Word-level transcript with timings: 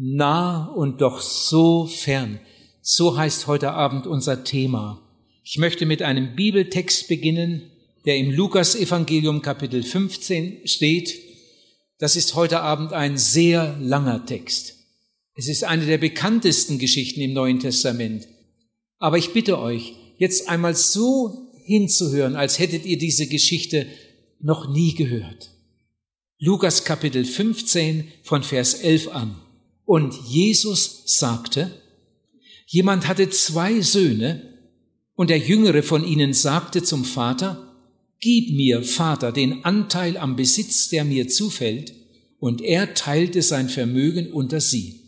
nah 0.00 0.66
und 0.66 1.02
doch 1.02 1.20
so 1.20 1.86
fern. 1.86 2.40
So 2.80 3.18
heißt 3.18 3.46
heute 3.46 3.72
Abend 3.72 4.06
unser 4.06 4.44
Thema. 4.44 5.06
Ich 5.44 5.58
möchte 5.58 5.84
mit 5.84 6.00
einem 6.00 6.34
Bibeltext 6.34 7.06
beginnen, 7.06 7.70
der 8.06 8.16
im 8.16 8.30
Lukas 8.30 8.74
Evangelium 8.74 9.42
Kapitel 9.42 9.82
15 9.82 10.66
steht. 10.66 11.14
Das 11.98 12.16
ist 12.16 12.34
heute 12.34 12.60
Abend 12.60 12.94
ein 12.94 13.18
sehr 13.18 13.76
langer 13.78 14.24
Text. 14.24 14.74
Es 15.34 15.48
ist 15.48 15.64
eine 15.64 15.84
der 15.84 15.98
bekanntesten 15.98 16.78
Geschichten 16.78 17.20
im 17.20 17.34
Neuen 17.34 17.60
Testament. 17.60 18.26
Aber 18.98 19.18
ich 19.18 19.34
bitte 19.34 19.58
euch, 19.58 19.94
jetzt 20.16 20.48
einmal 20.48 20.74
so 20.74 21.50
hinzuhören, 21.64 22.36
als 22.36 22.58
hättet 22.58 22.86
ihr 22.86 22.96
diese 22.96 23.26
Geschichte 23.26 23.86
noch 24.40 24.72
nie 24.72 24.94
gehört. 24.94 25.50
Lukas 26.38 26.84
Kapitel 26.84 27.26
15 27.26 28.08
von 28.22 28.42
Vers 28.42 28.74
11 28.74 29.08
an. 29.08 29.36
Und 29.90 30.14
Jesus 30.28 31.02
sagte, 31.06 31.68
jemand 32.64 33.08
hatte 33.08 33.28
zwei 33.28 33.80
Söhne, 33.80 34.56
und 35.16 35.30
der 35.30 35.38
jüngere 35.38 35.82
von 35.82 36.04
ihnen 36.04 36.32
sagte 36.32 36.84
zum 36.84 37.04
Vater, 37.04 37.74
Gib 38.20 38.54
mir, 38.54 38.84
Vater, 38.84 39.32
den 39.32 39.64
Anteil 39.64 40.16
am 40.16 40.36
Besitz, 40.36 40.90
der 40.90 41.04
mir 41.04 41.26
zufällt, 41.26 41.92
und 42.38 42.62
er 42.62 42.94
teilte 42.94 43.42
sein 43.42 43.68
Vermögen 43.68 44.32
unter 44.32 44.60
sie. 44.60 45.00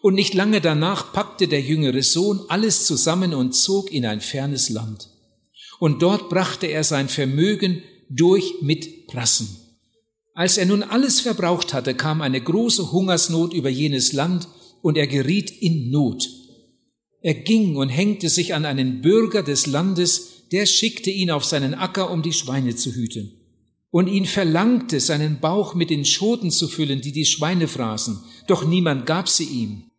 Und 0.00 0.14
nicht 0.14 0.32
lange 0.32 0.62
danach 0.62 1.12
packte 1.12 1.46
der 1.46 1.60
jüngere 1.60 2.02
Sohn 2.02 2.40
alles 2.48 2.86
zusammen 2.86 3.34
und 3.34 3.54
zog 3.54 3.92
in 3.92 4.06
ein 4.06 4.22
fernes 4.22 4.70
Land. 4.70 5.10
Und 5.80 6.00
dort 6.00 6.30
brachte 6.30 6.66
er 6.66 6.82
sein 6.82 7.10
Vermögen 7.10 7.82
durch 8.08 8.62
mit 8.62 9.06
Prassen. 9.06 9.67
Als 10.38 10.56
er 10.56 10.66
nun 10.66 10.84
alles 10.84 11.20
verbraucht 11.20 11.74
hatte, 11.74 11.94
kam 11.94 12.20
eine 12.20 12.40
große 12.40 12.92
Hungersnot 12.92 13.52
über 13.52 13.70
jenes 13.70 14.12
Land 14.12 14.46
und 14.82 14.96
er 14.96 15.08
geriet 15.08 15.50
in 15.50 15.90
Not. 15.90 16.28
Er 17.20 17.34
ging 17.34 17.74
und 17.74 17.88
hängte 17.88 18.28
sich 18.28 18.54
an 18.54 18.64
einen 18.64 19.00
Bürger 19.00 19.42
des 19.42 19.66
Landes, 19.66 20.44
der 20.52 20.66
schickte 20.66 21.10
ihn 21.10 21.32
auf 21.32 21.44
seinen 21.44 21.74
Acker, 21.74 22.12
um 22.12 22.22
die 22.22 22.32
Schweine 22.32 22.76
zu 22.76 22.94
hüten. 22.94 23.32
Und 23.90 24.06
ihn 24.06 24.26
verlangte, 24.26 25.00
seinen 25.00 25.40
Bauch 25.40 25.74
mit 25.74 25.90
den 25.90 26.04
Schoten 26.04 26.52
zu 26.52 26.68
füllen, 26.68 27.00
die 27.00 27.10
die 27.10 27.26
Schweine 27.26 27.66
fraßen, 27.66 28.20
doch 28.46 28.64
niemand 28.64 29.06
gab 29.06 29.28
sie 29.28 29.46
ihm. 29.46 29.90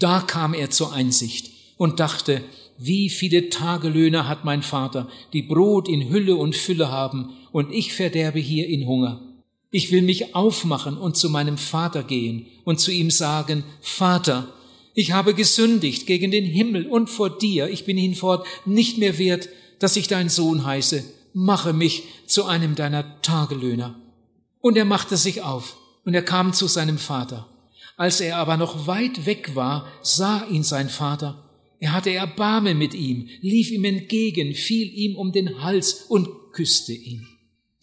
Da 0.00 0.18
kam 0.18 0.52
er 0.52 0.70
zur 0.70 0.92
Einsicht 0.94 1.52
und 1.76 2.00
dachte, 2.00 2.42
wie 2.76 3.08
viele 3.08 3.50
Tagelöhner 3.50 4.26
hat 4.26 4.44
mein 4.44 4.64
Vater, 4.64 5.08
die 5.32 5.42
Brot 5.42 5.88
in 5.88 6.10
Hülle 6.10 6.34
und 6.34 6.56
Fülle 6.56 6.90
haben, 6.90 7.36
und 7.52 7.72
ich 7.72 7.92
verderbe 7.92 8.40
hier 8.40 8.66
in 8.66 8.84
Hunger. 8.88 9.25
Ich 9.70 9.90
will 9.90 10.02
mich 10.02 10.34
aufmachen 10.34 10.96
und 10.96 11.16
zu 11.16 11.28
meinem 11.28 11.58
Vater 11.58 12.02
gehen 12.02 12.46
und 12.64 12.80
zu 12.80 12.90
ihm 12.92 13.10
sagen, 13.10 13.64
Vater, 13.80 14.52
ich 14.94 15.12
habe 15.12 15.34
gesündigt 15.34 16.06
gegen 16.06 16.30
den 16.30 16.44
Himmel 16.44 16.86
und 16.86 17.10
vor 17.10 17.30
dir, 17.30 17.68
ich 17.68 17.84
bin 17.84 17.98
hinfort 17.98 18.46
nicht 18.64 18.98
mehr 18.98 19.18
wert, 19.18 19.48
dass 19.78 19.96
ich 19.96 20.08
dein 20.08 20.28
Sohn 20.28 20.64
heiße, 20.64 21.04
mache 21.34 21.72
mich 21.72 22.04
zu 22.26 22.46
einem 22.46 22.74
deiner 22.74 23.20
Tagelöhner. 23.20 24.00
Und 24.60 24.76
er 24.76 24.86
machte 24.86 25.16
sich 25.16 25.42
auf 25.42 25.76
und 26.04 26.14
er 26.14 26.22
kam 26.22 26.54
zu 26.54 26.66
seinem 26.66 26.96
Vater. 26.96 27.46
Als 27.98 28.20
er 28.20 28.38
aber 28.38 28.56
noch 28.56 28.86
weit 28.86 29.26
weg 29.26 29.54
war, 29.54 29.86
sah 30.02 30.46
ihn 30.46 30.62
sein 30.62 30.88
Vater. 30.88 31.42
Er 31.78 31.92
hatte 31.92 32.12
Erbarmen 32.12 32.78
mit 32.78 32.94
ihm, 32.94 33.28
lief 33.42 33.70
ihm 33.70 33.84
entgegen, 33.84 34.54
fiel 34.54 34.90
ihm 34.94 35.16
um 35.16 35.32
den 35.32 35.62
Hals 35.62 36.04
und 36.08 36.28
küsste 36.52 36.92
ihn. 36.92 37.26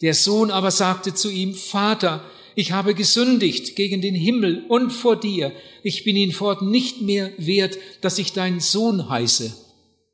Der 0.02 0.14
Sohn 0.14 0.50
aber 0.50 0.70
sagte 0.70 1.14
zu 1.14 1.30
ihm, 1.30 1.54
Vater, 1.54 2.24
ich 2.56 2.72
habe 2.72 2.94
gesündigt 2.94 3.76
gegen 3.76 4.00
den 4.00 4.14
Himmel 4.14 4.64
und 4.68 4.90
vor 4.92 5.16
dir. 5.16 5.52
Ich 5.82 6.04
bin 6.04 6.16
ihn 6.16 6.32
fort 6.32 6.62
nicht 6.62 7.02
mehr 7.02 7.32
wert, 7.36 7.78
dass 8.00 8.18
ich 8.18 8.32
dein 8.32 8.60
Sohn 8.60 9.08
heiße. 9.08 9.52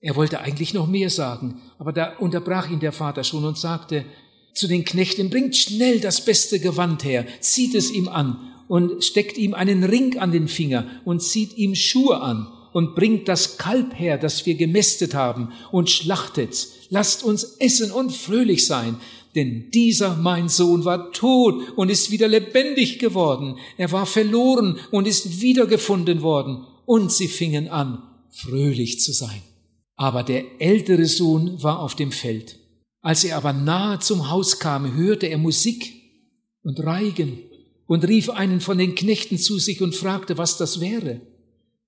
Er 0.00 0.17
wollte 0.17 0.41
eigentlich 0.41 0.72
noch 0.72 0.87
mehr 0.87 1.11
sagen, 1.11 1.61
aber 1.78 1.92
da 1.92 2.17
unterbrach 2.19 2.70
ihn 2.70 2.81
der 2.81 2.92
Vater 2.92 3.25
schon 3.25 3.45
und 3.45 3.59
sagte 3.59 4.06
zu 4.55 4.66
den 4.66 4.84
Knechten, 4.84 5.31
bringt 5.31 5.56
schnell 5.56 6.00
das 6.00 6.25
beste 6.25 6.59
Gewand 6.59 7.05
her, 7.05 7.26
zieht 7.41 7.75
es 7.75 7.91
ihm 7.91 8.09
an 8.09 8.53
und 8.69 9.05
steckt 9.05 9.37
ihm 9.37 9.55
einen 9.55 9.84
Ring 9.84 10.19
an 10.19 10.32
den 10.32 10.49
Finger 10.49 10.87
und 11.05 11.22
zieht 11.22 11.56
ihm 11.56 11.75
Schuhe 11.75 12.21
an 12.21 12.49
und 12.72 12.94
bringt 12.94 13.28
das 13.28 13.59
Kalb 13.59 13.99
her, 13.99 14.16
das 14.16 14.47
wir 14.47 14.55
gemästet 14.55 15.15
haben 15.15 15.53
und 15.71 15.91
schlachtet's. 15.91 16.72
Lasst 16.88 17.22
uns 17.22 17.44
essen 17.59 17.93
und 17.93 18.12
fröhlich 18.12 18.66
sein, 18.66 18.97
denn 19.35 19.71
dieser 19.71 20.17
mein 20.17 20.49
Sohn 20.49 20.85
war 20.85 21.13
tot 21.13 21.77
und 21.77 21.91
ist 21.91 22.11
wieder 22.11 22.29
lebendig 22.29 22.99
geworden. 22.99 23.59
Er 23.77 23.93
war 23.93 24.07
verloren 24.07 24.79
und 24.91 25.07
ist 25.07 25.41
wiedergefunden 25.41 26.23
worden. 26.23 26.67
Und 26.85 27.13
sie 27.13 27.29
fingen 27.29 27.69
an, 27.69 28.03
fröhlich 28.31 29.01
zu 29.01 29.13
sein. 29.13 29.43
Aber 29.97 30.23
der 30.23 30.45
ältere 30.61 31.07
Sohn 31.07 31.63
war 31.63 31.81
auf 31.81 31.95
dem 31.95 32.11
Feld. 32.11 32.59
Als 33.03 33.25
er 33.25 33.37
aber 33.37 33.53
nahe 33.53 33.99
zum 34.01 34.31
Haus 34.31 34.59
kam, 34.59 34.95
hörte 34.95 35.27
er 35.27 35.39
Musik 35.39 35.93
und 36.62 36.81
Reigen 36.81 37.39
und 37.87 38.07
rief 38.07 38.31
einen 38.31 38.61
von 38.61 38.79
den 38.79 38.95
Knechten 38.95 39.39
zu 39.39 39.59
sich 39.59 39.81
und 39.81 39.95
fragte, 39.95 40.39
was 40.39 40.57
das 40.57 40.81
wäre. 40.81 41.21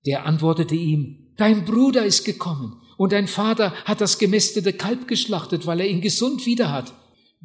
Der 0.05 0.25
antwortete 0.25 0.75
ihm, 0.75 1.33
dein 1.37 1.65
Bruder 1.65 2.05
ist 2.05 2.23
gekommen 2.23 2.81
und 2.97 3.11
dein 3.11 3.27
Vater 3.27 3.73
hat 3.85 4.01
das 4.01 4.17
gemästete 4.17 4.73
Kalb 4.73 5.07
geschlachtet, 5.07 5.65
weil 5.65 5.79
er 5.79 5.87
ihn 5.87 6.01
gesund 6.01 6.45
wieder 6.45 6.71
hat. 6.71 6.93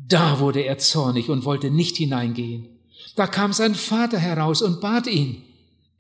Da 0.07 0.41
wurde 0.41 0.61
er 0.61 0.79
zornig 0.79 1.29
und 1.29 1.45
wollte 1.45 1.71
nicht 1.71 1.97
hineingehen. 1.97 2.69
Da 3.17 3.27
kam 3.27 3.53
sein 3.53 3.75
Vater 3.75 4.19
heraus 4.19 4.63
und 4.63 4.81
bat 4.81 5.07
ihn. 5.07 5.43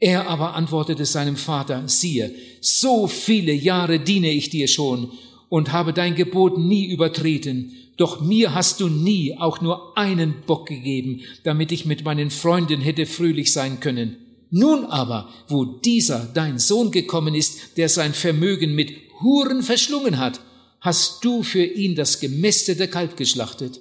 Er 0.00 0.28
aber 0.28 0.54
antwortete 0.54 1.04
seinem 1.04 1.36
Vater, 1.36 1.82
siehe, 1.88 2.32
so 2.60 3.08
viele 3.08 3.52
Jahre 3.52 3.98
diene 3.98 4.30
ich 4.30 4.50
dir 4.50 4.68
schon 4.68 5.10
und 5.48 5.72
habe 5.72 5.92
dein 5.92 6.14
Gebot 6.14 6.58
nie 6.58 6.86
übertreten, 6.86 7.72
doch 7.96 8.20
mir 8.20 8.54
hast 8.54 8.78
du 8.80 8.88
nie 8.88 9.36
auch 9.36 9.60
nur 9.60 9.98
einen 9.98 10.42
Bock 10.46 10.68
gegeben, 10.68 11.22
damit 11.42 11.72
ich 11.72 11.84
mit 11.84 12.04
meinen 12.04 12.30
Freunden 12.30 12.80
hätte 12.80 13.06
fröhlich 13.06 13.52
sein 13.52 13.80
können. 13.80 14.16
Nun 14.50 14.84
aber, 14.84 15.28
wo 15.48 15.64
dieser 15.64 16.20
dein 16.32 16.60
Sohn 16.60 16.92
gekommen 16.92 17.34
ist, 17.34 17.76
der 17.76 17.88
sein 17.88 18.14
Vermögen 18.14 18.74
mit 18.74 18.92
Huren 19.20 19.62
verschlungen 19.62 20.18
hat, 20.18 20.40
hast 20.80 21.24
du 21.24 21.42
für 21.42 21.64
ihn 21.64 21.96
das 21.96 22.20
gemästete 22.20 22.86
Kalb 22.86 23.16
geschlachtet. 23.16 23.80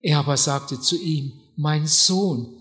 Er 0.00 0.18
aber 0.18 0.36
sagte 0.36 0.80
zu 0.80 1.00
ihm, 1.00 1.32
mein 1.56 1.86
Sohn, 1.86 2.56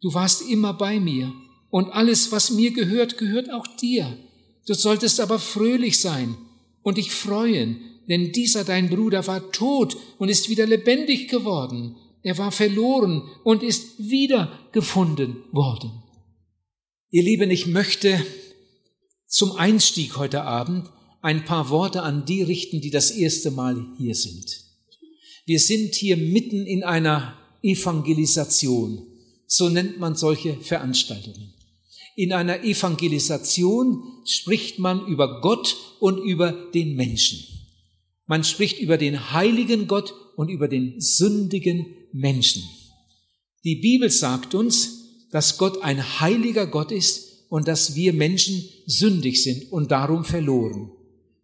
du 0.00 0.12
warst 0.12 0.42
immer 0.48 0.74
bei 0.74 0.98
mir, 0.98 1.32
und 1.70 1.90
alles, 1.92 2.32
was 2.32 2.50
mir 2.50 2.72
gehört, 2.72 3.16
gehört 3.16 3.52
auch 3.52 3.66
dir. 3.76 4.18
Du 4.66 4.74
solltest 4.74 5.20
aber 5.20 5.38
fröhlich 5.38 6.00
sein 6.00 6.36
und 6.82 6.98
dich 6.98 7.12
freuen, 7.12 7.80
denn 8.08 8.32
dieser 8.32 8.64
dein 8.64 8.90
Bruder 8.90 9.26
war 9.26 9.52
tot 9.52 9.96
und 10.18 10.28
ist 10.28 10.48
wieder 10.48 10.66
lebendig 10.66 11.28
geworden. 11.28 11.96
Er 12.22 12.36
war 12.38 12.50
verloren 12.50 13.22
und 13.44 13.62
ist 13.62 13.98
wieder 13.98 14.58
gefunden 14.72 15.36
worden. 15.52 15.92
Ihr 17.10 17.22
Lieben, 17.22 17.50
ich 17.50 17.66
möchte 17.66 18.24
zum 19.26 19.52
Einstieg 19.52 20.16
heute 20.16 20.42
Abend 20.42 20.90
ein 21.22 21.44
paar 21.44 21.70
Worte 21.70 22.02
an 22.02 22.24
die 22.24 22.42
richten, 22.42 22.80
die 22.80 22.90
das 22.90 23.10
erste 23.10 23.50
Mal 23.50 23.86
hier 23.96 24.14
sind. 24.14 24.69
Wir 25.50 25.58
sind 25.58 25.96
hier 25.96 26.16
mitten 26.16 26.64
in 26.64 26.84
einer 26.84 27.36
Evangelisation. 27.60 29.04
So 29.48 29.68
nennt 29.68 29.98
man 29.98 30.14
solche 30.14 30.54
Veranstaltungen. 30.54 31.54
In 32.14 32.32
einer 32.32 32.62
Evangelisation 32.62 34.04
spricht 34.24 34.78
man 34.78 35.08
über 35.08 35.40
Gott 35.40 35.76
und 35.98 36.18
über 36.18 36.52
den 36.52 36.94
Menschen. 36.94 37.40
Man 38.28 38.44
spricht 38.44 38.78
über 38.78 38.96
den 38.96 39.32
heiligen 39.32 39.88
Gott 39.88 40.14
und 40.36 40.50
über 40.50 40.68
den 40.68 41.00
sündigen 41.00 41.96
Menschen. 42.12 42.62
Die 43.64 43.74
Bibel 43.74 44.08
sagt 44.08 44.54
uns, 44.54 45.24
dass 45.32 45.58
Gott 45.58 45.82
ein 45.82 46.20
heiliger 46.20 46.68
Gott 46.68 46.92
ist 46.92 47.46
und 47.48 47.66
dass 47.66 47.96
wir 47.96 48.12
Menschen 48.12 48.68
sündig 48.86 49.42
sind 49.42 49.72
und 49.72 49.90
darum 49.90 50.24
verloren. 50.24 50.92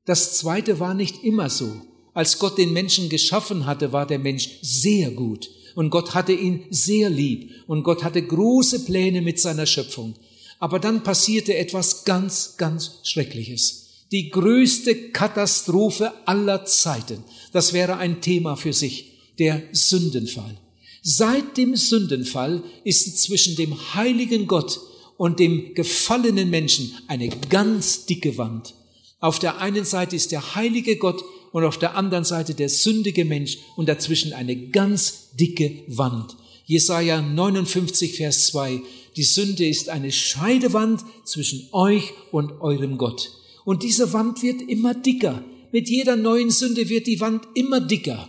Das 0.05 0.39
zweite 0.39 0.79
war 0.79 0.95
nicht 0.95 1.25
immer 1.25 1.51
so. 1.51 1.83
Als 2.17 2.39
Gott 2.39 2.57
den 2.57 2.73
Menschen 2.73 3.11
geschaffen 3.11 3.67
hatte, 3.67 3.93
war 3.93 4.07
der 4.07 4.19
Mensch 4.19 4.49
sehr 4.63 5.11
gut 5.11 5.51
und 5.75 5.91
Gott 5.91 6.15
hatte 6.15 6.33
ihn 6.33 6.65
sehr 6.71 7.11
lieb 7.11 7.51
und 7.67 7.83
Gott 7.83 8.03
hatte 8.03 8.23
große 8.23 8.87
Pläne 8.87 9.21
mit 9.21 9.39
seiner 9.39 9.67
Schöpfung. 9.67 10.15
Aber 10.59 10.79
dann 10.79 11.03
passierte 11.03 11.55
etwas 11.55 12.07
ganz, 12.07 12.55
ganz 12.57 13.01
Schreckliches. 13.03 14.07
Die 14.13 14.31
größte 14.31 15.11
Katastrophe 15.11 16.11
aller 16.25 16.65
Zeiten. 16.65 17.23
Das 17.53 17.75
wäre 17.75 17.99
ein 17.99 18.23
Thema 18.23 18.57
für 18.57 18.73
sich. 18.73 19.13
Der 19.39 19.65
Sündenfall. 19.73 20.57
Seit 21.03 21.59
dem 21.59 21.77
Sündenfall 21.77 22.63
ist 22.85 23.23
zwischen 23.23 23.57
dem 23.57 23.95
heiligen 23.95 24.47
Gott 24.47 24.81
und 25.19 25.39
dem 25.39 25.75
gefallenen 25.75 26.49
Menschen 26.49 26.95
eine 27.09 27.29
ganz 27.51 28.07
dicke 28.07 28.39
Wand. 28.39 28.73
Auf 29.21 29.39
der 29.39 29.59
einen 29.59 29.85
Seite 29.85 30.17
ist 30.17 30.33
der 30.33 30.55
heilige 30.55 30.97
Gott 30.97 31.23
und 31.57 31.65
auf 31.65 31.79
der 31.79 31.97
anderen 31.97 32.25
Seite 32.25 32.53
der 32.53 32.69
sündige 32.69 33.25
Mensch 33.25 33.57
und 33.77 33.89
dazwischen 33.89 34.35
eine 34.35 34.69
ganz 34.69 35.31
dicke 35.41 35.85
Wand. 35.87 36.37
Jesaja 36.67 37.23
59, 37.23 38.13
Vers 38.13 38.49
2. 38.49 38.83
Die 39.17 39.23
Sünde 39.23 39.67
ist 39.67 39.89
eine 39.89 40.13
Scheidewand 40.13 41.01
zwischen 41.25 41.67
euch 41.73 42.13
und 42.31 42.61
eurem 42.61 42.99
Gott. 42.99 43.31
Und 43.65 43.85
diese 43.85 44.13
Wand 44.13 44.43
wird 44.43 44.61
immer 44.69 44.93
dicker. 44.93 45.43
Mit 45.73 45.89
jeder 45.89 46.15
neuen 46.17 46.51
Sünde 46.51 46.91
wird 46.91 47.07
die 47.07 47.21
Wand 47.21 47.49
immer 47.55 47.81
dicker. 47.81 48.29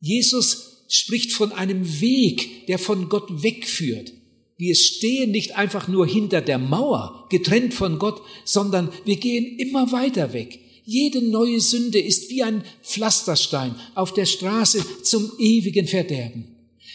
Jesus 0.00 0.84
spricht 0.88 1.30
von 1.30 1.52
einem 1.52 2.00
Weg, 2.00 2.66
der 2.66 2.80
von 2.80 3.08
Gott 3.08 3.44
wegführt. 3.44 4.12
Wir 4.56 4.74
stehen 4.74 5.30
nicht 5.30 5.54
einfach 5.54 5.86
nur 5.86 6.08
hinter 6.08 6.40
der 6.40 6.58
Mauer, 6.58 7.28
getrennt 7.30 7.72
von 7.72 8.00
Gott, 8.00 8.20
sondern 8.44 8.88
wir 9.04 9.14
gehen 9.14 9.60
immer 9.60 9.92
weiter 9.92 10.32
weg. 10.32 10.58
Jede 10.90 11.20
neue 11.20 11.60
Sünde 11.60 11.98
ist 11.98 12.30
wie 12.30 12.42
ein 12.42 12.64
Pflasterstein 12.82 13.74
auf 13.94 14.14
der 14.14 14.24
Straße 14.24 14.82
zum 15.02 15.30
ewigen 15.38 15.86
Verderben. 15.86 16.46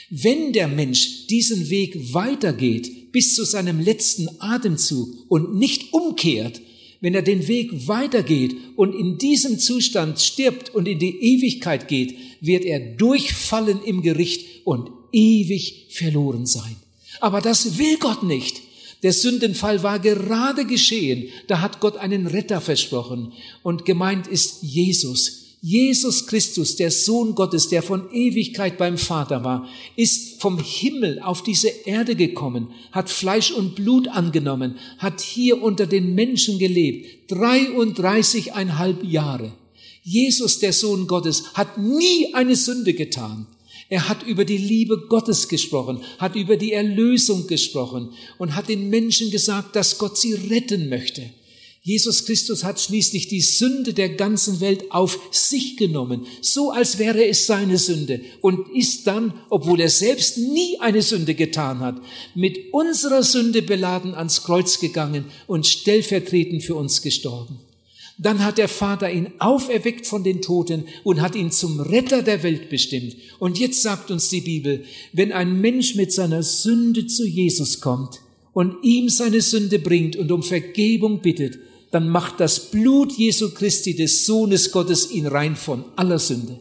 Wenn 0.09 0.51
der 0.51 0.67
Mensch 0.67 1.27
diesen 1.27 1.69
Weg 1.69 2.11
weitergeht 2.11 3.11
bis 3.11 3.35
zu 3.35 3.43
seinem 3.43 3.79
letzten 3.79 4.29
Atemzug 4.39 5.09
und 5.29 5.53
nicht 5.53 5.93
umkehrt, 5.93 6.59
wenn 7.01 7.13
er 7.13 7.21
den 7.21 7.47
Weg 7.47 7.87
weitergeht 7.87 8.55
und 8.77 8.95
in 8.95 9.19
diesem 9.19 9.59
Zustand 9.59 10.19
stirbt 10.19 10.73
und 10.73 10.87
in 10.87 10.97
die 10.97 11.35
Ewigkeit 11.35 11.87
geht, 11.87 12.15
wird 12.41 12.65
er 12.65 12.79
durchfallen 12.79 13.83
im 13.83 14.01
Gericht 14.01 14.65
und 14.65 14.89
ewig 15.11 15.85
verloren 15.89 16.47
sein. 16.47 16.75
Aber 17.19 17.41
das 17.41 17.77
will 17.77 17.97
Gott 17.99 18.23
nicht. 18.23 18.59
Der 19.03 19.13
Sündenfall 19.13 19.83
war 19.83 19.99
gerade 19.99 20.65
geschehen. 20.65 21.29
Da 21.47 21.61
hat 21.61 21.79
Gott 21.79 21.97
einen 21.97 22.25
Retter 22.25 22.61
versprochen. 22.61 23.33
Und 23.61 23.85
gemeint 23.85 24.27
ist 24.27 24.63
Jesus. 24.63 25.43
Jesus 25.65 26.27
Christus, 26.27 26.75
der 26.75 26.91
Sohn 26.91 27.35
Gottes, 27.35 27.69
der 27.69 27.81
von 27.81 28.11
Ewigkeit 28.11 28.77
beim 28.77 28.97
Vater 28.97 29.45
war, 29.45 29.69
ist 29.95 30.41
vom 30.41 30.59
Himmel 30.59 31.21
auf 31.21 31.41
diese 31.41 31.69
Erde 31.69 32.17
gekommen, 32.17 32.67
hat 32.91 33.09
Fleisch 33.09 33.51
und 33.51 33.75
Blut 33.75 34.09
angenommen, 34.09 34.75
hat 34.97 35.21
hier 35.21 35.63
unter 35.63 35.87
den 35.87 36.15
Menschen 36.15 36.59
gelebt, 36.59 37.31
33,5 37.31 39.05
Jahre. 39.05 39.53
Jesus, 40.03 40.59
der 40.59 40.73
Sohn 40.73 41.07
Gottes, 41.07 41.53
hat 41.53 41.77
nie 41.77 42.33
eine 42.33 42.57
Sünde 42.57 42.93
getan. 42.93 43.47
Er 43.89 44.09
hat 44.09 44.23
über 44.23 44.45
die 44.45 44.57
Liebe 44.57 45.05
Gottes 45.07 45.47
gesprochen, 45.47 46.01
hat 46.17 46.35
über 46.35 46.57
die 46.57 46.73
Erlösung 46.73 47.47
gesprochen 47.47 48.13
und 48.37 48.55
hat 48.55 48.69
den 48.69 48.89
Menschen 48.89 49.31
gesagt, 49.31 49.75
dass 49.75 49.97
Gott 49.97 50.17
sie 50.17 50.33
retten 50.33 50.89
möchte. 50.89 51.29
Jesus 51.85 52.25
Christus 52.25 52.63
hat 52.63 52.79
schließlich 52.79 53.27
die 53.27 53.41
Sünde 53.41 53.93
der 53.93 54.07
ganzen 54.07 54.61
Welt 54.61 54.89
auf 54.91 55.19
sich 55.31 55.75
genommen, 55.75 56.25
so 56.39 56.71
als 56.71 56.97
wäre 56.97 57.27
es 57.27 57.45
seine 57.45 57.77
Sünde 57.77 58.21
und 58.39 58.73
ist 58.73 59.05
dann, 59.05 59.33
obwohl 59.49 59.81
er 59.81 59.89
selbst 59.89 60.37
nie 60.37 60.79
eine 60.79 61.01
Sünde 61.01 61.35
getan 61.35 61.79
hat, 61.79 62.01
mit 62.35 62.71
unserer 62.71 63.21
Sünde 63.21 63.61
beladen 63.61 64.15
ans 64.15 64.43
Kreuz 64.43 64.79
gegangen 64.79 65.25
und 65.45 65.67
stellvertretend 65.67 66.63
für 66.63 66.75
uns 66.75 67.01
gestorben. 67.01 67.59
Dann 68.17 68.43
hat 68.43 68.57
der 68.57 68.67
Vater 68.67 69.11
ihn 69.11 69.31
auferweckt 69.39 70.05
von 70.05 70.23
den 70.23 70.41
Toten 70.41 70.85
und 71.03 71.21
hat 71.21 71.35
ihn 71.35 71.51
zum 71.51 71.79
Retter 71.79 72.21
der 72.21 72.43
Welt 72.43 72.69
bestimmt. 72.69 73.15
Und 73.39 73.59
jetzt 73.59 73.81
sagt 73.81 74.11
uns 74.11 74.29
die 74.29 74.41
Bibel, 74.41 74.83
wenn 75.13 75.31
ein 75.31 75.59
Mensch 75.59 75.95
mit 75.95 76.11
seiner 76.11 76.43
Sünde 76.43 77.07
zu 77.07 77.25
Jesus 77.25 77.81
kommt 77.81 78.21
und 78.53 78.75
ihm 78.83 79.09
seine 79.09 79.41
Sünde 79.41 79.79
bringt 79.79 80.15
und 80.15 80.31
um 80.31 80.43
Vergebung 80.43 81.21
bittet, 81.21 81.57
dann 81.91 82.09
macht 82.09 82.39
das 82.39 82.71
Blut 82.71 83.11
Jesu 83.13 83.53
Christi 83.53 83.95
des 83.95 84.25
Sohnes 84.25 84.71
Gottes 84.71 85.11
ihn 85.11 85.27
rein 85.27 85.55
von 85.55 85.85
aller 85.95 86.19
Sünde. 86.19 86.59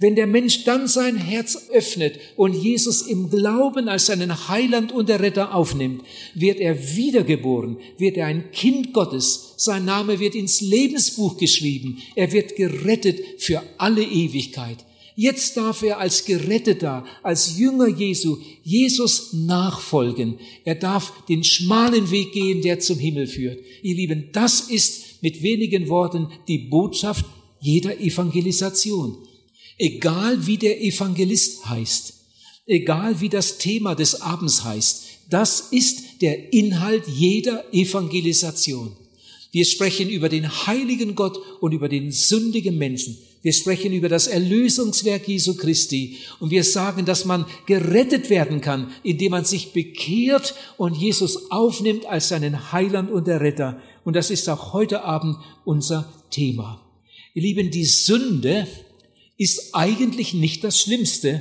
Wenn 0.00 0.16
der 0.16 0.26
Mensch 0.26 0.64
dann 0.64 0.88
sein 0.88 1.16
Herz 1.16 1.68
öffnet 1.70 2.18
und 2.34 2.54
Jesus 2.54 3.02
im 3.02 3.28
Glauben 3.28 3.86
als 3.86 4.06
seinen 4.06 4.48
Heiland 4.48 4.92
und 4.92 5.10
Retter 5.10 5.54
aufnimmt, 5.54 6.02
wird 6.34 6.58
er 6.58 6.96
wiedergeboren, 6.96 7.76
wird 7.98 8.16
er 8.16 8.24
ein 8.24 8.50
Kind 8.50 8.94
Gottes, 8.94 9.52
sein 9.58 9.84
Name 9.84 10.18
wird 10.18 10.34
ins 10.34 10.62
Lebensbuch 10.62 11.36
geschrieben, 11.36 11.98
er 12.16 12.32
wird 12.32 12.56
gerettet 12.56 13.20
für 13.36 13.62
alle 13.76 14.02
Ewigkeit. 14.02 14.78
Jetzt 15.16 15.58
darf 15.58 15.82
er 15.82 15.98
als 15.98 16.24
Geretteter, 16.24 17.04
als 17.22 17.58
Jünger 17.58 17.88
Jesu, 17.88 18.38
Jesus 18.62 19.34
nachfolgen. 19.34 20.38
Er 20.64 20.76
darf 20.76 21.12
den 21.28 21.44
schmalen 21.44 22.10
Weg 22.10 22.32
gehen, 22.32 22.62
der 22.62 22.80
zum 22.80 22.98
Himmel 22.98 23.26
führt. 23.26 23.58
Ihr 23.82 23.96
Lieben, 23.96 24.30
das 24.32 24.62
ist 24.62 25.22
mit 25.22 25.42
wenigen 25.42 25.90
Worten 25.90 26.28
die 26.48 26.56
Botschaft 26.56 27.26
jeder 27.60 28.00
Evangelisation. 28.00 29.18
Egal 29.82 30.46
wie 30.46 30.58
der 30.58 30.82
Evangelist 30.82 31.64
heißt, 31.64 32.12
egal 32.66 33.22
wie 33.22 33.30
das 33.30 33.56
Thema 33.56 33.94
des 33.94 34.20
Abends 34.20 34.62
heißt, 34.62 35.04
das 35.30 35.68
ist 35.70 36.20
der 36.20 36.52
Inhalt 36.52 37.04
jeder 37.08 37.64
Evangelisation. 37.72 38.94
Wir 39.52 39.64
sprechen 39.64 40.10
über 40.10 40.28
den 40.28 40.66
heiligen 40.66 41.14
Gott 41.14 41.38
und 41.62 41.72
über 41.72 41.88
den 41.88 42.12
sündigen 42.12 42.76
Menschen. 42.76 43.16
Wir 43.40 43.54
sprechen 43.54 43.94
über 43.94 44.10
das 44.10 44.26
Erlösungswerk 44.26 45.26
Jesu 45.26 45.56
Christi 45.56 46.18
und 46.40 46.50
wir 46.50 46.62
sagen, 46.62 47.06
dass 47.06 47.24
man 47.24 47.46
gerettet 47.64 48.28
werden 48.28 48.60
kann, 48.60 48.92
indem 49.02 49.30
man 49.30 49.46
sich 49.46 49.72
bekehrt 49.72 50.54
und 50.76 50.94
Jesus 50.94 51.50
aufnimmt 51.50 52.04
als 52.04 52.28
seinen 52.28 52.70
Heiland 52.70 53.10
und 53.10 53.26
der 53.26 53.40
Retter. 53.40 53.80
Und 54.04 54.14
das 54.14 54.30
ist 54.30 54.46
auch 54.50 54.74
heute 54.74 55.04
Abend 55.04 55.38
unser 55.64 56.12
Thema. 56.30 56.86
Ihr 57.32 57.42
Lieben, 57.42 57.70
die 57.70 57.86
Sünde 57.86 58.66
ist 59.40 59.74
eigentlich 59.74 60.34
nicht 60.34 60.64
das 60.64 60.78
Schlimmste, 60.78 61.40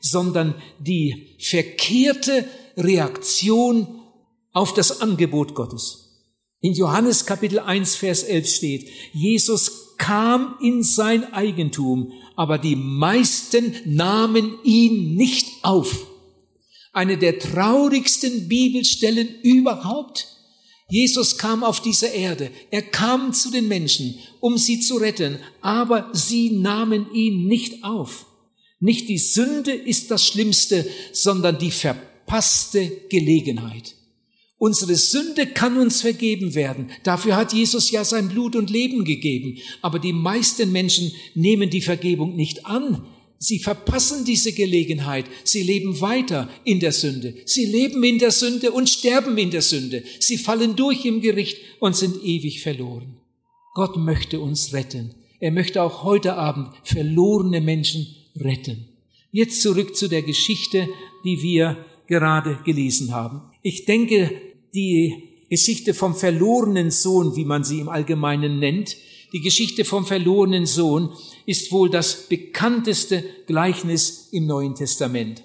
sondern 0.00 0.54
die 0.78 1.36
verkehrte 1.40 2.46
Reaktion 2.76 4.00
auf 4.52 4.74
das 4.74 5.00
Angebot 5.00 5.56
Gottes. 5.56 6.28
In 6.60 6.72
Johannes 6.74 7.26
Kapitel 7.26 7.58
1, 7.58 7.96
Vers 7.96 8.22
11 8.22 8.48
steht, 8.48 8.88
Jesus 9.12 9.96
kam 9.98 10.54
in 10.62 10.84
sein 10.84 11.32
Eigentum, 11.32 12.12
aber 12.36 12.58
die 12.58 12.76
meisten 12.76 13.74
nahmen 13.86 14.58
ihn 14.62 15.16
nicht 15.16 15.48
auf. 15.64 16.06
Eine 16.92 17.18
der 17.18 17.40
traurigsten 17.40 18.46
Bibelstellen 18.46 19.28
überhaupt. 19.42 20.28
Jesus 20.92 21.38
kam 21.38 21.64
auf 21.64 21.80
diese 21.80 22.08
Erde. 22.08 22.50
Er 22.70 22.82
kam 22.82 23.32
zu 23.32 23.50
den 23.50 23.66
Menschen, 23.66 24.14
um 24.40 24.58
sie 24.58 24.78
zu 24.78 24.96
retten, 24.98 25.38
aber 25.62 26.10
sie 26.12 26.50
nahmen 26.50 27.06
ihn 27.14 27.46
nicht 27.48 27.82
auf. 27.82 28.26
Nicht 28.78 29.08
die 29.08 29.16
Sünde 29.16 29.72
ist 29.72 30.10
das 30.10 30.28
Schlimmste, 30.28 30.86
sondern 31.14 31.58
die 31.58 31.70
verpasste 31.70 32.92
Gelegenheit. 33.08 33.94
Unsere 34.58 34.96
Sünde 34.96 35.46
kann 35.46 35.78
uns 35.78 36.02
vergeben 36.02 36.54
werden. 36.54 36.90
Dafür 37.04 37.36
hat 37.36 37.54
Jesus 37.54 37.90
ja 37.90 38.04
sein 38.04 38.28
Blut 38.28 38.54
und 38.54 38.68
Leben 38.68 39.06
gegeben. 39.06 39.56
Aber 39.80 39.98
die 39.98 40.12
meisten 40.12 40.72
Menschen 40.72 41.10
nehmen 41.34 41.70
die 41.70 41.80
Vergebung 41.80 42.36
nicht 42.36 42.66
an. 42.66 43.06
Sie 43.42 43.58
verpassen 43.58 44.24
diese 44.24 44.52
Gelegenheit. 44.52 45.26
Sie 45.42 45.64
leben 45.64 46.00
weiter 46.00 46.48
in 46.62 46.78
der 46.78 46.92
Sünde. 46.92 47.34
Sie 47.44 47.66
leben 47.66 48.04
in 48.04 48.20
der 48.20 48.30
Sünde 48.30 48.70
und 48.70 48.88
sterben 48.88 49.36
in 49.36 49.50
der 49.50 49.62
Sünde. 49.62 50.04
Sie 50.20 50.38
fallen 50.38 50.76
durch 50.76 51.04
im 51.04 51.20
Gericht 51.20 51.58
und 51.80 51.96
sind 51.96 52.22
ewig 52.22 52.62
verloren. 52.62 53.16
Gott 53.74 53.96
möchte 53.96 54.38
uns 54.38 54.72
retten. 54.74 55.16
Er 55.40 55.50
möchte 55.50 55.82
auch 55.82 56.04
heute 56.04 56.34
Abend 56.34 56.68
verlorene 56.84 57.60
Menschen 57.60 58.06
retten. 58.36 58.86
Jetzt 59.32 59.60
zurück 59.60 59.96
zu 59.96 60.06
der 60.06 60.22
Geschichte, 60.22 60.88
die 61.24 61.42
wir 61.42 61.84
gerade 62.06 62.60
gelesen 62.64 63.12
haben. 63.12 63.42
Ich 63.62 63.86
denke, 63.86 64.30
die 64.72 65.30
Geschichte 65.50 65.94
vom 65.94 66.14
verlorenen 66.14 66.92
Sohn, 66.92 67.34
wie 67.34 67.44
man 67.44 67.64
sie 67.64 67.80
im 67.80 67.88
Allgemeinen 67.88 68.60
nennt, 68.60 68.96
die 69.32 69.40
Geschichte 69.40 69.84
vom 69.84 70.04
verlorenen 70.04 70.66
Sohn 70.66 71.10
ist 71.46 71.72
wohl 71.72 71.88
das 71.88 72.28
bekannteste 72.28 73.24
Gleichnis 73.46 74.28
im 74.30 74.46
Neuen 74.46 74.74
Testament. 74.74 75.42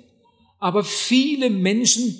Aber 0.60 0.84
viele 0.84 1.50
Menschen, 1.50 2.15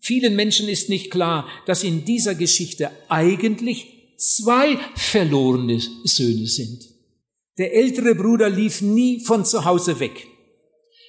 vielen 0.00 0.34
Menschen 0.36 0.68
ist 0.68 0.88
nicht 0.88 1.10
klar, 1.10 1.46
dass 1.66 1.84
in 1.84 2.04
dieser 2.06 2.34
Geschichte 2.34 2.90
eigentlich 3.08 4.14
zwei 4.16 4.78
verlorene 4.94 5.80
Söhne 6.04 6.46
sind. 6.46 6.88
Der 7.58 7.74
ältere 7.74 8.14
Bruder 8.14 8.48
lief 8.48 8.80
nie 8.80 9.20
von 9.20 9.44
zu 9.44 9.66
Hause 9.66 10.00
weg. 10.00 10.28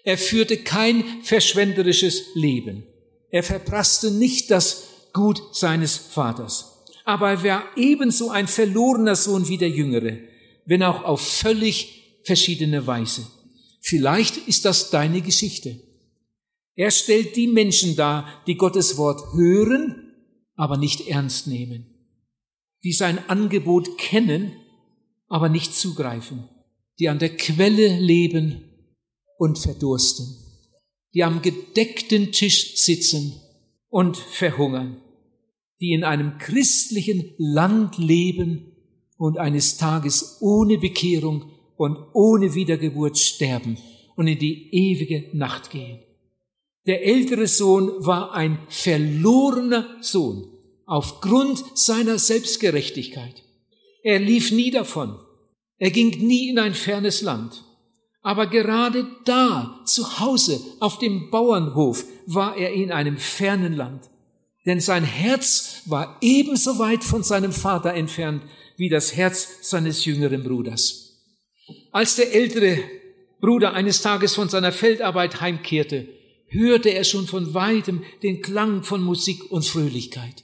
Er 0.03 0.17
führte 0.17 0.57
kein 0.57 1.05
verschwenderisches 1.23 2.23
Leben. 2.33 2.83
Er 3.29 3.43
verprasste 3.43 4.11
nicht 4.11 4.51
das 4.51 4.83
Gut 5.13 5.41
seines 5.53 5.95
Vaters 5.95 6.72
aber 7.05 7.31
er 7.31 7.43
war 7.43 7.63
ebenso 7.75 8.29
ein 8.29 8.47
verlorener 8.47 9.15
Sohn 9.15 9.47
wie 9.47 9.57
der 9.57 9.69
Jüngere, 9.69 10.19
wenn 10.65 10.83
auch 10.83 11.03
auf 11.03 11.21
völlig 11.21 12.21
verschiedene 12.23 12.87
Weise. 12.87 13.27
Vielleicht 13.81 14.37
ist 14.47 14.65
das 14.65 14.89
deine 14.89 15.21
Geschichte. 15.21 15.81
Er 16.75 16.89
stellt 16.89 17.35
die 17.35 17.47
Menschen 17.47 17.95
dar, 17.95 18.43
die 18.47 18.55
Gottes 18.55 18.97
Wort 18.97 19.33
hören, 19.35 20.11
aber 20.55 20.77
nicht 20.77 21.07
ernst 21.07 21.47
nehmen, 21.47 21.85
die 22.83 22.93
sein 22.93 23.19
Angebot 23.29 23.97
kennen, 23.97 24.53
aber 25.27 25.49
nicht 25.49 25.75
zugreifen, 25.75 26.47
die 26.99 27.09
an 27.09 27.19
der 27.19 27.35
Quelle 27.35 27.99
leben 27.99 28.63
und 29.37 29.59
verdursten, 29.59 30.27
die 31.13 31.23
am 31.23 31.41
gedeckten 31.41 32.31
Tisch 32.31 32.77
sitzen 32.77 33.41
und 33.89 34.15
verhungern, 34.15 35.02
die 35.83 35.91
in 35.91 36.05
einem 36.05 36.37
christlichen 36.37 37.33
Land 37.37 37.97
leben 37.97 38.71
und 39.17 39.37
eines 39.37 39.75
Tages 39.75 40.37
ohne 40.39 40.77
Bekehrung 40.77 41.51
und 41.75 41.97
ohne 42.13 42.55
Wiedergeburt 42.55 43.17
sterben 43.17 43.77
und 44.15 44.27
in 44.27 44.39
die 44.39 44.73
ewige 44.73 45.25
Nacht 45.37 45.71
gehen. 45.71 45.99
Der 46.87 47.05
ältere 47.05 47.47
Sohn 47.47 47.89
war 47.99 48.31
ein 48.31 48.59
verlorener 48.69 49.97
Sohn 49.99 50.47
aufgrund 50.85 51.61
seiner 51.77 52.17
Selbstgerechtigkeit. 52.17 53.43
Er 54.03 54.19
lief 54.19 54.53
nie 54.53 54.71
davon. 54.71 55.17
Er 55.79 55.91
ging 55.91 56.25
nie 56.25 56.47
in 56.47 56.59
ein 56.59 56.75
fernes 56.75 57.21
Land. 57.21 57.65
Aber 58.21 58.47
gerade 58.47 59.05
da, 59.25 59.81
zu 59.85 60.21
Hause, 60.21 60.61
auf 60.79 60.97
dem 60.99 61.29
Bauernhof, 61.29 62.05
war 62.25 62.55
er 62.55 62.71
in 62.71 62.89
einem 62.93 63.17
fernen 63.17 63.73
Land. 63.73 64.09
Denn 64.65 64.79
sein 64.79 65.03
Herz 65.03 65.72
war 65.89 66.17
ebenso 66.21 66.79
weit 66.79 67.03
von 67.03 67.23
seinem 67.23 67.51
Vater 67.51 67.93
entfernt 67.93 68.43
wie 68.77 68.89
das 68.89 69.15
Herz 69.15 69.59
seines 69.61 70.05
jüngeren 70.05 70.43
Bruders. 70.43 71.21
Als 71.91 72.15
der 72.15 72.33
ältere 72.33 72.83
Bruder 73.39 73.73
eines 73.73 74.01
Tages 74.01 74.35
von 74.35 74.49
seiner 74.49 74.71
Feldarbeit 74.71 75.41
heimkehrte, 75.41 76.07
hörte 76.47 76.89
er 76.89 77.03
schon 77.03 77.27
von 77.27 77.53
weitem 77.53 78.03
den 78.21 78.41
Klang 78.41 78.83
von 78.83 79.03
Musik 79.03 79.51
und 79.51 79.65
Fröhlichkeit. 79.65 80.43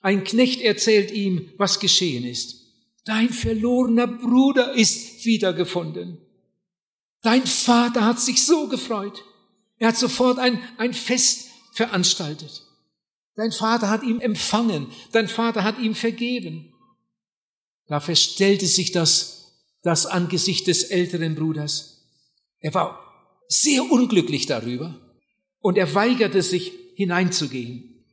Ein 0.00 0.24
Knecht 0.24 0.60
erzählt 0.60 1.10
ihm, 1.10 1.50
was 1.56 1.80
geschehen 1.80 2.24
ist. 2.24 2.66
Dein 3.04 3.30
verlorener 3.30 4.06
Bruder 4.06 4.72
ist 4.74 5.24
wiedergefunden. 5.24 6.18
Dein 7.22 7.46
Vater 7.46 8.04
hat 8.04 8.20
sich 8.20 8.44
so 8.44 8.68
gefreut. 8.68 9.24
Er 9.78 9.88
hat 9.88 9.96
sofort 9.96 10.38
ein, 10.38 10.60
ein 10.78 10.94
Fest 10.94 11.48
veranstaltet. 11.72 12.65
Dein 13.36 13.52
Vater 13.52 13.90
hat 13.90 14.02
ihn 14.02 14.20
empfangen. 14.20 14.88
Dein 15.12 15.28
Vater 15.28 15.62
hat 15.62 15.78
ihm 15.78 15.94
vergeben. 15.94 16.72
Da 17.86 18.00
verstellte 18.00 18.66
sich 18.66 18.92
das, 18.92 19.52
das 19.82 20.06
Angesicht 20.06 20.66
des 20.66 20.84
älteren 20.84 21.34
Bruders. 21.34 22.08
Er 22.58 22.74
war 22.74 22.98
sehr 23.48 23.82
unglücklich 23.90 24.46
darüber 24.46 24.98
und 25.60 25.76
er 25.78 25.94
weigerte 25.94 26.42
sich 26.42 26.72
hineinzugehen. 26.94 28.04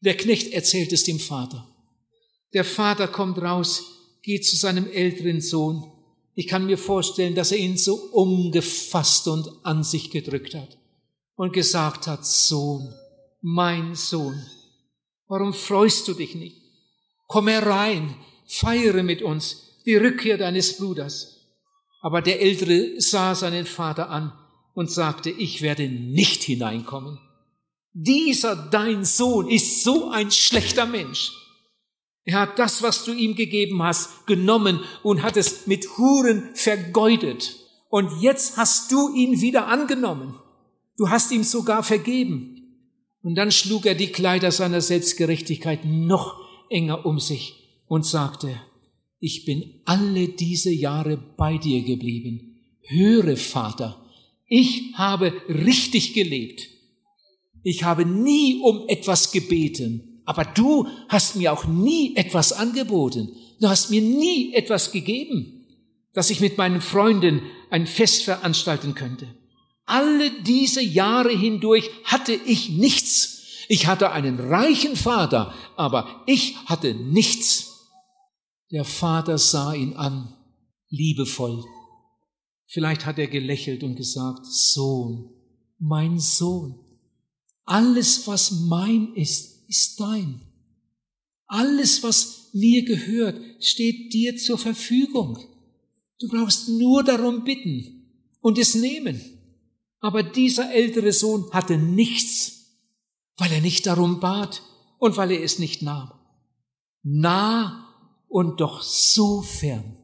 Der 0.00 0.16
Knecht 0.16 0.52
erzählt 0.52 0.92
es 0.92 1.04
dem 1.04 1.20
Vater. 1.20 1.66
Der 2.52 2.64
Vater 2.64 3.08
kommt 3.08 3.38
raus, 3.38 3.84
geht 4.22 4.44
zu 4.44 4.56
seinem 4.56 4.90
älteren 4.90 5.40
Sohn. 5.40 5.90
Ich 6.34 6.46
kann 6.46 6.66
mir 6.66 6.78
vorstellen, 6.78 7.34
dass 7.34 7.52
er 7.52 7.58
ihn 7.58 7.76
so 7.76 7.94
umgefasst 7.94 9.28
und 9.28 9.48
an 9.64 9.84
sich 9.84 10.10
gedrückt 10.10 10.54
hat 10.54 10.78
und 11.36 11.52
gesagt 11.52 12.06
hat, 12.06 12.26
Sohn, 12.26 12.94
mein 13.50 13.94
Sohn, 13.94 14.44
warum 15.26 15.54
freust 15.54 16.06
du 16.06 16.12
dich 16.12 16.34
nicht? 16.34 16.60
Komm 17.28 17.48
herein, 17.48 18.14
feiere 18.46 19.02
mit 19.02 19.22
uns 19.22 19.80
die 19.86 19.96
Rückkehr 19.96 20.36
deines 20.36 20.76
Bruders. 20.76 21.46
Aber 22.02 22.20
der 22.20 22.42
Ältere 22.42 23.00
sah 23.00 23.34
seinen 23.34 23.64
Vater 23.64 24.10
an 24.10 24.34
und 24.74 24.90
sagte, 24.90 25.30
ich 25.30 25.62
werde 25.62 25.88
nicht 25.88 26.42
hineinkommen. 26.42 27.18
Dieser 27.94 28.54
dein 28.54 29.06
Sohn 29.06 29.48
ist 29.48 29.82
so 29.82 30.10
ein 30.10 30.30
schlechter 30.30 30.84
Mensch. 30.84 31.32
Er 32.24 32.40
hat 32.40 32.58
das, 32.58 32.82
was 32.82 33.04
du 33.04 33.14
ihm 33.14 33.34
gegeben 33.34 33.82
hast, 33.82 34.26
genommen 34.26 34.80
und 35.02 35.22
hat 35.22 35.38
es 35.38 35.66
mit 35.66 35.96
Huren 35.96 36.50
vergeudet. 36.54 37.56
Und 37.88 38.20
jetzt 38.20 38.58
hast 38.58 38.92
du 38.92 39.14
ihn 39.14 39.40
wieder 39.40 39.68
angenommen. 39.68 40.38
Du 40.98 41.08
hast 41.08 41.32
ihm 41.32 41.44
sogar 41.44 41.82
vergeben. 41.82 42.57
Und 43.22 43.34
dann 43.34 43.50
schlug 43.50 43.86
er 43.86 43.94
die 43.94 44.08
Kleider 44.08 44.52
seiner 44.52 44.80
Selbstgerechtigkeit 44.80 45.84
noch 45.84 46.36
enger 46.70 47.04
um 47.04 47.18
sich 47.18 47.54
und 47.86 48.06
sagte, 48.06 48.60
ich 49.20 49.44
bin 49.44 49.80
alle 49.84 50.28
diese 50.28 50.70
Jahre 50.70 51.16
bei 51.16 51.58
dir 51.58 51.82
geblieben. 51.82 52.56
Höre, 52.82 53.36
Vater, 53.36 54.04
ich 54.46 54.94
habe 54.94 55.32
richtig 55.48 56.14
gelebt. 56.14 56.68
Ich 57.62 57.82
habe 57.82 58.06
nie 58.06 58.60
um 58.62 58.88
etwas 58.88 59.32
gebeten, 59.32 60.22
aber 60.24 60.44
du 60.44 60.86
hast 61.08 61.36
mir 61.36 61.52
auch 61.52 61.66
nie 61.66 62.14
etwas 62.16 62.52
angeboten. 62.52 63.30
Du 63.60 63.68
hast 63.68 63.90
mir 63.90 64.00
nie 64.00 64.54
etwas 64.54 64.92
gegeben, 64.92 65.66
dass 66.12 66.30
ich 66.30 66.40
mit 66.40 66.56
meinen 66.56 66.80
Freunden 66.80 67.42
ein 67.70 67.86
Fest 67.86 68.24
veranstalten 68.24 68.94
könnte. 68.94 69.26
Alle 69.88 70.30
diese 70.42 70.82
Jahre 70.82 71.30
hindurch 71.30 71.90
hatte 72.04 72.32
ich 72.32 72.70
nichts. 72.70 73.64
Ich 73.68 73.86
hatte 73.86 74.12
einen 74.12 74.38
reichen 74.38 74.96
Vater, 74.96 75.52
aber 75.76 76.22
ich 76.26 76.56
hatte 76.66 76.94
nichts. 76.94 77.88
Der 78.70 78.84
Vater 78.84 79.38
sah 79.38 79.74
ihn 79.74 79.94
an, 79.94 80.34
liebevoll 80.88 81.64
Vielleicht 82.70 83.06
hat 83.06 83.18
er 83.18 83.28
gelächelt 83.28 83.82
und 83.82 83.96
gesagt, 83.96 84.44
Sohn, 84.44 85.30
mein 85.78 86.18
Sohn, 86.18 86.78
alles, 87.64 88.26
was 88.26 88.50
mein 88.50 89.14
ist, 89.14 89.66
ist 89.68 89.98
dein. 89.98 90.42
Alles, 91.46 92.02
was 92.02 92.50
mir 92.52 92.84
gehört, 92.84 93.40
steht 93.64 94.12
dir 94.12 94.36
zur 94.36 94.58
Verfügung. 94.58 95.38
Du 96.20 96.28
brauchst 96.28 96.68
nur 96.68 97.02
darum 97.02 97.44
bitten 97.44 98.10
und 98.40 98.58
es 98.58 98.74
nehmen. 98.74 99.37
Aber 100.00 100.22
dieser 100.22 100.72
ältere 100.72 101.12
Sohn 101.12 101.50
hatte 101.52 101.76
nichts, 101.76 102.76
weil 103.36 103.52
er 103.52 103.60
nicht 103.60 103.86
darum 103.86 104.20
bat 104.20 104.62
und 104.98 105.16
weil 105.16 105.32
er 105.32 105.42
es 105.42 105.58
nicht 105.58 105.82
nahm. 105.82 106.12
Nah 107.02 107.84
und 108.28 108.60
doch 108.60 108.82
so 108.82 109.42
fern. 109.42 109.96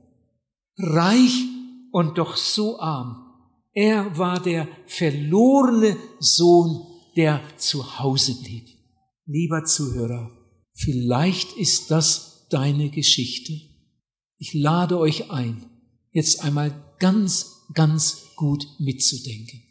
Reich 0.77 1.45
und 1.93 2.19
doch 2.19 2.37
so 2.37 2.81
arm. 2.81 3.25
Er 3.73 4.17
war 4.19 4.41
der 4.41 4.69
verlorene 4.87 5.97
Sohn, 6.21 6.87
der 7.17 7.43
zu 7.57 7.99
Hause 7.99 8.41
blieb. 8.43 8.69
Lieber 9.27 9.65
Zuhörer, 9.65 10.31
vielleicht 10.73 11.53
ist 11.55 11.91
das 11.91 12.47
deine 12.51 12.91
Geschichte. 12.91 13.53
Ich 14.39 14.55
lade 14.55 14.99
euch 14.99 15.31
ein, 15.31 15.67
jetzt 16.13 16.43
einmal 16.45 16.95
ganz, 16.99 17.65
ganz 17.75 18.23
gut 18.37 18.67
mitzudenken. 18.79 19.64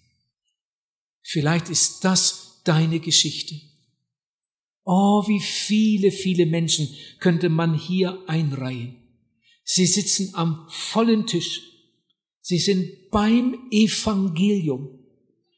Vielleicht 1.23 1.69
ist 1.69 2.03
das 2.03 2.61
deine 2.63 2.99
Geschichte. 2.99 3.55
Oh, 4.85 5.23
wie 5.27 5.39
viele, 5.39 6.11
viele 6.11 6.45
Menschen 6.45 6.93
könnte 7.19 7.49
man 7.49 7.73
hier 7.73 8.21
einreihen. 8.27 8.97
Sie 9.63 9.85
sitzen 9.85 10.35
am 10.35 10.67
vollen 10.69 11.25
Tisch 11.25 11.73
Sie 12.45 12.59
sind 12.59 13.09
beim 13.09 13.57
Evangelium. 13.71 14.99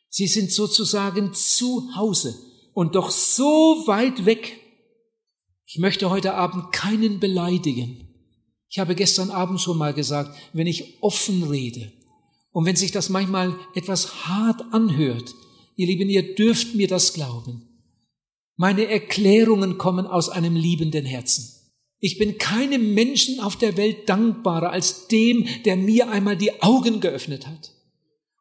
Sie 0.07 0.27
sind 0.27 0.51
sozusagen 0.51 1.33
zu 1.33 1.95
Hause 1.95 2.37
und 2.73 2.93
doch 2.93 3.09
so 3.09 3.83
weit 3.87 4.27
weg. 4.27 4.59
Ich 5.65 5.79
möchte 5.79 6.11
heute 6.11 6.35
Abend 6.35 6.71
keinen 6.71 7.19
beleidigen. 7.19 8.07
Ich 8.69 8.77
habe 8.77 8.93
gestern 8.93 9.31
Abend 9.31 9.59
schon 9.59 9.79
mal 9.79 9.95
gesagt, 9.95 10.37
wenn 10.53 10.67
ich 10.67 11.01
offen 11.01 11.41
rede 11.41 11.91
und 12.51 12.65
wenn 12.65 12.75
sich 12.75 12.91
das 12.91 13.09
manchmal 13.09 13.57
etwas 13.73 14.27
hart 14.27 14.61
anhört, 14.71 15.33
ihr 15.75 15.87
Lieben, 15.87 16.09
ihr 16.09 16.35
dürft 16.35 16.75
mir 16.75 16.87
das 16.87 17.13
glauben. 17.13 17.67
Meine 18.57 18.87
Erklärungen 18.87 19.77
kommen 19.77 20.07
aus 20.07 20.29
einem 20.29 20.55
liebenden 20.55 21.05
Herzen. 21.05 21.55
Ich 21.99 22.17
bin 22.17 22.37
keinem 22.37 22.93
Menschen 22.93 23.39
auf 23.39 23.55
der 23.55 23.77
Welt 23.77 24.07
dankbarer 24.07 24.71
als 24.71 25.07
dem, 25.07 25.47
der 25.65 25.75
mir 25.75 26.09
einmal 26.09 26.37
die 26.37 26.61
Augen 26.61 26.99
geöffnet 26.99 27.47
hat. 27.47 27.71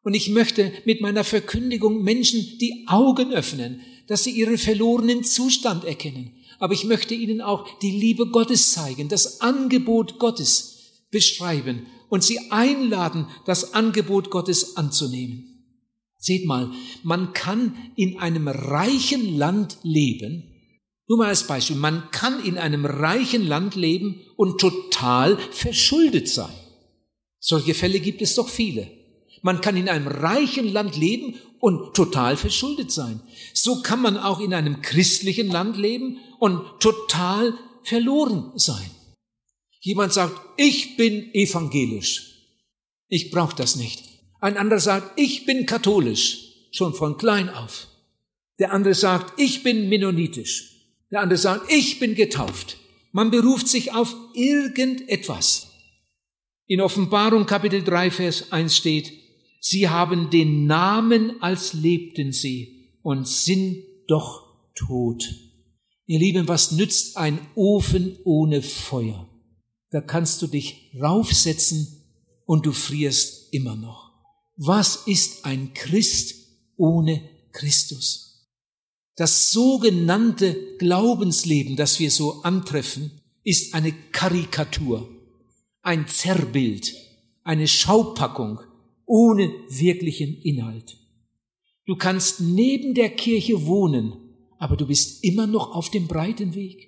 Und 0.03 0.13
ich 0.13 0.29
möchte 0.29 0.71
mit 0.85 1.01
meiner 1.01 1.23
Verkündigung 1.23 2.03
Menschen 2.03 2.59
die 2.59 2.85
Augen 2.87 3.33
öffnen, 3.33 3.81
dass 4.07 4.23
sie 4.23 4.31
ihren 4.31 4.57
verlorenen 4.57 5.23
Zustand 5.23 5.83
erkennen. 5.83 6.31
Aber 6.59 6.73
ich 6.73 6.85
möchte 6.85 7.15
ihnen 7.15 7.41
auch 7.41 7.79
die 7.79 7.91
Liebe 7.91 8.27
Gottes 8.27 8.71
zeigen, 8.71 9.09
das 9.09 9.41
Angebot 9.41 10.19
Gottes 10.19 11.01
beschreiben 11.09 11.87
und 12.09 12.23
sie 12.23 12.51
einladen, 12.51 13.27
das 13.45 13.73
Angebot 13.73 14.29
Gottes 14.29 14.77
anzunehmen. 14.77 15.54
Seht 16.25 16.47
mal, 16.47 16.71
man 17.03 17.33
kann 17.33 17.75
in 17.95 18.17
einem 18.17 18.47
reichen 18.47 19.37
Land 19.37 19.77
leben, 19.83 20.55
nur 21.07 21.19
mal 21.19 21.27
als 21.27 21.45
Beispiel, 21.45 21.75
man 21.75 22.09
kann 22.09 22.43
in 22.43 22.57
einem 22.57 22.83
reichen 22.83 23.45
Land 23.45 23.75
leben 23.75 24.21
und 24.35 24.59
total 24.59 25.37
verschuldet 25.51 26.27
sein. 26.27 26.53
Solche 27.39 27.75
Fälle 27.75 27.99
gibt 27.99 28.23
es 28.23 28.33
doch 28.33 28.49
viele. 28.49 28.89
Man 29.43 29.61
kann 29.61 29.77
in 29.77 29.87
einem 29.87 30.07
reichen 30.07 30.73
Land 30.73 30.97
leben 30.97 31.35
und 31.59 31.95
total 31.95 32.37
verschuldet 32.37 32.91
sein. 32.91 33.21
So 33.53 33.83
kann 33.83 34.01
man 34.01 34.17
auch 34.17 34.39
in 34.39 34.55
einem 34.55 34.81
christlichen 34.81 35.49
Land 35.49 35.77
leben 35.77 36.17
und 36.39 36.79
total 36.79 37.53
verloren 37.83 38.51
sein. 38.55 38.89
Jemand 39.79 40.11
sagt, 40.11 40.35
ich 40.57 40.97
bin 40.97 41.31
evangelisch. 41.35 42.31
Ich 43.09 43.29
brauche 43.29 43.55
das 43.55 43.75
nicht. 43.75 44.14
Ein 44.45 44.57
anderer 44.57 44.79
sagt, 44.79 45.19
ich 45.19 45.47
bin 45.47 45.65
katholisch, 45.65 46.67
schon 46.69 46.93
von 46.93 47.17
klein 47.17 47.49
auf. 47.49 47.87
Der 48.59 48.73
andere 48.73 48.93
sagt, 48.93 49.39
ich 49.39 49.63
bin 49.63 49.89
mennonitisch. 49.89 50.83
Der 51.09 51.21
andere 51.21 51.39
sagt, 51.39 51.71
ich 51.71 51.97
bin 51.97 52.13
getauft. 52.13 52.77
Man 53.11 53.31
beruft 53.31 53.67
sich 53.67 53.95
auf 53.95 54.15
irgendetwas. 54.35 55.71
In 56.67 56.79
Offenbarung 56.79 57.47
Kapitel 57.47 57.83
3, 57.83 58.11
Vers 58.11 58.51
1 58.51 58.77
steht, 58.77 59.13
sie 59.61 59.89
haben 59.89 60.29
den 60.29 60.67
Namen, 60.67 61.41
als 61.41 61.73
lebten 61.73 62.31
sie 62.31 62.99
und 63.01 63.27
sind 63.27 63.83
doch 64.07 64.43
tot. 64.75 65.27
Ihr 66.05 66.19
Lieben, 66.19 66.47
was 66.47 66.71
nützt 66.71 67.17
ein 67.17 67.39
Ofen 67.55 68.19
ohne 68.25 68.61
Feuer? 68.61 69.27
Da 69.89 70.01
kannst 70.01 70.39
du 70.43 70.45
dich 70.45 70.91
raufsetzen 71.01 71.87
und 72.45 72.67
du 72.67 72.73
frierst 72.73 73.51
immer 73.51 73.75
noch. 73.75 74.04
Was 74.57 75.03
ist 75.05 75.43
ein 75.43 75.73
Christ 75.73 76.35
ohne 76.77 77.21
Christus? 77.51 78.47
Das 79.17 79.51
sogenannte 79.51 80.77
Glaubensleben, 80.77 81.75
das 81.75 81.99
wir 81.99 82.09
so 82.09 82.41
antreffen, 82.43 83.11
ist 83.43 83.73
eine 83.73 83.91
Karikatur, 84.13 85.09
ein 85.81 86.07
Zerrbild, 86.07 86.95
eine 87.43 87.67
Schaupackung 87.67 88.59
ohne 89.05 89.51
wirklichen 89.69 90.41
Inhalt. 90.41 90.97
Du 91.85 91.97
kannst 91.97 92.39
neben 92.39 92.93
der 92.93 93.09
Kirche 93.09 93.65
wohnen, 93.65 94.13
aber 94.57 94.77
du 94.77 94.87
bist 94.87 95.23
immer 95.23 95.47
noch 95.47 95.75
auf 95.75 95.91
dem 95.91 96.07
breiten 96.07 96.55
Weg. 96.55 96.87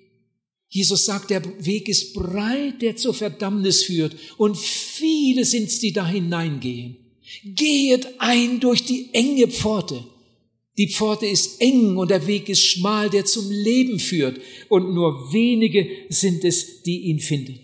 Jesus 0.68 1.04
sagt, 1.04 1.28
der 1.30 1.44
Weg 1.64 1.88
ist 1.88 2.14
breit, 2.14 2.80
der 2.80 2.96
zur 2.96 3.12
Verdammnis 3.12 3.82
führt, 3.82 4.16
und 4.38 4.56
viele 4.56 5.44
sind's, 5.44 5.80
die 5.80 5.92
da 5.92 6.06
hineingehen. 6.06 7.07
Gehet 7.44 8.08
ein 8.18 8.60
durch 8.60 8.84
die 8.84 9.10
enge 9.12 9.48
Pforte. 9.48 10.04
Die 10.76 10.88
Pforte 10.88 11.26
ist 11.26 11.60
eng 11.60 11.96
und 11.96 12.10
der 12.10 12.26
Weg 12.26 12.48
ist 12.48 12.64
schmal, 12.64 13.10
der 13.10 13.24
zum 13.24 13.50
Leben 13.50 13.98
führt, 13.98 14.40
und 14.68 14.94
nur 14.94 15.32
wenige 15.32 15.88
sind 16.08 16.44
es, 16.44 16.82
die 16.82 17.00
ihn 17.06 17.18
finden. 17.18 17.58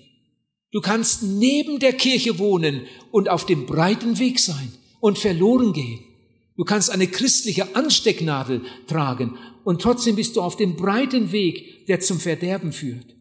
Du 0.72 0.80
kannst 0.80 1.22
neben 1.22 1.78
der 1.78 1.92
Kirche 1.92 2.40
wohnen 2.40 2.82
und 3.12 3.28
auf 3.28 3.46
dem 3.46 3.66
breiten 3.66 4.18
Weg 4.18 4.40
sein 4.40 4.72
und 5.00 5.18
verloren 5.18 5.72
gehen. 5.72 6.00
Du 6.56 6.64
kannst 6.64 6.90
eine 6.90 7.06
christliche 7.06 7.76
Anstecknadel 7.76 8.62
tragen 8.88 9.38
und 9.62 9.80
trotzdem 9.80 10.16
bist 10.16 10.34
du 10.34 10.42
auf 10.42 10.56
dem 10.56 10.74
breiten 10.74 11.30
Weg, 11.30 11.86
der 11.86 12.00
zum 12.00 12.18
Verderben 12.18 12.72
führt. 12.72 13.14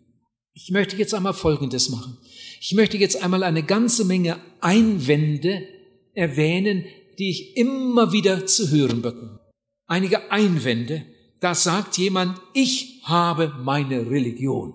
Ich 0.54 0.72
möchte 0.72 0.96
jetzt 0.96 1.14
einmal 1.14 1.34
Folgendes 1.34 1.90
machen. 1.90 2.18
Ich 2.60 2.74
möchte 2.74 2.98
jetzt 2.98 3.22
einmal 3.22 3.44
eine 3.44 3.64
ganze 3.64 4.06
Menge 4.06 4.40
Einwände 4.62 5.68
erwähnen, 6.14 6.86
die 7.20 7.30
ich 7.30 7.58
immer 7.58 8.12
wieder 8.12 8.46
zu 8.46 8.70
hören 8.72 9.02
bekomme. 9.02 9.40
Einige 9.88 10.32
Einwände, 10.32 11.06
da 11.40 11.54
sagt 11.56 11.98
jemand, 11.98 12.40
ich 12.54 13.02
habe 13.04 13.54
meine 13.64 14.10
Religion. 14.10 14.74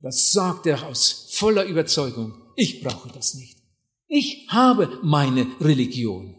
Das 0.00 0.32
sagt 0.32 0.66
er 0.66 0.86
aus 0.86 1.28
voller 1.32 1.64
Überzeugung. 1.64 2.34
Ich 2.56 2.82
brauche 2.82 3.10
das 3.10 3.34
nicht. 3.34 3.58
Ich 4.06 4.46
habe 4.48 4.98
meine 5.02 5.46
Religion. 5.60 6.34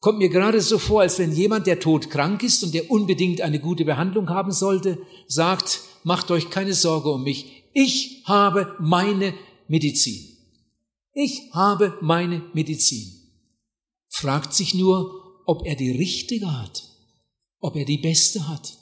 Kommt 0.00 0.18
mir 0.18 0.28
gerade 0.28 0.60
so 0.60 0.78
vor, 0.78 1.00
als 1.00 1.18
wenn 1.18 1.32
jemand, 1.32 1.66
der 1.66 1.80
todkrank 1.80 2.42
ist 2.42 2.62
und 2.62 2.74
der 2.74 2.90
unbedingt 2.90 3.40
eine 3.40 3.58
gute 3.58 3.84
Behandlung 3.84 4.28
haben 4.28 4.52
sollte, 4.52 4.98
sagt, 5.26 5.80
macht 6.04 6.30
euch 6.30 6.50
keine 6.50 6.74
Sorge 6.74 7.10
um 7.10 7.24
mich. 7.24 7.64
Ich 7.72 8.22
habe 8.26 8.76
meine 8.78 9.34
Medizin. 9.68 10.35
Ich 11.18 11.50
habe 11.54 11.96
meine 12.02 12.42
Medizin. 12.52 13.10
Fragt 14.10 14.52
sich 14.52 14.74
nur, 14.74 15.40
ob 15.46 15.64
er 15.64 15.74
die 15.74 15.92
richtige 15.92 16.60
hat, 16.60 16.90
ob 17.58 17.74
er 17.74 17.86
die 17.86 17.96
beste 17.96 18.46
hat. 18.46 18.76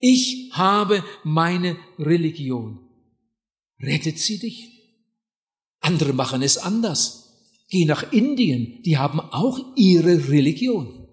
Ich 0.00 0.50
habe 0.54 1.04
meine 1.22 1.76
Religion. 2.00 2.80
Rettet 3.80 4.18
sie 4.18 4.40
dich? 4.40 4.72
Andere 5.78 6.12
machen 6.14 6.42
es 6.42 6.58
anders. 6.58 7.30
Geh 7.68 7.84
nach 7.84 8.12
Indien, 8.12 8.82
die 8.82 8.98
haben 8.98 9.20
auch 9.20 9.60
ihre 9.76 10.30
Religion. 10.30 11.06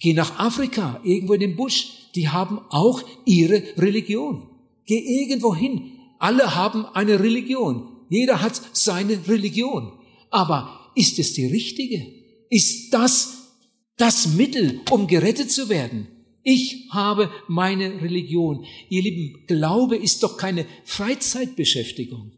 Geh 0.00 0.14
nach 0.14 0.36
Afrika, 0.40 1.00
irgendwo 1.04 1.34
in 1.34 1.40
den 1.40 1.54
Busch, 1.54 2.10
die 2.16 2.28
haben 2.28 2.58
auch 2.70 3.02
ihre 3.24 3.62
Religion. 3.76 4.48
Geh 4.84 4.98
irgendwo 4.98 5.54
hin, 5.54 5.92
alle 6.18 6.56
haben 6.56 6.86
eine 6.86 7.20
Religion. 7.20 7.95
Jeder 8.08 8.42
hat 8.42 8.60
seine 8.72 9.26
Religion. 9.28 9.92
Aber 10.30 10.90
ist 10.94 11.18
es 11.18 11.32
die 11.32 11.46
richtige? 11.46 12.06
Ist 12.50 12.92
das 12.92 13.54
das 13.96 14.28
Mittel, 14.34 14.80
um 14.90 15.06
gerettet 15.06 15.50
zu 15.50 15.68
werden? 15.68 16.08
Ich 16.42 16.88
habe 16.90 17.30
meine 17.48 18.00
Religion. 18.02 18.64
Ihr 18.88 19.02
Lieben, 19.02 19.46
Glaube 19.46 19.96
ist 19.96 20.22
doch 20.22 20.36
keine 20.36 20.64
Freizeitbeschäftigung. 20.84 22.32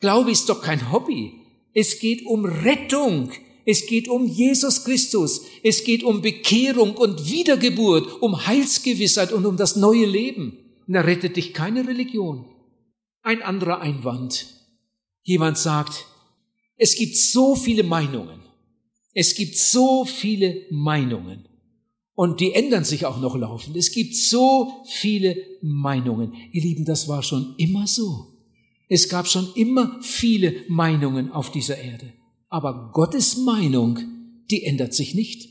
Glaube 0.00 0.32
ist 0.32 0.48
doch 0.48 0.62
kein 0.62 0.90
Hobby. 0.90 1.34
Es 1.72 2.00
geht 2.00 2.26
um 2.26 2.44
Rettung. 2.44 3.30
Es 3.64 3.86
geht 3.86 4.08
um 4.08 4.26
Jesus 4.26 4.84
Christus. 4.84 5.42
Es 5.62 5.84
geht 5.84 6.02
um 6.02 6.22
Bekehrung 6.22 6.96
und 6.96 7.30
Wiedergeburt, 7.30 8.20
um 8.20 8.46
Heilsgewissheit 8.46 9.32
und 9.32 9.46
um 9.46 9.56
das 9.56 9.76
neue 9.76 10.06
Leben. 10.06 10.58
Und 10.88 10.94
da 10.94 11.02
rettet 11.02 11.36
dich 11.36 11.54
keine 11.54 11.86
Religion. 11.86 12.46
Ein 13.22 13.42
anderer 13.42 13.80
Einwand. 13.80 14.59
Jemand 15.30 15.58
sagt, 15.58 16.06
es 16.76 16.96
gibt 16.96 17.16
so 17.16 17.54
viele 17.54 17.84
Meinungen. 17.84 18.40
Es 19.14 19.36
gibt 19.36 19.56
so 19.56 20.04
viele 20.04 20.62
Meinungen. 20.72 21.46
Und 22.16 22.40
die 22.40 22.52
ändern 22.52 22.82
sich 22.82 23.06
auch 23.06 23.20
noch 23.20 23.36
laufend. 23.36 23.76
Es 23.76 23.92
gibt 23.92 24.16
so 24.16 24.82
viele 24.86 25.36
Meinungen. 25.62 26.34
Ihr 26.50 26.62
Lieben, 26.62 26.84
das 26.84 27.06
war 27.06 27.22
schon 27.22 27.54
immer 27.58 27.86
so. 27.86 28.26
Es 28.88 29.08
gab 29.08 29.28
schon 29.28 29.52
immer 29.54 30.00
viele 30.02 30.64
Meinungen 30.66 31.30
auf 31.30 31.52
dieser 31.52 31.78
Erde. 31.78 32.12
Aber 32.48 32.90
Gottes 32.92 33.36
Meinung, 33.36 34.00
die 34.50 34.64
ändert 34.64 34.94
sich 34.94 35.14
nicht. 35.14 35.48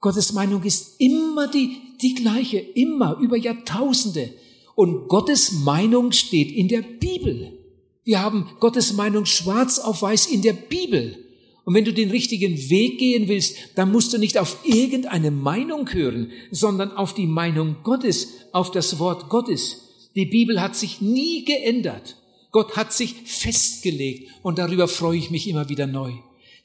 Gottes 0.00 0.32
Meinung 0.32 0.64
ist 0.64 1.00
immer 1.00 1.46
die, 1.46 1.76
die 2.02 2.16
gleiche, 2.16 2.58
immer 2.58 3.18
über 3.18 3.36
Jahrtausende. 3.36 4.34
Und 4.74 5.06
Gottes 5.06 5.52
Meinung 5.52 6.10
steht 6.10 6.50
in 6.50 6.66
der 6.66 6.82
Bibel. 6.82 7.61
Wir 8.04 8.20
haben 8.20 8.50
Gottes 8.58 8.92
Meinung 8.94 9.26
schwarz 9.26 9.78
auf 9.78 10.02
weiß 10.02 10.26
in 10.26 10.42
der 10.42 10.54
Bibel. 10.54 11.18
Und 11.64 11.74
wenn 11.74 11.84
du 11.84 11.92
den 11.92 12.10
richtigen 12.10 12.56
Weg 12.70 12.98
gehen 12.98 13.28
willst, 13.28 13.56
dann 13.76 13.92
musst 13.92 14.12
du 14.12 14.18
nicht 14.18 14.36
auf 14.38 14.58
irgendeine 14.64 15.30
Meinung 15.30 15.88
hören, 15.92 16.32
sondern 16.50 16.90
auf 16.90 17.14
die 17.14 17.28
Meinung 17.28 17.76
Gottes, 17.84 18.28
auf 18.50 18.72
das 18.72 18.98
Wort 18.98 19.28
Gottes. 19.28 20.08
Die 20.16 20.26
Bibel 20.26 20.60
hat 20.60 20.74
sich 20.74 21.00
nie 21.00 21.44
geändert. 21.44 22.16
Gott 22.50 22.76
hat 22.76 22.92
sich 22.92 23.14
festgelegt 23.24 24.30
und 24.42 24.58
darüber 24.58 24.88
freue 24.88 25.16
ich 25.16 25.30
mich 25.30 25.48
immer 25.48 25.68
wieder 25.68 25.86
neu, 25.86 26.12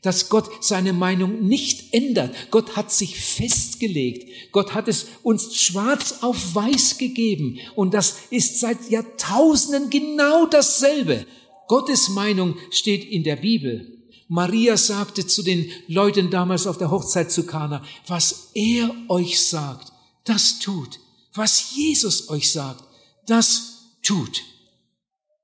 dass 0.01 0.29
Gott 0.29 0.63
seine 0.63 0.93
Meinung 0.93 1.47
nicht 1.47 1.93
ändert. 1.93 2.33
Gott 2.51 2.75
hat 2.75 2.91
sich 2.91 3.19
festgelegt. 3.19 4.51
Gott 4.51 4.73
hat 4.73 4.88
es 4.88 5.07
uns 5.23 5.55
schwarz 5.55 6.19
auf 6.21 6.55
weiß 6.55 6.97
gegeben 6.97 7.60
und 7.75 7.93
das 7.93 8.17
ist 8.29 8.60
seit 8.60 8.89
Jahrtausenden 8.89 9.89
genau 9.89 10.45
dasselbe. 10.45 11.25
Gottes 11.67 12.10
Meinung 12.10 12.55
steht 12.71 13.03
in 13.03 13.23
der 13.23 13.36
Bibel. 13.38 13.93
Maria 14.29 14.77
sagte 14.77 15.25
zu 15.25 15.41
den 15.41 15.71
Leuten 15.88 16.29
damals 16.29 16.67
auf 16.67 16.77
der 16.77 16.91
Hochzeit 16.91 17.31
zu 17.31 17.45
Kana, 17.45 17.83
was 18.07 18.51
er 18.53 18.93
euch 19.07 19.41
sagt, 19.41 19.91
das 20.25 20.60
tut. 20.60 20.99
Was 21.33 21.75
Jesus 21.75 22.29
euch 22.29 22.51
sagt, 22.51 22.83
das 23.25 23.95
tut. 24.01 24.41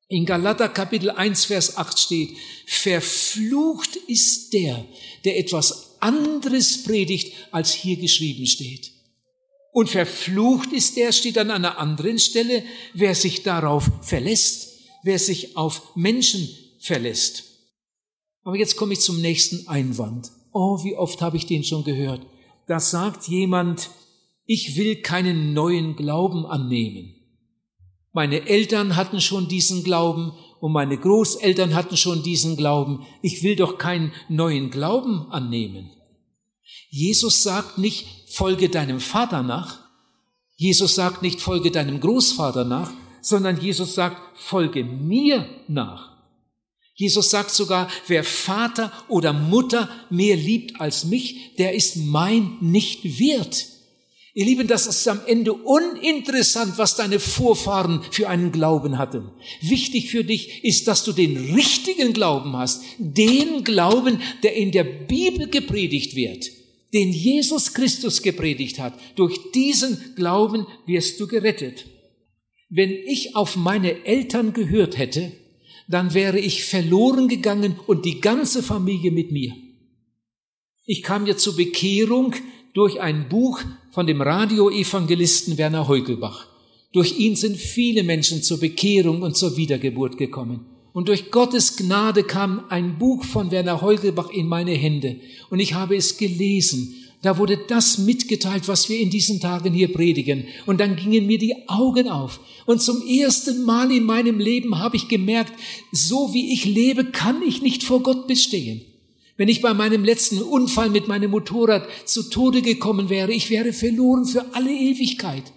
In 0.07 0.25
Galater 0.25 0.69
Kapitel 0.69 1.09
1, 1.09 1.45
Vers 1.45 1.77
8 1.77 1.97
steht, 1.97 2.37
verflucht 2.67 3.95
ist 4.07 4.53
der, 4.53 4.85
der 5.25 5.39
etwas 5.39 5.95
anderes 6.01 6.83
predigt, 6.83 7.33
als 7.51 7.73
hier 7.73 7.95
geschrieben 7.97 8.45
steht. 8.45 8.91
Und 9.71 9.89
verflucht 9.89 10.71
ist 10.71 10.97
der, 10.97 11.11
steht 11.11 11.37
an 11.37 11.49
einer 11.49 11.79
anderen 11.79 12.19
Stelle, 12.19 12.63
wer 12.93 13.15
sich 13.15 13.43
darauf 13.43 13.89
verlässt, 14.01 14.73
wer 15.03 15.17
sich 15.17 15.57
auf 15.57 15.95
Menschen 15.95 16.49
verlässt. 16.79 17.45
Aber 18.43 18.57
jetzt 18.57 18.75
komme 18.75 18.93
ich 18.93 18.99
zum 18.99 19.21
nächsten 19.21 19.67
Einwand. 19.67 20.31
Oh, 20.51 20.83
wie 20.83 20.95
oft 20.95 21.21
habe 21.21 21.37
ich 21.37 21.47
den 21.47 21.63
schon 21.63 21.83
gehört. 21.83 22.21
Da 22.67 22.79
sagt 22.79 23.27
jemand, 23.27 23.89
ich 24.45 24.75
will 24.75 24.97
keinen 24.97 25.53
neuen 25.53 25.95
Glauben 25.95 26.45
annehmen. 26.45 27.12
Meine 28.13 28.47
Eltern 28.47 28.95
hatten 28.95 29.19
schon 29.19 29.47
diesen 29.47 29.84
Glauben 29.84 30.34
und 30.60 30.71
meine 30.71 30.97
Großeltern 30.97 31.73
hatten 31.73 31.97
schon 31.97 32.21
diesen 32.21 32.56
Glauben. 32.56 33.06
Ich 33.23 33.43
will 33.43 33.56
doch 33.56 33.80
keinen 33.80 34.13
neuen 34.30 34.69
Glauben 34.69 35.32
annehmen. 35.32 35.89
Jesus 36.89 37.41
sagt 37.41 37.80
nicht, 37.80 38.06
folge 38.30 38.69
deinem 38.69 38.99
Vater 38.99 39.41
nach. 39.41 39.80
Jesus 40.56 40.93
sagt 40.93 41.23
nicht, 41.23 41.41
folge 41.41 41.71
deinem 41.71 41.99
Großvater 41.99 42.65
nach, 42.65 42.91
sondern 43.21 43.60
Jesus 43.60 43.95
sagt, 43.95 44.38
folge 44.38 44.84
mir 44.84 45.49
nach. 45.67 46.13
Jesus 46.93 47.32
sagt 47.32 47.49
sogar, 47.49 47.89
wer 48.06 48.23
Vater 48.23 48.91
oder 49.08 49.34
Mutter 49.34 49.89
mehr 50.12 50.36
liebt 50.36 50.80
als 50.80 51.06
mich, 51.06 51.56
der 51.58 51.73
ist 51.73 51.97
mein 51.97 52.58
nicht 52.62 53.19
wert. 53.19 53.65
Ihr 54.36 54.46
Lieben, 54.46 54.67
das 54.67 54.88
ist 54.88 55.08
am 55.08 55.22
Ende 55.28 55.54
uninteressant, 55.54 56.80
was 56.80 56.96
deine 56.96 57.19
Vorfahren 57.19 58.02
für 58.10 58.30
einen 58.30 58.52
Glauben 58.52 58.98
hatten. 58.98 59.30
Wichtig 59.62 60.10
für 60.10 60.24
dich 60.24 60.63
ist, 60.63 60.88
dass 60.88 61.04
du 61.04 61.12
den 61.12 61.54
richtigen 61.54 62.13
Glauben 62.13 62.58
hast, 62.58 62.82
den 62.98 63.63
Glauben, 63.63 64.19
der 64.41 64.56
in 64.56 64.72
der 64.72 64.86
Bibel 64.86 65.48
gepredigt 65.48 66.15
wird, 66.15 66.50
den 66.93 67.12
Jesus 67.12 67.76
Christus 67.76 68.24
gepredigt 68.24 68.80
hat. 68.80 69.00
Durch 69.15 69.38
diesen 69.54 70.15
Glauben 70.15 70.65
wirst 70.88 71.19
du 71.19 71.28
gerettet. 71.28 71.86
Wenn 72.69 72.89
ich 72.89 73.36
auf 73.36 73.56
meine 73.56 74.04
Eltern 74.04 74.54
gehört 74.54 74.98
hätte, 74.98 75.32
dann 75.88 76.15
wäre 76.15 76.39
ich 76.39 76.63
verloren 76.63 77.28
gegangen 77.28 77.80
und 77.86 78.04
die 78.06 78.19
ganze 78.19 78.63
Familie 78.63 79.12
mit 79.12 79.32
mir. 79.32 79.54
Ich 80.86 81.04
kam 81.04 81.28
ja 81.28 81.38
zur 81.38 81.56
Bekehrung 81.56 82.34
durch 82.74 83.00
ein 83.00 83.30
Buch 83.30 83.62
von 83.93 84.08
dem 84.08 84.23
Radioevangelisten 84.23 85.60
Werner 85.60 85.88
Heugelbach. 85.88 86.47
Durch 86.93 87.19
ihn 87.19 87.36
sind 87.36 87.58
viele 87.58 88.01
Menschen 88.01 88.41
zur 88.41 88.60
Bekehrung 88.60 89.21
und 89.21 89.38
zur 89.38 89.56
Wiedergeburt 89.56 90.17
gekommen. 90.17 90.65
Und 90.93 91.10
durch 91.10 91.29
Gottes 91.29 91.77
Gnade 91.77 92.23
kam 92.23 92.63
ein 92.69 92.97
Buch 92.97 93.23
von 93.23 93.51
Werner 93.51 93.84
Heugelbach 93.84 94.32
in 94.32 94.47
meine 94.47 94.71
Hände. 94.71 95.17
Und 95.51 95.60
ich 95.60 95.75
habe 95.75 95.95
es 95.95 96.17
gelesen. 96.17 96.95
Da 97.21 97.38
wurde 97.38 97.60
das 97.67 97.99
mitgeteilt, 97.99 98.67
was 98.67 98.89
wir 98.89 98.99
in 98.99 99.12
diesen 99.12 99.39
Tagen 99.39 99.73
hier 99.73 99.93
predigen. 99.93 100.45
Und 100.65 100.82
dann 100.82 100.95
gingen 100.95 101.27
mir 101.27 101.38
die 101.38 101.69
Augen 101.69 102.10
auf. 102.10 102.39
Und 102.65 102.82
zum 102.82 103.08
ersten 103.08 103.63
Mal 103.63 103.91
in 103.91 104.06
meinem 104.06 104.39
Leben 104.39 104.79
habe 104.79 104.95
ich 104.95 105.08
gemerkt, 105.08 105.53
so 105.91 106.34
wie 106.34 106.51
ich 106.51 106.65
lebe, 106.65 107.06
kann 107.06 107.43
ich 107.43 107.62
nicht 107.62 107.84
vor 107.84 108.01
Gott 108.01 108.25
bestehen. 108.25 108.82
Wenn 109.36 109.50
ich 109.50 109.62
bei 109.62 109.74
meinem 109.74 110.04
letzten 110.04 110.41
Unfall 110.41 110.89
mit 110.89 111.08
meinem 111.08 111.32
Motorrad 111.32 111.88
zu 112.06 112.30
Tode 112.30 112.62
gekommen 112.62 113.10
wäre, 113.10 113.34
ich 113.34 113.50
wäre 113.50 113.74
verloren 113.74 114.26
für 114.26 114.46
alle 114.54 114.72
Ewigkeit. 114.72 115.52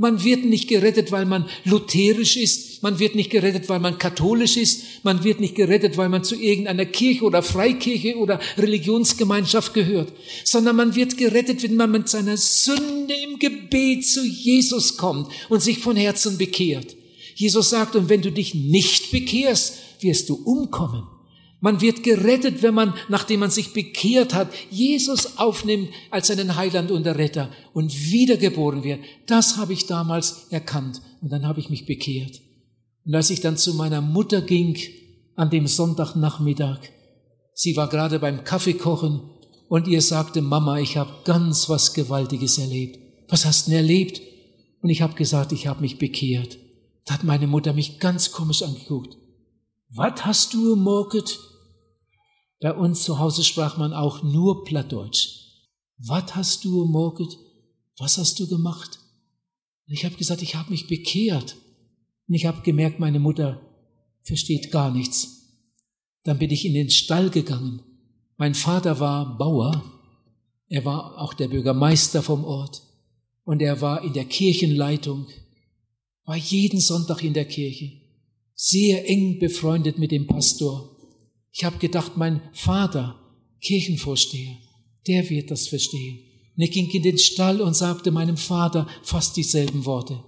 Man 0.00 0.24
wird 0.24 0.46
nicht 0.46 0.66
gerettet, 0.66 1.12
weil 1.12 1.26
man 1.26 1.44
lutherisch 1.64 2.38
ist. 2.38 2.82
Man 2.82 2.98
wird 2.98 3.14
nicht 3.14 3.28
gerettet, 3.28 3.68
weil 3.68 3.80
man 3.80 3.98
katholisch 3.98 4.56
ist. 4.56 5.04
Man 5.04 5.24
wird 5.24 5.40
nicht 5.40 5.54
gerettet, 5.54 5.98
weil 5.98 6.08
man 6.08 6.24
zu 6.24 6.36
irgendeiner 6.36 6.86
Kirche 6.86 7.22
oder 7.22 7.42
Freikirche 7.42 8.16
oder 8.16 8.40
Religionsgemeinschaft 8.56 9.74
gehört. 9.74 10.10
Sondern 10.42 10.76
man 10.76 10.94
wird 10.94 11.18
gerettet, 11.18 11.62
wenn 11.62 11.76
man 11.76 11.90
mit 11.90 12.08
seiner 12.08 12.38
Sünde 12.38 13.12
im 13.12 13.38
Gebet 13.38 14.06
zu 14.06 14.24
Jesus 14.24 14.96
kommt 14.96 15.30
und 15.50 15.60
sich 15.60 15.80
von 15.80 15.96
Herzen 15.96 16.38
bekehrt. 16.38 16.96
Jesus 17.34 17.68
sagt, 17.68 17.94
und 17.94 18.08
wenn 18.08 18.22
du 18.22 18.32
dich 18.32 18.54
nicht 18.54 19.10
bekehrst, 19.10 19.74
wirst 20.00 20.30
du 20.30 20.34
umkommen. 20.36 21.02
Man 21.60 21.82
wird 21.82 22.02
gerettet, 22.02 22.62
wenn 22.62 22.74
man, 22.74 22.94
nachdem 23.08 23.40
man 23.40 23.50
sich 23.50 23.74
bekehrt 23.74 24.32
hat, 24.34 24.48
Jesus 24.70 25.38
aufnimmt 25.38 25.90
als 26.10 26.28
seinen 26.28 26.56
Heiland 26.56 26.90
und 26.90 27.06
Retter 27.06 27.50
und 27.74 27.94
wiedergeboren 28.10 28.82
wird. 28.82 29.00
Das 29.26 29.58
habe 29.58 29.74
ich 29.74 29.86
damals 29.86 30.46
erkannt 30.50 31.02
und 31.20 31.30
dann 31.30 31.46
habe 31.46 31.60
ich 31.60 31.68
mich 31.68 31.84
bekehrt. 31.84 32.40
Und 33.04 33.14
als 33.14 33.30
ich 33.30 33.40
dann 33.40 33.58
zu 33.58 33.74
meiner 33.74 34.00
Mutter 34.00 34.40
ging 34.40 34.78
an 35.36 35.50
dem 35.50 35.66
Sonntagnachmittag, 35.66 36.78
sie 37.52 37.76
war 37.76 37.88
gerade 37.88 38.18
beim 38.18 38.44
Kaffeekochen 38.44 39.20
und 39.68 39.86
ihr 39.86 40.00
sagte, 40.00 40.40
Mama, 40.40 40.78
ich 40.78 40.96
habe 40.96 41.12
ganz 41.24 41.68
was 41.68 41.92
Gewaltiges 41.92 42.58
erlebt. 42.58 42.98
Was 43.28 43.44
hast 43.44 43.66
du 43.66 43.70
denn 43.70 43.80
erlebt? 43.80 44.22
Und 44.82 44.88
ich 44.88 45.02
habe 45.02 45.14
gesagt, 45.14 45.52
ich 45.52 45.66
habe 45.66 45.82
mich 45.82 45.98
bekehrt. 45.98 46.58
Da 47.04 47.14
hat 47.14 47.24
meine 47.24 47.46
Mutter 47.46 47.74
mich 47.74 47.98
ganz 47.98 48.32
komisch 48.32 48.62
angeguckt. 48.62 49.16
Was 49.90 50.24
hast 50.24 50.54
du 50.54 50.70
gemorket? 50.70 51.38
Bei 52.60 52.74
uns 52.74 53.04
zu 53.04 53.18
Hause 53.18 53.42
sprach 53.42 53.78
man 53.78 53.92
auch 53.92 54.22
nur 54.22 54.64
Plattdeutsch. 54.64 55.40
Was 55.98 56.34
hast 56.36 56.64
du 56.64 56.84
gemorget? 56.84 57.36
Was 57.98 58.18
hast 58.18 58.38
du 58.38 58.46
gemacht? 58.46 58.98
Und 59.86 59.94
ich 59.94 60.04
habe 60.04 60.16
gesagt, 60.16 60.42
ich 60.42 60.54
habe 60.54 60.70
mich 60.70 60.86
bekehrt. 60.86 61.56
Und 62.28 62.34
ich 62.34 62.46
habe 62.46 62.62
gemerkt, 62.62 63.00
meine 63.00 63.18
Mutter 63.18 63.60
versteht 64.22 64.70
gar 64.70 64.92
nichts. 64.92 65.40
Dann 66.24 66.38
bin 66.38 66.50
ich 66.50 66.64
in 66.64 66.74
den 66.74 66.90
Stall 66.90 67.30
gegangen. 67.30 67.82
Mein 68.36 68.54
Vater 68.54 69.00
war 69.00 69.36
Bauer. 69.38 69.82
Er 70.68 70.84
war 70.84 71.18
auch 71.18 71.34
der 71.34 71.48
Bürgermeister 71.48 72.22
vom 72.22 72.44
Ort. 72.44 72.82
Und 73.44 73.62
er 73.62 73.80
war 73.80 74.04
in 74.04 74.12
der 74.12 74.26
Kirchenleitung, 74.26 75.26
war 76.24 76.36
jeden 76.36 76.80
Sonntag 76.80 77.24
in 77.24 77.34
der 77.34 77.46
Kirche, 77.46 77.90
sehr 78.54 79.08
eng 79.08 79.38
befreundet 79.40 79.98
mit 79.98 80.12
dem 80.12 80.26
Pastor. 80.26 80.89
Ich 81.52 81.64
habe 81.64 81.78
gedacht, 81.78 82.16
mein 82.16 82.40
Vater, 82.52 83.18
Kirchenvorsteher, 83.60 84.56
der 85.06 85.28
wird 85.28 85.50
das 85.50 85.68
verstehen. 85.68 86.20
Und 86.56 86.62
ich 86.62 86.70
ging 86.70 86.88
in 86.90 87.02
den 87.02 87.18
Stall 87.18 87.60
und 87.60 87.74
sagte 87.74 88.10
meinem 88.10 88.36
Vater 88.36 88.86
fast 89.02 89.36
dieselben 89.36 89.84
Worte. 89.84 90.22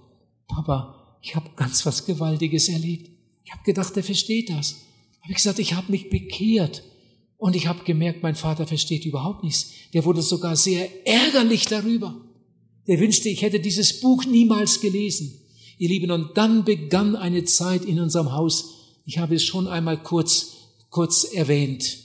Papa, 0.47 1.17
ich 1.21 1.35
habe 1.35 1.49
ganz 1.55 1.85
was 1.85 2.05
Gewaltiges 2.05 2.69
erlebt. 2.69 3.09
Ich 3.43 3.51
habe 3.51 3.63
gedacht, 3.63 3.95
er 3.95 4.03
versteht 4.03 4.49
das. 4.49 4.75
Habe 5.21 5.31
ich 5.31 5.37
gesagt, 5.37 5.59
ich 5.59 5.73
habe 5.73 5.91
mich 5.91 6.09
bekehrt. 6.09 6.83
Und 7.37 7.55
ich 7.55 7.67
habe 7.67 7.83
gemerkt, 7.83 8.23
mein 8.23 8.35
Vater 8.35 8.67
versteht 8.67 9.05
überhaupt 9.05 9.43
nichts. 9.43 9.71
Der 9.93 10.05
wurde 10.05 10.21
sogar 10.21 10.55
sehr 10.55 11.05
ärgerlich 11.05 11.65
darüber. 11.65 12.15
Der 12.87 12.99
wünschte, 12.99 13.29
ich 13.29 13.41
hätte 13.41 13.59
dieses 13.59 13.99
Buch 14.01 14.25
niemals 14.25 14.81
gelesen. 14.81 15.39
Ihr 15.77 15.89
Lieben, 15.89 16.11
und 16.11 16.37
dann 16.37 16.65
begann 16.65 17.15
eine 17.15 17.43
Zeit 17.45 17.85
in 17.85 17.99
unserem 17.99 18.33
Haus. 18.33 18.75
Ich 19.05 19.17
habe 19.17 19.35
es 19.35 19.43
schon 19.43 19.67
einmal 19.67 20.01
kurz 20.01 20.52
kurz 20.93 21.25
erwähnt. 21.25 21.97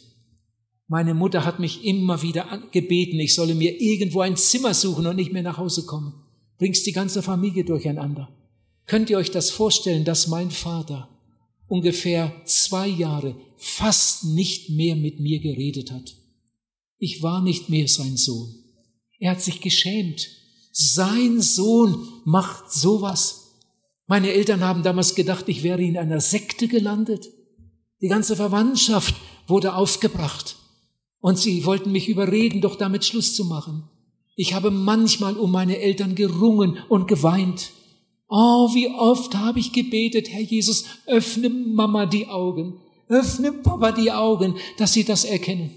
Meine 0.89 1.13
Mutter 1.13 1.45
hat 1.45 1.61
mich 1.61 1.85
immer 1.85 2.23
wieder 2.23 2.63
gebeten, 2.73 3.21
ich 3.21 3.35
solle 3.35 3.55
mir 3.55 3.79
irgendwo 3.81 4.23
ein 4.23 4.37
Zimmer 4.37 4.73
suchen 4.73 5.07
und 5.07 5.17
nicht 5.17 5.33
mehr 5.33 5.43
nach 5.43 5.59
Hause 5.59 5.85
kommen. 5.85 6.15
Bringst 6.57 6.87
die 6.87 6.93
ganze 6.93 7.23
Familie 7.23 7.65
durcheinander. 7.65 8.35
Könnt 8.87 9.11
ihr 9.11 9.19
euch 9.19 9.31
das 9.31 9.51
vorstellen, 9.51 10.07
dass 10.07 10.27
mein 10.27 10.51
Vater 10.51 11.11
ungefähr 11.69 12.35
zwei 12.47 12.89
Jahre 12.89 13.37
fast 13.59 14.25
nicht 14.25 14.71
mehr 14.71 14.97
mit 14.97 15.21
mir 15.21 15.41
geredet 15.41 15.93
hat? 15.93 16.17
Ich 16.97 17.23
war 17.23 17.43
nicht 17.43 17.69
mehr 17.69 17.87
sein 17.87 18.17
Sohn. 18.17 18.55
Er 19.19 19.33
hat 19.33 19.43
sich 19.43 19.61
geschämt. 19.61 20.31
Sein 20.73 21.43
Sohn 21.43 22.09
macht 22.25 22.73
sowas. 22.73 23.59
Meine 24.07 24.33
Eltern 24.33 24.63
haben 24.63 24.83
damals 24.83 25.15
gedacht, 25.15 25.47
ich 25.49 25.63
wäre 25.63 25.83
in 25.83 25.99
einer 25.99 26.21
Sekte 26.21 26.67
gelandet. 26.67 27.29
Die 28.01 28.09
ganze 28.09 28.37
Verwandtschaft 28.37 29.15
wurde 29.47 29.75
aufgebracht. 29.75 30.57
Und 31.21 31.39
sie 31.39 31.65
wollten 31.65 31.91
mich 31.91 32.09
überreden, 32.09 32.61
doch 32.61 32.77
damit 32.77 33.05
Schluss 33.05 33.35
zu 33.35 33.45
machen. 33.45 33.89
Ich 34.37 34.55
habe 34.55 34.71
manchmal 34.71 35.37
um 35.37 35.51
meine 35.51 35.79
Eltern 35.79 36.15
gerungen 36.15 36.79
und 36.89 37.09
geweint. 37.09 37.71
Oh, 38.29 38.73
wie 38.75 38.89
oft 38.89 39.35
habe 39.35 39.59
ich 39.59 39.73
gebetet, 39.73 40.29
Herr 40.31 40.43
Jesus, 40.43 40.85
öffne 41.07 41.49
Mama 41.49 42.07
die 42.07 42.29
Augen, 42.29 42.75
öffne 43.09 43.53
Papa 43.53 43.91
die 43.91 44.13
Augen, 44.13 44.55
dass 44.77 44.93
sie 44.93 45.03
das 45.03 45.25
erkennen. 45.25 45.71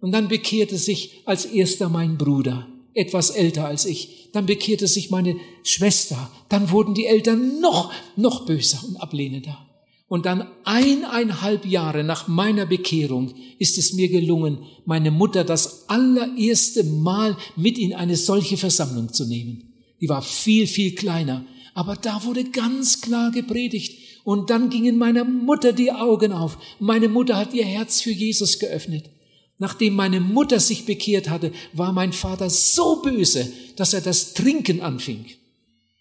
Und 0.00 0.10
dann 0.10 0.26
bekehrte 0.26 0.78
sich 0.78 1.22
als 1.26 1.44
erster 1.44 1.88
mein 1.88 2.18
Bruder, 2.18 2.66
etwas 2.92 3.30
älter 3.30 3.66
als 3.66 3.84
ich. 3.84 4.30
Dann 4.32 4.46
bekehrte 4.46 4.88
sich 4.88 5.10
meine 5.10 5.36
Schwester. 5.62 6.30
Dann 6.48 6.70
wurden 6.70 6.94
die 6.94 7.06
Eltern 7.06 7.60
noch, 7.60 7.92
noch 8.16 8.46
böser 8.46 8.82
und 8.88 8.96
ablehnender. 8.96 9.71
Und 10.12 10.26
dann 10.26 10.46
eineinhalb 10.64 11.64
Jahre 11.64 12.04
nach 12.04 12.28
meiner 12.28 12.66
Bekehrung 12.66 13.32
ist 13.58 13.78
es 13.78 13.94
mir 13.94 14.10
gelungen, 14.10 14.58
meine 14.84 15.10
Mutter 15.10 15.42
das 15.42 15.88
allererste 15.88 16.84
Mal 16.84 17.34
mit 17.56 17.78
in 17.78 17.94
eine 17.94 18.16
solche 18.16 18.58
Versammlung 18.58 19.14
zu 19.14 19.26
nehmen. 19.26 19.72
Die 20.02 20.10
war 20.10 20.20
viel, 20.20 20.66
viel 20.66 20.94
kleiner, 20.94 21.46
aber 21.72 21.96
da 21.96 22.24
wurde 22.24 22.44
ganz 22.44 23.00
klar 23.00 23.30
gepredigt. 23.30 24.20
Und 24.22 24.50
dann 24.50 24.68
gingen 24.68 24.98
meiner 24.98 25.24
Mutter 25.24 25.72
die 25.72 25.92
Augen 25.92 26.32
auf. 26.32 26.58
Meine 26.78 27.08
Mutter 27.08 27.38
hat 27.38 27.54
ihr 27.54 27.64
Herz 27.64 28.02
für 28.02 28.12
Jesus 28.12 28.58
geöffnet. 28.58 29.08
Nachdem 29.56 29.94
meine 29.94 30.20
Mutter 30.20 30.60
sich 30.60 30.84
bekehrt 30.84 31.30
hatte, 31.30 31.52
war 31.72 31.94
mein 31.94 32.12
Vater 32.12 32.50
so 32.50 33.00
böse, 33.00 33.50
dass 33.76 33.94
er 33.94 34.02
das 34.02 34.34
Trinken 34.34 34.82
anfing. 34.82 35.24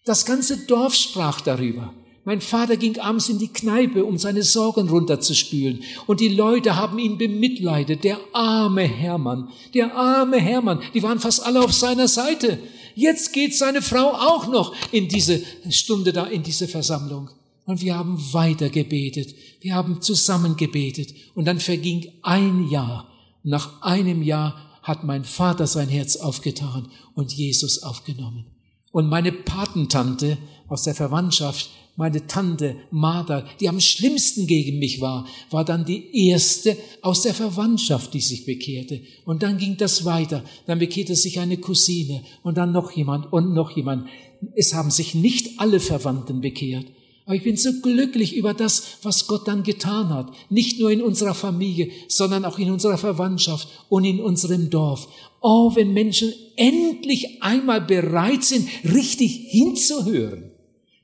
Das 0.03 0.25
ganze 0.25 0.57
Dorf 0.57 0.95
sprach 0.95 1.39
darüber. 1.39 1.93
Mein 2.23 2.39
Vater 2.39 2.77
ging 2.77 2.99
abends 2.99 3.29
in 3.29 3.39
die 3.39 3.47
Kneipe, 3.47 4.05
um 4.05 4.17
seine 4.17 4.43
Sorgen 4.43 4.89
runterzuspülen. 4.89 5.81
Und 6.05 6.19
die 6.19 6.29
Leute 6.29 6.75
haben 6.75 6.99
ihn 6.99 7.17
bemitleidet. 7.17 8.03
Der 8.03 8.19
arme 8.33 8.83
Hermann, 8.83 9.49
der 9.73 9.95
arme 9.95 10.39
Hermann, 10.39 10.81
die 10.93 11.01
waren 11.01 11.19
fast 11.19 11.43
alle 11.43 11.63
auf 11.63 11.73
seiner 11.73 12.07
Seite. 12.07 12.59
Jetzt 12.93 13.33
geht 13.33 13.55
seine 13.55 13.81
Frau 13.81 14.11
auch 14.11 14.47
noch 14.47 14.75
in 14.91 15.07
diese 15.07 15.41
Stunde 15.69 16.13
da, 16.13 16.25
in 16.25 16.43
diese 16.43 16.67
Versammlung. 16.67 17.31
Und 17.65 17.81
wir 17.81 17.97
haben 17.97 18.19
weiter 18.33 18.69
gebetet. 18.69 19.33
Wir 19.61 19.75
haben 19.75 20.01
zusammen 20.01 20.57
gebetet. 20.57 21.13
Und 21.33 21.45
dann 21.45 21.59
verging 21.59 22.11
ein 22.21 22.69
Jahr. 22.69 23.07
Nach 23.43 23.81
einem 23.81 24.21
Jahr 24.21 24.79
hat 24.83 25.03
mein 25.03 25.23
Vater 25.23 25.65
sein 25.65 25.89
Herz 25.89 26.17
aufgetan 26.17 26.87
und 27.15 27.33
Jesus 27.33 27.81
aufgenommen. 27.81 28.45
Und 28.91 29.07
meine 29.07 29.31
Patentante 29.31 30.37
aus 30.67 30.83
der 30.83 30.95
Verwandtschaft 30.95 31.69
meine 32.01 32.25
Tante 32.25 32.77
Martha, 32.89 33.45
die 33.59 33.69
am 33.69 33.79
schlimmsten 33.79 34.47
gegen 34.47 34.79
mich 34.79 35.01
war, 35.01 35.27
war 35.51 35.63
dann 35.63 35.85
die 35.85 36.29
erste 36.29 36.75
aus 37.03 37.21
der 37.21 37.35
Verwandtschaft, 37.35 38.15
die 38.15 38.21
sich 38.21 38.43
bekehrte. 38.43 39.01
Und 39.23 39.43
dann 39.43 39.59
ging 39.59 39.77
das 39.77 40.03
weiter. 40.03 40.43
Dann 40.65 40.79
bekehrte 40.79 41.15
sich 41.15 41.39
eine 41.39 41.57
Cousine 41.57 42.23
und 42.41 42.57
dann 42.57 42.71
noch 42.71 42.91
jemand 42.93 43.31
und 43.31 43.53
noch 43.53 43.75
jemand. 43.75 44.07
Es 44.55 44.73
haben 44.73 44.89
sich 44.89 45.13
nicht 45.13 45.59
alle 45.59 45.79
Verwandten 45.79 46.41
bekehrt. 46.41 46.87
Aber 47.27 47.35
ich 47.35 47.43
bin 47.43 47.55
so 47.55 47.69
glücklich 47.83 48.35
über 48.35 48.55
das, 48.55 48.97
was 49.03 49.27
Gott 49.27 49.47
dann 49.47 49.61
getan 49.61 50.09
hat. 50.09 50.33
Nicht 50.49 50.79
nur 50.79 50.89
in 50.89 51.03
unserer 51.03 51.35
Familie, 51.35 51.91
sondern 52.07 52.45
auch 52.45 52.57
in 52.57 52.71
unserer 52.71 52.97
Verwandtschaft 52.97 53.67
und 53.89 54.05
in 54.05 54.19
unserem 54.19 54.71
Dorf. 54.71 55.07
Oh, 55.39 55.75
wenn 55.75 55.93
Menschen 55.93 56.33
endlich 56.55 57.43
einmal 57.43 57.81
bereit 57.81 58.43
sind, 58.43 58.67
richtig 58.91 59.33
hinzuhören 59.51 60.50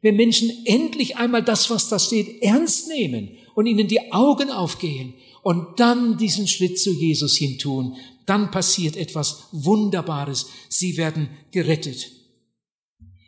wenn 0.08 0.16
Menschen 0.16 0.50
endlich 0.64 1.18
einmal 1.18 1.44
das, 1.44 1.70
was 1.70 1.90
da 1.90 2.00
steht, 2.00 2.42
ernst 2.42 2.88
nehmen 2.88 3.32
und 3.56 3.66
ihnen 3.66 3.90
die 3.90 4.14
Augen 4.14 4.50
aufgehen 4.50 5.14
und 5.44 5.82
dann 5.82 6.18
diesen 6.18 6.48
Schritt 6.48 6.80
zu 6.80 6.94
Jesus 6.94 7.36
hin 7.36 7.58
tun, 7.60 7.98
dann 8.26 8.50
passiert 8.50 8.96
etwas 8.96 9.50
Wunderbares. 9.52 10.48
Sie 10.70 10.96
werden 10.96 11.28
gerettet. 11.52 12.10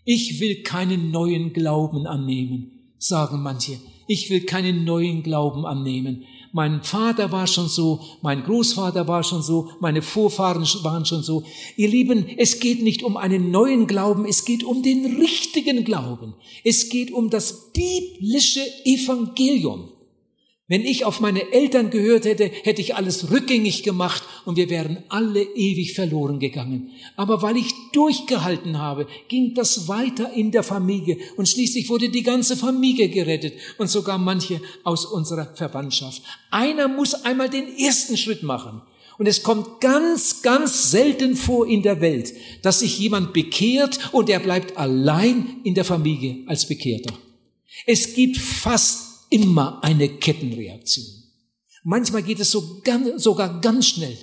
Ich 0.06 0.40
will 0.40 0.64
keinen 0.64 1.12
neuen 1.12 1.52
Glauben 1.52 2.08
annehmen, 2.08 2.94
sagen 2.98 3.42
manche. 3.42 3.78
Ich 4.08 4.30
will 4.30 4.46
keinen 4.46 4.86
neuen 4.86 5.22
Glauben 5.22 5.66
annehmen. 5.66 6.24
Mein 6.52 6.82
Vater 6.82 7.32
war 7.32 7.46
schon 7.46 7.68
so, 7.68 8.00
mein 8.22 8.44
Großvater 8.44 9.08
war 9.08 9.24
schon 9.24 9.44
so, 9.44 9.70
meine 9.80 10.02
Vorfahren 10.02 10.64
waren 10.84 11.06
schon 11.06 11.22
so. 11.22 11.44
Ihr 11.76 11.90
Lieben, 11.90 12.26
es 12.38 12.60
geht 12.60 12.82
nicht 12.82 13.04
um 13.04 13.18
einen 13.18 13.52
neuen 13.52 13.86
Glauben, 13.86 14.26
es 14.26 14.46
geht 14.46 14.64
um 14.64 14.82
den 14.82 15.18
richtigen 15.18 15.84
Glauben. 15.84 16.34
Es 16.64 16.90
geht 16.90 17.12
um 17.12 17.30
das 17.30 17.72
biblische 17.72 18.62
Evangelium. 18.84 19.90
Wenn 20.70 20.86
ich 20.86 21.04
auf 21.04 21.20
meine 21.20 21.52
Eltern 21.52 21.90
gehört 21.90 22.26
hätte, 22.26 22.46
hätte 22.46 22.80
ich 22.80 22.96
alles 22.96 23.32
rückgängig 23.32 23.82
gemacht 23.82 24.22
und 24.46 24.56
wir 24.56 24.70
wären 24.70 25.04
alle 25.10 25.42
ewig 25.42 25.96
verloren 25.96 26.38
gegangen. 26.38 26.92
Aber 27.16 27.42
weil 27.42 27.58
ich 27.58 27.74
durchgehalten 27.92 28.78
habe, 28.78 29.08
ging 29.30 29.56
das 29.56 29.88
weiter 29.88 30.32
in 30.32 30.52
der 30.52 30.62
Familie 30.62 31.18
und 31.38 31.50
schließlich 31.50 31.90
wurde 31.90 32.10
die 32.10 32.22
ganze 32.22 32.56
Familie 32.56 33.10
gerettet 33.10 33.56
und 33.80 33.90
sogar 33.90 34.20
manche 34.20 34.62
aus 34.84 35.08
unserer 35.08 35.56
Verwandtschaft. 35.56 36.22
Einer 36.52 36.88
muss 36.88 37.16
einmal 37.16 37.50
den 37.50 37.76
ersten 37.76 38.16
Schritt 38.16 38.44
machen. 38.44 38.84
Und 39.18 39.26
es 39.26 39.42
kommt 39.42 39.82
ganz, 39.82 40.44
ganz 40.44 40.92
selten 40.92 41.36
vor 41.36 41.68
in 41.68 41.82
der 41.82 42.00
Welt, 42.00 42.32
dass 42.62 42.82
sich 42.82 43.00
jemand 43.00 43.34
bekehrt 43.34 44.14
und 44.14 44.30
er 44.30 44.40
bleibt 44.40 44.78
allein 44.78 45.58
in 45.64 45.74
der 45.74 45.84
Familie 45.84 46.44
als 46.46 46.68
Bekehrter. 46.68 47.14
Es 47.88 48.14
gibt 48.14 48.38
fast 48.38 49.09
immer 49.30 49.84
eine 49.84 50.10
Kettenreaktion. 50.10 51.06
Manchmal 51.84 52.24
geht 52.24 52.40
es 52.40 52.52
so 52.52 52.82
ganz, 52.84 53.24
sogar 53.24 53.62
ganz 53.62 53.88
schnell. 53.88 54.18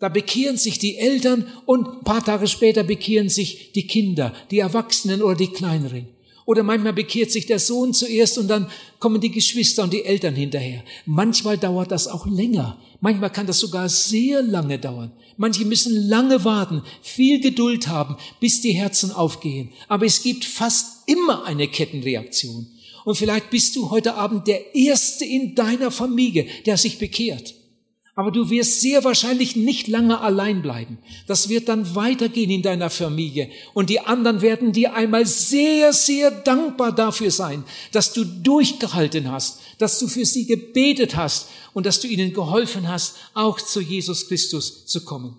Da 0.00 0.08
bekehren 0.08 0.56
sich 0.56 0.78
die 0.78 0.96
Eltern 0.96 1.46
und 1.66 1.88
ein 1.88 2.04
paar 2.04 2.24
Tage 2.24 2.46
später 2.46 2.84
bekehren 2.84 3.28
sich 3.28 3.72
die 3.72 3.86
Kinder, 3.86 4.32
die 4.50 4.60
Erwachsenen 4.60 5.22
oder 5.22 5.34
die 5.34 5.48
Kleineren. 5.48 6.06
Oder 6.46 6.62
manchmal 6.62 6.94
bekehrt 6.94 7.30
sich 7.30 7.44
der 7.44 7.58
Sohn 7.58 7.92
zuerst 7.92 8.38
und 8.38 8.48
dann 8.48 8.70
kommen 9.00 9.20
die 9.20 9.30
Geschwister 9.30 9.82
und 9.82 9.92
die 9.92 10.04
Eltern 10.04 10.34
hinterher. 10.34 10.82
Manchmal 11.04 11.58
dauert 11.58 11.90
das 11.90 12.06
auch 12.06 12.26
länger. 12.26 12.78
Manchmal 13.00 13.30
kann 13.30 13.46
das 13.46 13.58
sogar 13.58 13.88
sehr 13.90 14.42
lange 14.42 14.78
dauern. 14.78 15.12
Manche 15.36 15.66
müssen 15.66 16.08
lange 16.08 16.44
warten, 16.44 16.82
viel 17.02 17.40
Geduld 17.40 17.88
haben, 17.88 18.16
bis 18.40 18.62
die 18.62 18.72
Herzen 18.72 19.12
aufgehen. 19.12 19.72
Aber 19.88 20.06
es 20.06 20.22
gibt 20.22 20.44
fast 20.44 21.06
immer 21.06 21.44
eine 21.44 21.68
Kettenreaktion. 21.68 22.66
Und 23.08 23.14
vielleicht 23.14 23.48
bist 23.48 23.74
du 23.74 23.90
heute 23.90 24.16
Abend 24.16 24.48
der 24.48 24.74
Erste 24.74 25.24
in 25.24 25.54
deiner 25.54 25.90
Familie, 25.90 26.46
der 26.66 26.76
sich 26.76 26.98
bekehrt. 26.98 27.54
Aber 28.14 28.30
du 28.30 28.50
wirst 28.50 28.82
sehr 28.82 29.02
wahrscheinlich 29.02 29.56
nicht 29.56 29.88
lange 29.88 30.20
allein 30.20 30.60
bleiben. 30.60 30.98
Das 31.26 31.48
wird 31.48 31.70
dann 31.70 31.94
weitergehen 31.94 32.50
in 32.50 32.60
deiner 32.60 32.90
Familie. 32.90 33.48
Und 33.72 33.88
die 33.88 34.00
anderen 34.00 34.42
werden 34.42 34.72
dir 34.72 34.92
einmal 34.92 35.24
sehr, 35.24 35.94
sehr 35.94 36.30
dankbar 36.30 36.94
dafür 36.94 37.30
sein, 37.30 37.64
dass 37.92 38.12
du 38.12 38.26
durchgehalten 38.26 39.32
hast, 39.32 39.60
dass 39.78 39.98
du 39.98 40.06
für 40.06 40.26
sie 40.26 40.44
gebetet 40.44 41.16
hast 41.16 41.48
und 41.72 41.86
dass 41.86 42.00
du 42.00 42.08
ihnen 42.08 42.34
geholfen 42.34 42.88
hast, 42.88 43.16
auch 43.32 43.58
zu 43.58 43.80
Jesus 43.80 44.28
Christus 44.28 44.84
zu 44.84 45.06
kommen. 45.06 45.38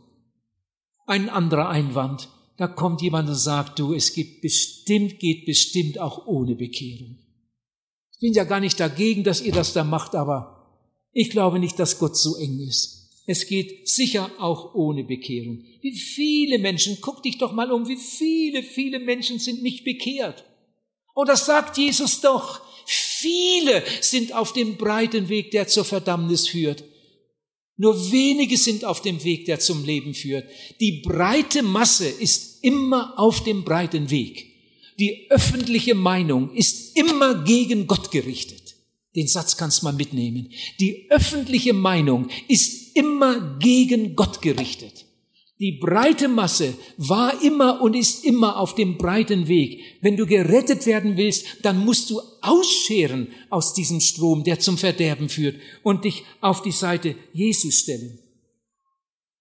Ein 1.05 1.29
anderer 1.29 1.69
Einwand. 1.69 2.29
Da 2.57 2.65
kommt 2.65 3.03
jemand 3.03 3.29
und 3.29 3.35
sagt, 3.35 3.77
du, 3.77 3.93
es 3.93 4.13
gibt 4.13 4.41
bestimmt, 4.41 5.19
geht 5.19 5.45
bestimmt 5.45 5.99
auch 5.99 6.25
ohne 6.25 6.55
Bekehrung. 6.55 7.19
Ich 8.19 8.21
bin 8.21 8.33
ja 8.33 8.43
gar 8.43 8.59
nicht 8.59 8.77
dagegen, 8.81 9.23
dass 9.23 9.39
ihr 9.39 9.53
das 9.53 9.71
da 9.71 9.85
macht, 9.85 10.13
aber 10.13 10.83
ich 11.13 11.29
glaube 11.29 11.57
nicht, 11.57 11.79
dass 11.79 11.99
Gott 11.99 12.17
so 12.17 12.35
eng 12.35 12.59
ist. 12.59 13.13
Es 13.25 13.47
geht 13.47 13.87
sicher 13.87 14.29
auch 14.39 14.75
ohne 14.75 15.05
Bekehrung. 15.05 15.63
Wie 15.81 15.97
viele 15.97 16.59
Menschen, 16.59 16.97
guck 16.99 17.23
dich 17.23 17.37
doch 17.37 17.53
mal 17.53 17.71
um, 17.71 17.87
wie 17.87 17.95
viele, 17.95 18.61
viele 18.61 18.99
Menschen 18.99 19.39
sind 19.39 19.63
nicht 19.63 19.85
bekehrt. 19.85 20.43
Und 21.13 21.29
das 21.29 21.45
sagt 21.45 21.77
Jesus 21.77 22.19
doch. 22.19 22.59
Viele 22.85 23.85
sind 24.01 24.33
auf 24.33 24.51
dem 24.51 24.75
breiten 24.75 25.29
Weg, 25.29 25.51
der 25.51 25.69
zur 25.69 25.85
Verdammnis 25.85 26.49
führt. 26.49 26.83
Nur 27.77 28.11
wenige 28.11 28.57
sind 28.57 28.83
auf 28.83 29.01
dem 29.01 29.23
Weg, 29.23 29.45
der 29.45 29.61
zum 29.61 29.85
Leben 29.85 30.13
führt. 30.13 30.45
Die 30.81 31.01
breite 31.03 31.63
Masse 31.63 32.09
ist 32.09 32.65
immer 32.65 33.17
auf 33.17 33.45
dem 33.45 33.63
breiten 33.63 34.09
Weg. 34.09 34.48
Die 34.99 35.27
öffentliche 35.29 35.95
Meinung 35.95 36.53
ist 36.53 36.97
immer 36.97 37.43
gegen 37.45 37.87
Gott 37.87 38.11
gerichtet. 38.11 38.75
Den 39.15 39.27
Satz 39.27 39.55
kannst 39.55 39.81
du 39.81 39.85
mal 39.85 39.93
mitnehmen. 39.93 40.51
Die 40.79 41.07
öffentliche 41.09 41.73
Meinung 41.73 42.29
ist 42.47 42.95
immer 42.95 43.57
gegen 43.59 44.15
Gott 44.15 44.41
gerichtet. 44.41 45.05
Die 45.59 45.73
breite 45.73 46.27
Masse 46.27 46.73
war 46.97 47.41
immer 47.43 47.81
und 47.81 47.95
ist 47.95 48.23
immer 48.23 48.57
auf 48.57 48.75
dem 48.75 48.97
breiten 48.97 49.47
Weg. 49.47 49.81
Wenn 50.01 50.15
du 50.15 50.25
gerettet 50.25 50.85
werden 50.85 51.17
willst, 51.17 51.45
dann 51.63 51.83
musst 51.83 52.09
du 52.09 52.21
ausscheren 52.41 53.27
aus 53.49 53.73
diesem 53.73 53.99
Strom, 53.99 54.43
der 54.43 54.59
zum 54.59 54.77
Verderben 54.77 55.27
führt, 55.27 55.57
und 55.83 56.05
dich 56.05 56.23
auf 56.39 56.61
die 56.61 56.71
Seite 56.71 57.15
Jesus 57.33 57.75
stellen. 57.75 58.19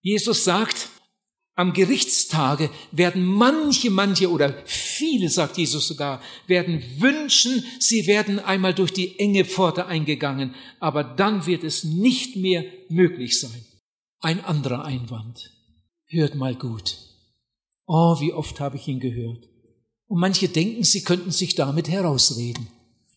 Jesus 0.03 0.42
sagt, 0.42 0.88
am 1.59 1.73
Gerichtstage 1.73 2.71
werden 2.92 3.25
manche, 3.25 3.90
manche 3.90 4.31
oder 4.31 4.62
viele, 4.64 5.29
sagt 5.29 5.59
Jesus 5.59 5.88
sogar, 5.88 6.23
werden 6.47 6.85
wünschen, 6.99 7.64
sie 7.81 8.07
werden 8.07 8.38
einmal 8.38 8.75
durch 8.75 8.92
die 8.92 9.18
enge 9.18 9.44
Pforte 9.44 9.87
eingegangen, 9.87 10.55
aber 10.79 11.03
dann 11.03 11.47
wird 11.47 11.64
es 11.64 11.83
nicht 11.83 12.37
mehr 12.37 12.64
möglich 12.88 13.40
sein. 13.40 13.66
Ein 14.21 14.44
anderer 14.44 14.85
Einwand. 14.85 15.51
Hört 16.07 16.37
mal 16.37 16.55
gut. 16.55 16.97
Oh, 17.87 18.21
wie 18.21 18.33
oft 18.33 18.61
habe 18.61 18.77
ich 18.77 18.87
ihn 18.87 19.01
gehört. 19.01 19.49
Und 20.07 20.21
manche 20.21 20.49
denken, 20.49 20.85
sie 20.85 21.03
könnten 21.03 21.33
sich 21.33 21.57
damit 21.57 21.88
herausreden. 21.88 22.68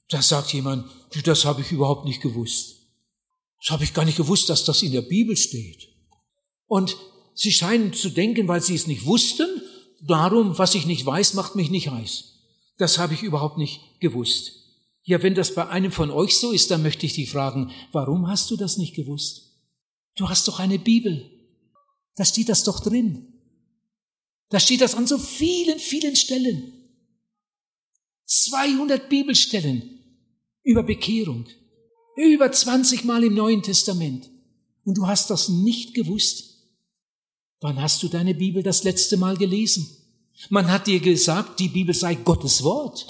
Da 0.10 0.24
sagt 0.24 0.52
jemand, 0.52 0.90
das 1.26 1.46
habe 1.46 1.62
ich 1.62 1.72
überhaupt 1.72 2.06
nicht 2.06 2.24
gewusst. 2.24 2.88
Das 3.60 3.70
habe 3.70 3.84
ich 3.84 3.94
gar 3.94 4.06
nicht 4.06 4.18
gewusst, 4.18 4.50
dass 4.50 4.66
das 4.66 4.82
in 4.82 4.94
der 4.94 5.04
Bibel 5.04 5.38
steht. 5.38 5.90
Und 6.66 6.98
Sie 7.34 7.52
scheinen 7.52 7.94
zu 7.94 8.10
denken, 8.10 8.48
weil 8.48 8.62
sie 8.62 8.76
es 8.76 8.88
nicht 8.88 9.06
wussten, 9.06 9.48
darum, 10.02 10.58
was 10.58 10.76
ich 10.76 10.86
nicht 10.86 11.06
weiß, 11.06 11.34
macht 11.34 11.56
mich 11.56 11.70
nicht 11.70 11.89
heiß. 11.89 12.32
Das 12.78 12.98
habe 12.98 13.13
ich 13.13 13.24
überhaupt 13.24 13.58
nicht 13.58 13.82
gewusst. 14.00 14.54
Ja, 15.04 15.22
wenn 15.24 15.36
das 15.36 15.56
bei 15.56 15.67
einem 15.67 15.91
von 15.91 16.12
euch 16.12 16.39
so 16.39 16.52
ist, 16.52 16.72
dann 16.72 16.84
möchte 16.84 17.06
ich 17.06 17.13
dich 17.13 17.32
fragen, 17.32 17.72
warum 17.91 18.28
hast 18.28 18.52
du 18.52 18.58
das 18.58 18.78
nicht 18.78 18.96
gewusst? 18.96 19.52
Du 20.15 20.30
hast 20.30 20.48
doch 20.48 20.60
eine 20.60 20.80
Bibel. 20.80 21.30
Da 22.15 22.26
steht 22.26 22.50
das 22.50 22.63
doch 22.63 22.80
drin. 22.80 23.28
Da 24.50 24.60
steht 24.60 24.82
das 24.82 24.96
an 24.96 25.08
so 25.08 25.17
vielen, 25.17 25.80
vielen 25.80 26.15
Stellen. 26.15 26.74
200 28.26 29.10
Bibelstellen 29.10 30.00
über 30.63 30.84
Bekehrung. 30.84 31.46
Über 32.17 32.52
20 32.52 33.06
Mal 33.06 33.24
im 33.24 33.34
Neuen 33.34 33.63
Testament. 33.63 34.30
Und 34.84 34.98
du 34.98 35.08
hast 35.08 35.30
das 35.30 35.50
nicht 35.50 35.94
gewusst. 35.94 36.51
Wann 37.62 37.80
hast 37.80 38.02
du 38.02 38.08
deine 38.08 38.34
Bibel 38.34 38.63
das 38.63 38.84
letzte 38.84 39.17
Mal 39.17 39.38
gelesen? 39.38 39.88
Man 40.50 40.71
hat 40.71 40.88
dir 40.88 41.00
gesagt, 41.00 41.60
die 41.60 41.69
Bibel 41.69 41.93
sei 41.93 42.15
Gottes 42.15 42.63
Wort. 42.63 43.06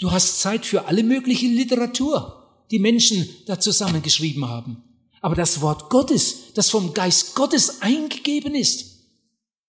Du 0.00 0.10
hast 0.10 0.40
Zeit 0.40 0.66
für 0.66 0.86
alle 0.86 1.04
mögliche 1.04 1.46
Literatur, 1.46 2.64
die 2.72 2.80
Menschen 2.80 3.28
da 3.46 3.60
zusammengeschrieben 3.60 4.48
haben. 4.48 4.82
Aber 5.20 5.36
das 5.36 5.60
Wort 5.60 5.90
Gottes, 5.90 6.52
das 6.54 6.70
vom 6.70 6.92
Geist 6.92 7.36
Gottes 7.36 7.80
eingegeben 7.82 8.56
ist, 8.56 8.94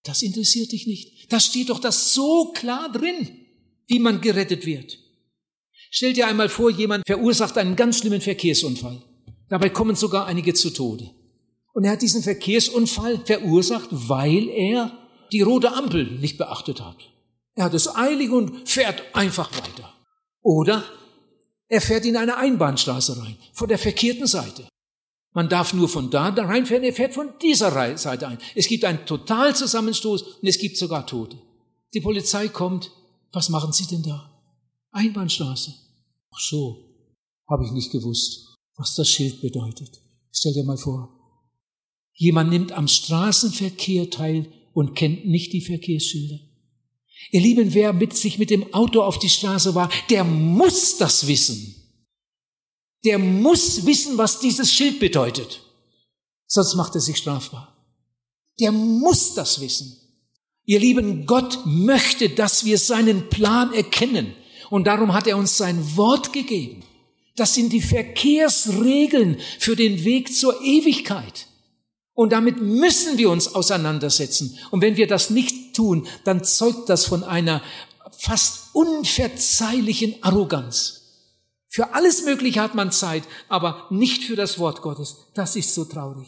das 0.01 0.23
interessiert 0.23 0.71
dich 0.71 0.87
nicht. 0.87 1.31
Da 1.31 1.39
steht 1.39 1.69
doch 1.69 1.79
das 1.79 2.15
so 2.15 2.51
klar 2.51 2.91
drin, 2.91 3.29
wie 3.87 3.99
man 3.99 4.21
gerettet 4.21 4.65
wird. 4.65 4.97
Stell 5.91 6.13
dir 6.13 6.27
einmal 6.27 6.49
vor, 6.49 6.71
jemand 6.71 7.05
verursacht 7.05 7.57
einen 7.59 7.75
ganz 7.75 7.99
schlimmen 7.99 8.21
Verkehrsunfall. 8.21 9.03
Dabei 9.49 9.69
kommen 9.69 9.95
sogar 9.95 10.25
einige 10.25 10.55
zu 10.55 10.71
Tode. 10.71 11.11
Und 11.75 11.83
er 11.83 11.91
hat 11.91 12.01
diesen 12.01 12.23
Verkehrsunfall 12.23 13.19
verursacht, 13.25 13.89
weil 13.91 14.47
er 14.47 14.97
die 15.33 15.41
rote 15.41 15.73
Ampel 15.73 16.05
nicht 16.19 16.37
beachtet 16.37 16.79
hat. 16.81 16.95
Er 17.53 17.65
hat 17.65 17.73
es 17.73 17.93
eilig 17.93 18.31
und 18.31 18.67
fährt 18.67 19.03
einfach 19.13 19.51
weiter. 19.51 19.93
Oder 20.41 20.85
er 21.67 21.81
fährt 21.81 22.05
in 22.05 22.15
eine 22.15 22.37
Einbahnstraße 22.37 23.21
rein, 23.21 23.35
von 23.51 23.67
der 23.67 23.77
verkehrten 23.77 24.25
Seite. 24.25 24.69
Man 25.33 25.49
darf 25.49 25.73
nur 25.73 25.89
von 25.89 26.09
da 26.09 26.29
reinfahren, 26.29 26.85
er 26.85 26.93
fährt 26.93 27.13
von 27.13 27.33
dieser 27.41 27.97
Seite 27.97 28.29
ein. 28.29 28.37
Es 28.55 28.69
gibt 28.69 28.85
einen 28.85 29.05
Totalzusammenstoß 29.05 30.21
und 30.21 30.47
es 30.47 30.57
gibt 30.57 30.77
sogar 30.77 31.05
Tote. 31.05 31.37
Die 31.93 31.99
Polizei 31.99 32.47
kommt. 32.47 32.89
Was 33.33 33.49
machen 33.49 33.73
Sie 33.73 33.85
denn 33.85 34.01
da? 34.01 34.31
Einbahnstraße. 34.91 35.73
Ach 36.33 36.39
so, 36.39 36.85
habe 37.49 37.65
ich 37.65 37.71
nicht 37.73 37.91
gewusst, 37.91 38.55
was 38.77 38.95
das 38.95 39.09
Schild 39.09 39.41
bedeutet. 39.41 40.01
Stell 40.31 40.53
dir 40.53 40.63
mal 40.63 40.77
vor. 40.77 41.14
Jemand 42.15 42.49
nimmt 42.49 42.71
am 42.71 42.87
Straßenverkehr 42.87 44.09
teil 44.09 44.51
und 44.73 44.95
kennt 44.95 45.25
nicht 45.25 45.53
die 45.53 45.61
Verkehrsschilder. 45.61 46.39
Ihr 47.31 47.41
Lieben, 47.41 47.73
wer 47.73 47.93
mit 47.93 48.15
sich 48.15 48.37
mit 48.37 48.49
dem 48.49 48.73
Auto 48.73 49.01
auf 49.01 49.19
die 49.19 49.29
Straße 49.29 49.75
war, 49.75 49.89
der 50.09 50.23
muss 50.23 50.97
das 50.97 51.27
wissen. 51.27 51.75
Der 53.03 53.19
muss 53.19 53.85
wissen, 53.85 54.17
was 54.17 54.39
dieses 54.39 54.71
Schild 54.71 54.99
bedeutet. 54.99 55.61
Sonst 56.47 56.75
macht 56.75 56.95
er 56.95 57.01
sich 57.01 57.17
strafbar. 57.17 57.75
Der 58.59 58.71
muss 58.71 59.33
das 59.33 59.59
wissen. 59.59 59.97
Ihr 60.65 60.79
Lieben, 60.79 61.25
Gott 61.25 61.59
möchte, 61.65 62.29
dass 62.29 62.65
wir 62.65 62.77
seinen 62.77 63.29
Plan 63.29 63.73
erkennen. 63.73 64.33
Und 64.69 64.87
darum 64.87 65.13
hat 65.13 65.27
er 65.27 65.37
uns 65.37 65.57
sein 65.57 65.95
Wort 65.95 66.33
gegeben. 66.33 66.83
Das 67.35 67.53
sind 67.53 67.73
die 67.73 67.81
Verkehrsregeln 67.81 69.37
für 69.59 69.75
den 69.75 70.03
Weg 70.05 70.33
zur 70.33 70.61
Ewigkeit. 70.61 71.47
Und 72.15 72.31
damit 72.31 72.61
müssen 72.61 73.17
wir 73.17 73.29
uns 73.29 73.53
auseinandersetzen. 73.53 74.57
Und 74.71 74.81
wenn 74.81 74.97
wir 74.97 75.05
das 75.05 75.29
nicht 75.29 75.75
tun, 75.75 76.07
dann 76.23 76.43
zeugt 76.43 76.89
das 76.89 77.05
von 77.05 77.23
einer 77.23 77.61
fast 78.17 78.73
unverzeihlichen 78.73 80.15
Arroganz. 80.23 81.01
Für 81.67 81.93
alles 81.93 82.23
Mögliche 82.23 82.61
hat 82.61 82.73
man 82.73 82.93
Zeit, 82.93 83.23
aber 83.49 83.87
nicht 83.89 84.23
für 84.23 84.37
das 84.37 84.57
Wort 84.59 84.81
Gottes. 84.81 85.17
Das 85.33 85.57
ist 85.57 85.75
so 85.75 85.83
traurig. 85.83 86.27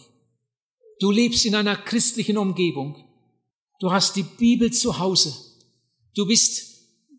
Du 1.00 1.10
lebst 1.10 1.46
in 1.46 1.56
einer 1.56 1.78
christlichen 1.78 2.38
Umgebung. 2.38 2.98
Du 3.80 3.92
hast 3.92 4.18
die 4.18 4.24
Bibel 4.24 4.74
zu 4.74 5.00
Hause. 5.00 5.34
Du 6.16 6.26
bist 6.26 6.68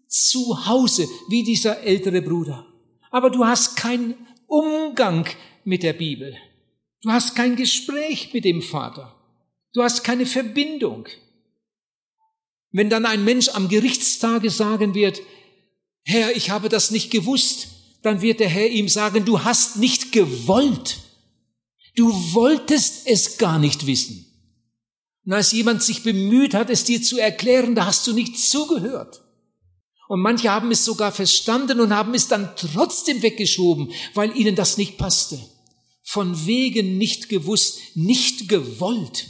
zu 0.08 0.66
Hause 0.66 1.08
wie 1.28 1.42
dieser 1.42 1.80
ältere 1.80 2.20
Bruder. 2.20 2.66
Aber 3.10 3.30
du 3.30 3.46
hast 3.46 3.76
keinen 3.76 4.14
Umgang 4.46 5.26
mit 5.64 5.82
der 5.82 5.94
Bibel. 5.94 6.36
Du 7.02 7.10
hast 7.10 7.36
kein 7.36 7.54
Gespräch 7.54 8.32
mit 8.32 8.44
dem 8.44 8.60
Vater. 8.60 9.14
Du 9.72 9.82
hast 9.82 10.02
keine 10.02 10.26
Verbindung. 10.26 11.06
Wenn 12.72 12.90
dann 12.90 13.06
ein 13.06 13.24
Mensch 13.24 13.48
am 13.50 13.68
Gerichtstage 13.68 14.50
sagen 14.50 14.94
wird, 14.94 15.20
Herr, 16.02 16.36
ich 16.36 16.50
habe 16.50 16.68
das 16.68 16.90
nicht 16.90 17.10
gewusst, 17.10 17.68
dann 18.02 18.20
wird 18.20 18.40
der 18.40 18.48
Herr 18.48 18.68
ihm 18.68 18.88
sagen, 18.88 19.24
du 19.24 19.44
hast 19.44 19.76
nicht 19.76 20.10
gewollt. 20.12 20.98
Du 21.94 22.12
wolltest 22.34 23.06
es 23.06 23.38
gar 23.38 23.58
nicht 23.58 23.86
wissen. 23.86 24.24
Und 25.24 25.34
als 25.34 25.52
jemand 25.52 25.82
sich 25.82 26.02
bemüht 26.02 26.54
hat, 26.54 26.70
es 26.70 26.84
dir 26.84 27.02
zu 27.02 27.18
erklären, 27.18 27.74
da 27.74 27.86
hast 27.86 28.06
du 28.06 28.12
nicht 28.12 28.38
zugehört. 28.38 29.22
Und 30.08 30.20
manche 30.20 30.50
haben 30.50 30.70
es 30.70 30.84
sogar 30.84 31.12
verstanden 31.12 31.80
und 31.80 31.94
haben 31.94 32.14
es 32.14 32.28
dann 32.28 32.56
trotzdem 32.56 33.22
weggeschoben, 33.22 33.92
weil 34.14 34.34
ihnen 34.36 34.56
das 34.56 34.78
nicht 34.78 34.96
passte 34.96 35.38
von 36.10 36.46
wegen 36.46 36.96
nicht 36.96 37.28
gewusst, 37.28 37.80
nicht 37.94 38.48
gewollt. 38.48 39.28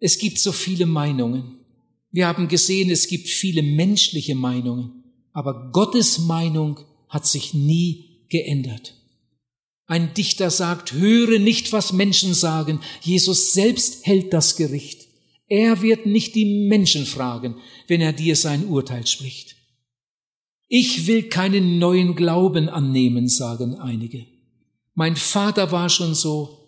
Es 0.00 0.18
gibt 0.18 0.38
so 0.38 0.52
viele 0.52 0.84
Meinungen. 0.84 1.60
Wir 2.10 2.26
haben 2.26 2.48
gesehen, 2.48 2.90
es 2.90 3.06
gibt 3.06 3.26
viele 3.26 3.62
menschliche 3.62 4.34
Meinungen, 4.34 5.02
aber 5.32 5.70
Gottes 5.72 6.18
Meinung 6.18 6.80
hat 7.08 7.26
sich 7.26 7.54
nie 7.54 8.26
geändert. 8.28 9.00
Ein 9.86 10.12
Dichter 10.12 10.50
sagt, 10.50 10.92
höre 10.92 11.38
nicht, 11.38 11.72
was 11.72 11.94
Menschen 11.94 12.34
sagen. 12.34 12.80
Jesus 13.00 13.54
selbst 13.54 14.04
hält 14.04 14.34
das 14.34 14.56
Gericht. 14.56 15.08
Er 15.48 15.80
wird 15.80 16.04
nicht 16.04 16.34
die 16.34 16.66
Menschen 16.68 17.06
fragen, 17.06 17.56
wenn 17.88 18.02
er 18.02 18.12
dir 18.12 18.36
sein 18.36 18.66
Urteil 18.66 19.06
spricht. 19.06 19.56
Ich 20.68 21.06
will 21.06 21.30
keinen 21.30 21.78
neuen 21.78 22.14
Glauben 22.14 22.68
annehmen, 22.68 23.26
sagen 23.26 23.76
einige. 23.76 24.31
Mein 24.94 25.16
Vater 25.16 25.72
war 25.72 25.88
schon 25.88 26.14
so, 26.14 26.58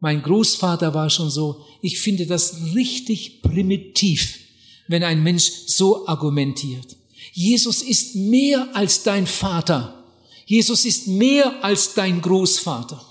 mein 0.00 0.22
Großvater 0.22 0.92
war 0.94 1.08
schon 1.10 1.30
so. 1.30 1.64
Ich 1.80 1.98
finde 1.98 2.26
das 2.26 2.74
richtig 2.74 3.42
primitiv, 3.42 4.38
wenn 4.86 5.02
ein 5.02 5.22
Mensch 5.22 5.50
so 5.66 6.06
argumentiert. 6.06 6.96
Jesus 7.32 7.82
ist 7.82 8.14
mehr 8.14 8.68
als 8.74 9.02
dein 9.02 9.26
Vater. 9.26 10.04
Jesus 10.46 10.84
ist 10.84 11.08
mehr 11.08 11.64
als 11.64 11.94
dein 11.94 12.20
Großvater. 12.20 13.04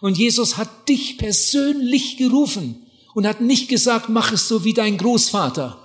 Und 0.00 0.18
Jesus 0.18 0.56
hat 0.56 0.88
dich 0.88 1.18
persönlich 1.18 2.16
gerufen 2.16 2.86
und 3.14 3.26
hat 3.26 3.40
nicht 3.40 3.68
gesagt, 3.68 4.08
mach 4.08 4.32
es 4.32 4.48
so 4.48 4.64
wie 4.64 4.74
dein 4.74 4.96
Großvater, 4.96 5.78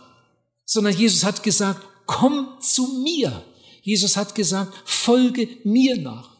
sondern 0.65 0.97
Jesus 0.97 1.23
hat 1.23 1.43
gesagt, 1.43 1.81
komm 2.05 2.47
zu 2.59 3.01
mir. 3.03 3.43
Jesus 3.81 4.17
hat 4.17 4.33
gesagt, 4.35 4.73
folge 4.83 5.47
mir 5.63 5.97
nach. 5.97 6.34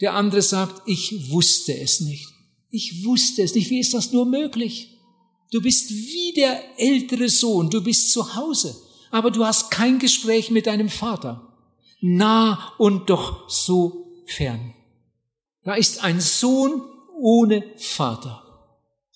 Der 0.00 0.14
andere 0.14 0.42
sagt, 0.42 0.82
ich 0.86 1.30
wusste 1.30 1.78
es 1.78 2.00
nicht. 2.00 2.28
Ich 2.70 3.04
wusste 3.04 3.42
es 3.42 3.54
nicht. 3.54 3.70
Wie 3.70 3.80
ist 3.80 3.94
das 3.94 4.12
nur 4.12 4.26
möglich? 4.26 4.98
Du 5.50 5.62
bist 5.62 5.90
wie 5.90 6.32
der 6.34 6.78
ältere 6.78 7.28
Sohn. 7.28 7.70
Du 7.70 7.82
bist 7.82 8.12
zu 8.12 8.34
Hause. 8.34 8.76
Aber 9.10 9.30
du 9.30 9.44
hast 9.44 9.70
kein 9.70 9.98
Gespräch 9.98 10.50
mit 10.50 10.66
deinem 10.66 10.88
Vater. 10.88 11.54
Nah 12.00 12.74
und 12.78 13.08
doch 13.08 13.48
so 13.48 14.22
fern. 14.26 14.74
Da 15.64 15.74
ist 15.74 16.04
ein 16.04 16.20
Sohn 16.20 16.82
ohne 17.18 17.64
Vater. 17.78 18.42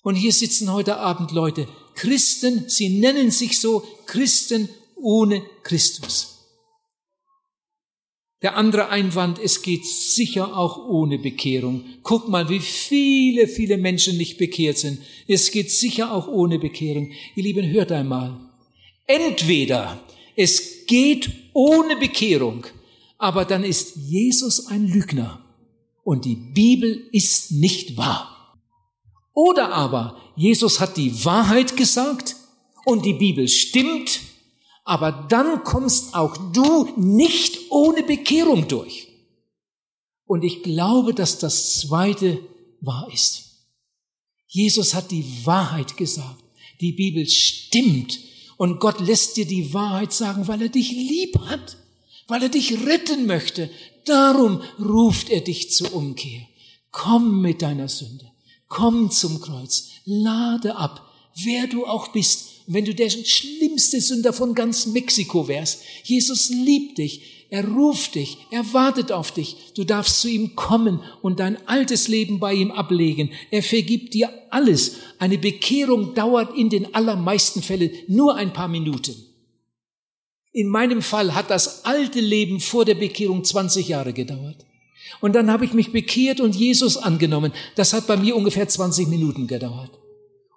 Und 0.03 0.15
hier 0.15 0.33
sitzen 0.33 0.73
heute 0.73 0.97
Abend 0.97 1.31
Leute, 1.31 1.67
Christen, 1.93 2.65
sie 2.67 2.99
nennen 2.99 3.29
sich 3.29 3.59
so 3.59 3.83
Christen 4.07 4.69
ohne 4.95 5.43
Christus. 5.63 6.30
Der 8.41 8.57
andere 8.57 8.89
Einwand, 8.89 9.37
es 9.37 9.61
geht 9.61 9.85
sicher 9.85 10.57
auch 10.57 10.87
ohne 10.89 11.19
Bekehrung. 11.19 11.83
Guck 12.01 12.27
mal, 12.27 12.49
wie 12.49 12.59
viele, 12.59 13.47
viele 13.47 13.77
Menschen 13.77 14.17
nicht 14.17 14.39
bekehrt 14.39 14.79
sind. 14.79 14.99
Es 15.27 15.51
geht 15.51 15.69
sicher 15.69 16.11
auch 16.11 16.27
ohne 16.27 16.57
Bekehrung. 16.57 17.11
Ihr 17.35 17.43
Lieben, 17.43 17.69
hört 17.69 17.91
einmal. 17.91 18.39
Entweder 19.05 19.99
es 20.35 20.87
geht 20.87 21.29
ohne 21.53 21.97
Bekehrung, 21.97 22.65
aber 23.19 23.45
dann 23.45 23.63
ist 23.63 23.95
Jesus 23.97 24.65
ein 24.67 24.87
Lügner 24.87 25.45
und 26.03 26.25
die 26.25 26.35
Bibel 26.35 27.07
ist 27.11 27.51
nicht 27.51 27.95
wahr. 27.97 28.57
Oder 29.33 29.71
aber 29.71 30.17
Jesus 30.35 30.79
hat 30.79 30.97
die 30.97 31.23
Wahrheit 31.25 31.77
gesagt 31.77 32.35
und 32.85 33.05
die 33.05 33.13
Bibel 33.13 33.47
stimmt 33.47 34.20
aber 34.91 35.13
dann 35.29 35.63
kommst 35.63 36.15
auch 36.15 36.35
du 36.51 36.89
nicht 36.97 37.71
ohne 37.71 38.03
Bekehrung 38.03 38.67
durch. 38.67 39.07
Und 40.25 40.43
ich 40.43 40.63
glaube, 40.63 41.13
dass 41.13 41.37
das 41.37 41.79
Zweite 41.79 42.41
wahr 42.81 43.07
ist. 43.09 43.69
Jesus 44.47 44.93
hat 44.93 45.11
die 45.11 45.45
Wahrheit 45.45 45.95
gesagt. 45.95 46.43
Die 46.81 46.91
Bibel 46.91 47.25
stimmt. 47.25 48.19
Und 48.57 48.81
Gott 48.81 48.99
lässt 48.99 49.37
dir 49.37 49.45
die 49.45 49.73
Wahrheit 49.73 50.11
sagen, 50.11 50.49
weil 50.49 50.61
er 50.63 50.67
dich 50.67 50.91
lieb 50.91 51.39
hat, 51.45 51.77
weil 52.27 52.43
er 52.43 52.49
dich 52.49 52.85
retten 52.85 53.25
möchte. 53.27 53.69
Darum 54.03 54.61
ruft 54.77 55.29
er 55.29 55.39
dich 55.39 55.71
zur 55.71 55.93
Umkehr. 55.93 56.41
Komm 56.91 57.41
mit 57.41 57.61
deiner 57.61 57.87
Sünde. 57.87 58.29
Komm 58.67 59.09
zum 59.09 59.39
Kreuz. 59.39 59.87
Lade 60.03 60.75
ab, 60.75 61.09
wer 61.45 61.67
du 61.67 61.85
auch 61.85 62.09
bist 62.09 62.50
wenn 62.73 62.85
du 62.85 62.95
der 62.95 63.09
schlimmste 63.09 63.99
Sünder 63.99 64.33
von 64.33 64.55
ganz 64.55 64.85
Mexiko 64.85 65.47
wärst, 65.47 65.81
Jesus 66.03 66.49
liebt 66.49 66.97
dich, 66.97 67.47
er 67.49 67.67
ruft 67.67 68.15
dich, 68.15 68.37
er 68.49 68.73
wartet 68.73 69.11
auf 69.11 69.33
dich. 69.33 69.73
Du 69.75 69.83
darfst 69.83 70.21
zu 70.21 70.29
ihm 70.29 70.55
kommen 70.55 71.01
und 71.21 71.41
dein 71.41 71.57
altes 71.67 72.07
Leben 72.07 72.39
bei 72.39 72.53
ihm 72.53 72.71
ablegen. 72.71 73.31
Er 73.51 73.61
vergibt 73.61 74.13
dir 74.13 74.29
alles. 74.51 74.95
Eine 75.19 75.37
Bekehrung 75.37 76.13
dauert 76.13 76.57
in 76.57 76.69
den 76.69 76.93
allermeisten 76.95 77.61
Fällen 77.61 77.91
nur 78.07 78.37
ein 78.37 78.53
paar 78.53 78.69
Minuten. 78.69 79.15
In 80.53 80.69
meinem 80.69 81.01
Fall 81.01 81.35
hat 81.35 81.49
das 81.49 81.83
alte 81.83 82.21
Leben 82.21 82.61
vor 82.61 82.85
der 82.85 82.95
Bekehrung 82.95 83.43
20 83.43 83.89
Jahre 83.89 84.13
gedauert. 84.13 84.65
Und 85.19 85.35
dann 85.35 85.51
habe 85.51 85.65
ich 85.65 85.73
mich 85.73 85.91
bekehrt 85.91 86.39
und 86.39 86.55
Jesus 86.55 86.95
angenommen. 86.95 87.51
Das 87.75 87.91
hat 87.91 88.07
bei 88.07 88.15
mir 88.15 88.37
ungefähr 88.37 88.69
20 88.69 89.09
Minuten 89.09 89.47
gedauert. 89.47 90.00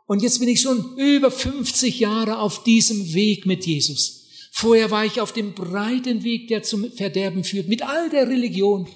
Und 0.07 0.22
jetzt 0.22 0.38
bin 0.38 0.48
ich 0.48 0.61
schon 0.61 0.96
über 0.96 1.30
50 1.30 1.98
Jahre 2.00 2.38
auf 2.38 2.62
diesem 2.62 3.14
Weg 3.14 3.46
mit 3.46 3.66
Jesus. 3.66 4.24
Vorher 4.52 4.90
war 4.90 5.05
ich 5.05 5.20
auf 5.20 5.32
dem 5.32 5.55
breiten 5.55 6.22
Weg, 6.22 6.48
der 6.48 6.62
zum 6.62 6.90
Verderben 6.92 7.42
führt, 7.42 7.68
mit 7.68 7.82
all 7.82 8.11
der 8.11 8.28
Religion. 8.28 8.86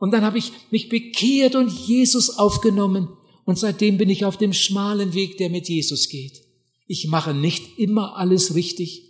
Und 0.00 0.12
dann 0.12 0.22
habe 0.22 0.38
ich 0.38 0.52
mich 0.70 0.88
bekehrt 0.88 1.54
und 1.54 1.70
Jesus 1.70 2.38
aufgenommen. 2.38 3.08
Und 3.44 3.58
seitdem 3.58 3.96
bin 3.96 4.10
ich 4.10 4.24
auf 4.24 4.36
dem 4.36 4.52
schmalen 4.52 5.14
Weg, 5.14 5.38
der 5.38 5.48
mit 5.48 5.68
Jesus 5.68 6.08
geht. 6.08 6.42
Ich 6.86 7.06
mache 7.06 7.34
nicht 7.34 7.78
immer 7.78 8.16
alles 8.16 8.54
richtig. 8.54 9.04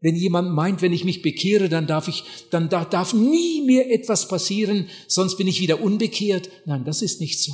Wenn 0.00 0.16
jemand 0.16 0.52
meint, 0.52 0.82
wenn 0.82 0.92
ich 0.92 1.04
mich 1.04 1.22
bekehre, 1.22 1.68
dann 1.68 1.86
darf 1.86 2.08
ich, 2.08 2.24
dann 2.50 2.68
darf 2.68 3.14
nie 3.14 3.62
mehr 3.62 3.90
etwas 3.90 4.28
passieren, 4.28 4.88
sonst 5.08 5.36
bin 5.36 5.48
ich 5.48 5.60
wieder 5.60 5.82
unbekehrt. 5.82 6.50
Nein, 6.66 6.84
das 6.84 7.02
ist 7.02 7.20
nicht 7.20 7.40
so. 7.40 7.52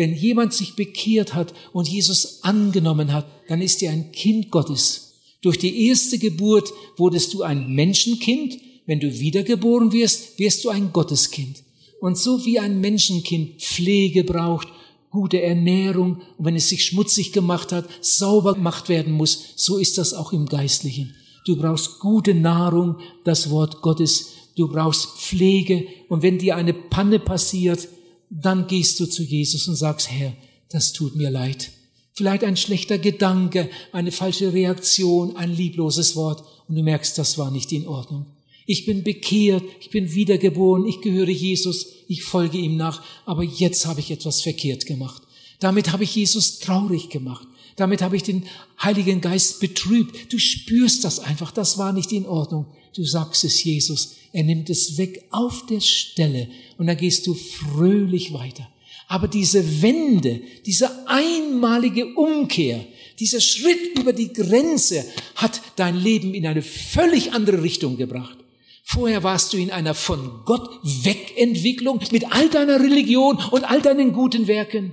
Wenn 0.00 0.16
jemand 0.16 0.54
sich 0.54 0.76
bekehrt 0.76 1.34
hat 1.34 1.52
und 1.74 1.86
Jesus 1.86 2.42
angenommen 2.42 3.12
hat, 3.12 3.26
dann 3.48 3.60
ist 3.60 3.82
er 3.82 3.92
ein 3.92 4.12
Kind 4.12 4.50
Gottes. 4.50 5.12
Durch 5.42 5.58
die 5.58 5.88
erste 5.88 6.16
Geburt 6.16 6.72
wurdest 6.96 7.34
du 7.34 7.42
ein 7.42 7.74
Menschenkind. 7.74 8.56
Wenn 8.86 8.98
du 8.98 9.20
wiedergeboren 9.20 9.92
wirst, 9.92 10.38
wirst 10.38 10.64
du 10.64 10.70
ein 10.70 10.90
Gotteskind. 10.94 11.62
Und 12.00 12.16
so 12.16 12.46
wie 12.46 12.58
ein 12.58 12.80
Menschenkind 12.80 13.60
Pflege 13.60 14.24
braucht, 14.24 14.68
gute 15.10 15.42
Ernährung, 15.42 16.22
und 16.38 16.46
wenn 16.46 16.56
es 16.56 16.70
sich 16.70 16.82
schmutzig 16.82 17.34
gemacht 17.34 17.70
hat, 17.70 17.86
sauber 18.00 18.54
gemacht 18.54 18.88
werden 18.88 19.12
muss, 19.12 19.52
so 19.56 19.76
ist 19.76 19.98
das 19.98 20.14
auch 20.14 20.32
im 20.32 20.46
Geistlichen. 20.46 21.14
Du 21.44 21.56
brauchst 21.56 21.98
gute 21.98 22.32
Nahrung, 22.32 22.96
das 23.24 23.50
Wort 23.50 23.82
Gottes. 23.82 24.30
Du 24.56 24.66
brauchst 24.66 25.18
Pflege. 25.18 25.86
Und 26.08 26.22
wenn 26.22 26.38
dir 26.38 26.56
eine 26.56 26.72
Panne 26.72 27.18
passiert, 27.18 27.86
dann 28.30 28.68
gehst 28.68 29.00
du 29.00 29.06
zu 29.06 29.22
Jesus 29.22 29.68
und 29.68 29.74
sagst, 29.74 30.10
Herr, 30.10 30.32
das 30.70 30.92
tut 30.92 31.16
mir 31.16 31.30
leid. 31.30 31.72
Vielleicht 32.12 32.44
ein 32.44 32.56
schlechter 32.56 32.98
Gedanke, 32.98 33.68
eine 33.92 34.12
falsche 34.12 34.52
Reaktion, 34.52 35.36
ein 35.36 35.52
liebloses 35.52 36.16
Wort 36.16 36.44
und 36.68 36.76
du 36.76 36.82
merkst, 36.82 37.18
das 37.18 37.38
war 37.38 37.50
nicht 37.50 37.72
in 37.72 37.88
Ordnung. 37.88 38.26
Ich 38.66 38.86
bin 38.86 39.02
bekehrt, 39.02 39.64
ich 39.80 39.90
bin 39.90 40.14
wiedergeboren, 40.14 40.86
ich 40.86 41.00
gehöre 41.00 41.28
Jesus, 41.28 41.86
ich 42.06 42.22
folge 42.22 42.58
ihm 42.58 42.76
nach, 42.76 43.02
aber 43.26 43.42
jetzt 43.42 43.86
habe 43.86 44.00
ich 44.00 44.12
etwas 44.12 44.42
verkehrt 44.42 44.86
gemacht. 44.86 45.22
Damit 45.58 45.92
habe 45.92 46.04
ich 46.04 46.14
Jesus 46.14 46.60
traurig 46.60 47.08
gemacht. 47.08 47.46
Damit 47.76 48.02
habe 48.02 48.16
ich 48.16 48.22
den 48.22 48.44
Heiligen 48.82 49.20
Geist 49.20 49.60
betrübt. 49.60 50.32
Du 50.32 50.38
spürst 50.38 51.04
das 51.04 51.18
einfach, 51.18 51.50
das 51.50 51.78
war 51.78 51.92
nicht 51.92 52.12
in 52.12 52.26
Ordnung. 52.26 52.66
Du 52.94 53.04
sagst 53.04 53.44
es 53.44 53.62
Jesus, 53.62 54.16
er 54.32 54.44
nimmt 54.44 54.70
es 54.70 54.98
weg 54.98 55.24
auf 55.30 55.66
der 55.66 55.80
Stelle 55.80 56.48
und 56.78 56.86
dann 56.86 56.96
gehst 56.96 57.26
du 57.26 57.34
fröhlich 57.34 58.32
weiter. 58.32 58.68
Aber 59.08 59.26
diese 59.26 59.82
Wende, 59.82 60.40
diese 60.66 61.08
einmalige 61.08 62.14
Umkehr, 62.14 62.84
dieser 63.18 63.40
Schritt 63.40 63.98
über 63.98 64.12
die 64.12 64.32
Grenze 64.32 65.04
hat 65.34 65.60
dein 65.76 65.96
Leben 65.96 66.32
in 66.32 66.46
eine 66.46 66.62
völlig 66.62 67.32
andere 67.32 67.62
Richtung 67.62 67.96
gebracht. 67.96 68.38
Vorher 68.84 69.22
warst 69.22 69.52
du 69.52 69.56
in 69.56 69.70
einer 69.70 69.94
von 69.94 70.42
Gott 70.44 70.80
Wegentwicklung 70.82 72.00
mit 72.12 72.32
all 72.32 72.48
deiner 72.48 72.80
Religion 72.80 73.36
und 73.50 73.64
all 73.64 73.82
deinen 73.82 74.12
guten 74.12 74.46
Werken. 74.46 74.92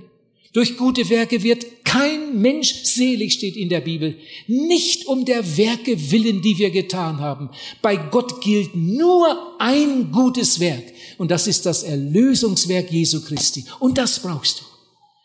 Durch 0.52 0.76
gute 0.76 1.08
Werke 1.10 1.42
wird 1.42 1.66
kein 1.88 2.42
Mensch 2.42 2.84
selig, 2.84 3.32
steht 3.32 3.56
in 3.56 3.70
der 3.70 3.80
Bibel. 3.80 4.18
Nicht 4.46 5.06
um 5.06 5.24
der 5.24 5.56
Werke 5.56 6.10
willen, 6.10 6.42
die 6.42 6.58
wir 6.58 6.70
getan 6.70 7.18
haben. 7.18 7.48
Bei 7.80 7.96
Gott 7.96 8.42
gilt 8.42 8.76
nur 8.76 9.58
ein 9.58 10.12
gutes 10.12 10.60
Werk. 10.60 10.84
Und 11.16 11.30
das 11.30 11.46
ist 11.46 11.64
das 11.64 11.84
Erlösungswerk 11.84 12.92
Jesu 12.92 13.24
Christi. 13.24 13.64
Und 13.80 13.96
das 13.96 14.20
brauchst 14.20 14.60
du. 14.60 14.64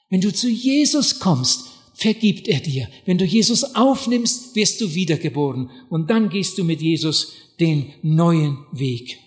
Wenn 0.09 0.21
du 0.21 0.31
zu 0.31 0.47
Jesus 0.47 1.19
kommst, 1.19 1.65
vergibt 1.95 2.47
er 2.47 2.61
dir. 2.61 2.87
Wenn 3.05 3.17
du 3.17 3.25
Jesus 3.25 3.75
aufnimmst, 3.75 4.55
wirst 4.55 4.79
du 4.79 4.95
wiedergeboren. 4.95 5.69
Und 5.89 6.09
dann 6.09 6.29
gehst 6.29 6.57
du 6.57 6.63
mit 6.63 6.81
Jesus 6.81 7.33
den 7.59 7.91
neuen 8.03 8.57
Weg. 8.71 9.19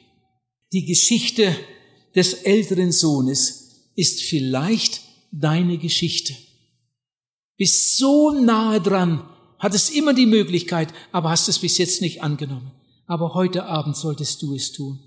Die 0.72 0.86
Geschichte 0.86 1.54
des 2.14 2.32
älteren 2.32 2.92
Sohnes 2.92 3.90
ist 3.94 4.22
vielleicht 4.22 5.02
deine 5.32 5.76
Geschichte. 5.76 6.34
Bist 7.56 7.96
so 7.96 8.32
nahe 8.32 8.80
dran, 8.80 9.26
hattest 9.58 9.94
immer 9.94 10.12
die 10.12 10.26
Möglichkeit, 10.26 10.92
aber 11.12 11.30
hast 11.30 11.48
es 11.48 11.58
bis 11.58 11.78
jetzt 11.78 12.00
nicht 12.00 12.22
angenommen. 12.22 12.72
Aber 13.06 13.34
heute 13.34 13.64
Abend 13.64 13.96
solltest 13.96 14.42
du 14.42 14.54
es 14.54 14.72
tun. 14.72 14.98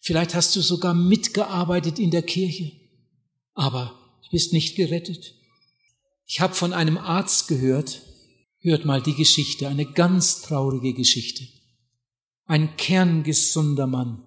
Vielleicht 0.00 0.34
hast 0.34 0.56
du 0.56 0.62
sogar 0.62 0.94
mitgearbeitet 0.94 1.98
in 1.98 2.10
der 2.10 2.22
Kirche, 2.22 2.72
aber 3.54 3.94
du 4.24 4.30
bist 4.30 4.52
nicht 4.52 4.76
gerettet. 4.76 5.34
Ich 6.26 6.40
habe 6.40 6.54
von 6.54 6.72
einem 6.72 6.96
Arzt 6.96 7.48
gehört, 7.48 8.02
hört 8.60 8.84
mal 8.84 9.02
die 9.02 9.14
Geschichte, 9.14 9.68
eine 9.68 9.84
ganz 9.84 10.42
traurige 10.42 10.94
Geschichte. 10.94 11.46
Ein 12.46 12.76
kerngesunder 12.76 13.86
Mann, 13.86 14.22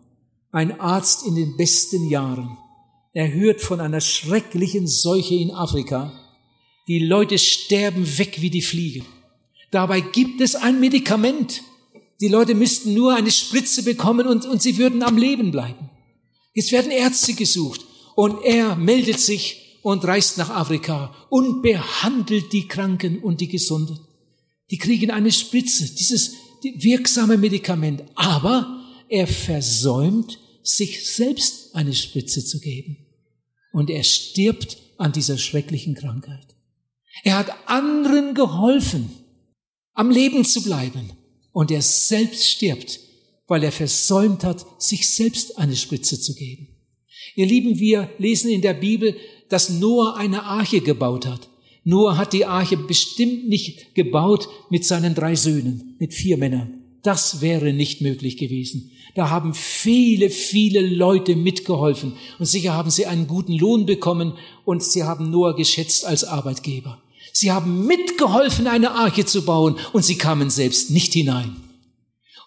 ein 0.52 0.80
Arzt 0.80 1.26
in 1.26 1.36
den 1.36 1.58
besten 1.58 2.08
Jahren, 2.10 2.58
er 3.14 3.32
hört 3.32 3.62
von 3.62 3.80
einer 3.80 4.02
schrecklichen 4.02 4.88
Seuche 4.88 5.36
in 5.36 5.52
Afrika. 5.52 6.12
Die 6.88 7.00
Leute 7.00 7.38
sterben 7.38 8.18
weg 8.18 8.42
wie 8.42 8.50
die 8.50 8.62
Fliegen. 8.62 9.06
Dabei 9.72 10.02
gibt 10.02 10.42
es 10.42 10.56
ein 10.56 10.80
Medikament. 10.80 11.64
Die 12.22 12.28
Leute 12.28 12.56
müssten 12.56 12.94
nur 12.94 13.16
eine 13.16 13.32
Spritze 13.32 13.84
bekommen 13.84 14.28
und, 14.28 14.46
und 14.46 14.62
sie 14.62 14.78
würden 14.78 15.02
am 15.02 15.18
Leben 15.18 15.52
bleiben. 15.52 15.90
Jetzt 16.54 16.72
werden 16.72 16.92
Ärzte 16.92 17.34
gesucht 17.34 17.82
und 18.16 18.44
er 18.44 18.76
meldet 18.76 19.20
sich 19.20 19.80
und 19.82 20.06
reist 20.06 20.38
nach 20.38 20.50
Afrika 20.50 21.14
und 21.30 21.62
behandelt 21.62 22.54
die 22.54 22.68
Kranken 22.68 23.20
und 23.20 23.42
die 23.42 23.48
Gesunden. 23.48 24.00
Die 24.70 24.78
kriegen 24.78 25.12
eine 25.12 25.32
Spritze, 25.32 25.94
dieses 25.94 26.36
wirksame 26.64 27.38
Medikament, 27.38 28.04
aber 28.16 28.82
er 29.10 29.28
versäumt, 29.28 30.40
sich 30.64 31.06
selbst 31.06 31.76
eine 31.76 31.94
Spritze 31.94 32.46
zu 32.46 32.60
geben 32.60 32.98
und 33.74 33.90
er 33.90 34.04
stirbt 34.04 34.78
an 34.98 35.12
dieser 35.12 35.38
schrecklichen 35.38 35.96
Krankheit. 35.96 36.53
Er 37.24 37.38
hat 37.38 37.52
anderen 37.68 38.34
geholfen, 38.34 39.10
am 39.94 40.12
Leben 40.12 40.44
zu 40.44 40.62
bleiben 40.62 41.14
und 41.54 41.72
er 41.72 41.82
selbst 41.82 42.50
stirbt, 42.50 43.00
weil 43.48 43.64
er 43.64 43.72
versäumt 43.72 44.44
hat, 44.44 44.66
sich 44.82 45.10
selbst 45.10 45.58
eine 45.58 45.76
Spritze 45.76 46.20
zu 46.20 46.36
geben. 46.36 46.68
Ihr 47.36 47.46
Lieben, 47.46 47.80
wir 47.80 48.10
lesen 48.18 48.52
in 48.52 48.62
der 48.62 48.74
Bibel, 48.74 49.16
dass 49.48 49.70
Noah 49.70 50.18
eine 50.18 50.44
Arche 50.44 50.82
gebaut 50.82 51.26
hat. 51.26 51.50
Noah 51.86 52.18
hat 52.18 52.34
die 52.34 52.46
Arche 52.46 52.76
bestimmt 52.76 53.48
nicht 53.48 53.96
gebaut 53.96 54.50
mit 54.70 54.84
seinen 54.86 55.16
drei 55.16 55.36
Söhnen, 55.36 55.96
mit 56.00 56.14
vier 56.14 56.38
Männern. 56.38 56.82
Das 57.04 57.42
wäre 57.42 57.74
nicht 57.74 58.02
möglich 58.02 58.38
gewesen. 58.38 58.92
Da 59.16 59.30
haben 59.30 59.54
viele, 59.54 60.30
viele 60.30 60.82
Leute 60.82 61.36
mitgeholfen 61.36 62.14
und 62.40 62.46
sicher 62.46 62.74
haben 62.74 62.90
sie 62.90 63.06
einen 63.06 63.28
guten 63.28 63.54
Lohn 63.54 63.86
bekommen 63.86 64.38
und 64.66 64.84
sie 64.84 65.04
haben 65.04 65.30
Noah 65.30 65.56
geschätzt 65.56 66.06
als 66.06 66.24
Arbeitgeber. 66.24 67.03
Sie 67.34 67.52
haben 67.52 67.88
mitgeholfen, 67.88 68.68
eine 68.68 68.92
Arche 68.92 69.26
zu 69.26 69.44
bauen 69.44 69.76
und 69.92 70.06
sie 70.06 70.18
kamen 70.18 70.52
selbst 70.52 70.92
nicht 70.92 71.14
hinein. 71.14 71.56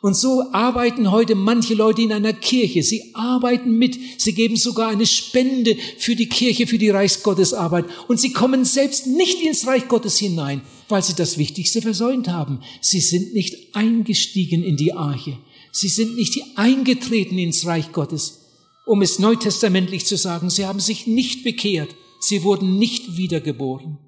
Und 0.01 0.17
so 0.17 0.45
arbeiten 0.53 1.11
heute 1.11 1.35
manche 1.35 1.75
Leute 1.75 2.03
in 2.03 2.13
einer 2.13 2.33
Kirche. 2.33 2.85
Sie 2.85 3.11
arbeiten 3.15 3.77
mit. 3.77 3.99
Sie 4.19 4.35
geben 4.35 4.57
sogar 4.57 4.91
eine 4.91 5.07
Spende 5.07 5.77
für 5.99 6.15
die 6.15 6.29
Kirche, 6.29 6.69
für 6.69 6.79
die 6.79 6.91
Reichsgottesarbeit. 6.91 7.87
Und 8.07 8.21
sie 8.21 8.33
kommen 8.33 8.65
selbst 8.65 9.09
nicht 9.09 9.41
ins 9.41 9.67
Reich 9.67 9.89
Gottes 9.89 10.19
hinein, 10.19 10.61
weil 10.89 11.03
sie 11.03 11.15
das 11.15 11.39
Wichtigste 11.39 11.83
versäumt 11.83 12.29
haben. 12.29 12.61
Sie 12.81 13.01
sind 13.01 13.35
nicht 13.35 13.75
eingestiegen 13.75 14.63
in 14.63 14.77
die 14.77 14.93
Arche. 14.93 15.39
Sie 15.73 15.89
sind 15.89 16.15
nicht 16.15 16.41
eingetreten 16.55 17.39
ins 17.39 17.67
Reich 17.67 17.91
Gottes. 17.91 18.43
Um 18.87 19.03
es 19.03 19.19
neutestamentlich 19.19 20.07
zu 20.07 20.17
sagen, 20.17 20.51
sie 20.51 20.67
haben 20.67 20.79
sich 20.79 21.09
nicht 21.09 21.43
bekehrt. 21.43 21.97
Sie 22.21 22.45
wurden 22.45 22.79
nicht 22.79 23.17
wiedergeboren. 23.17 23.99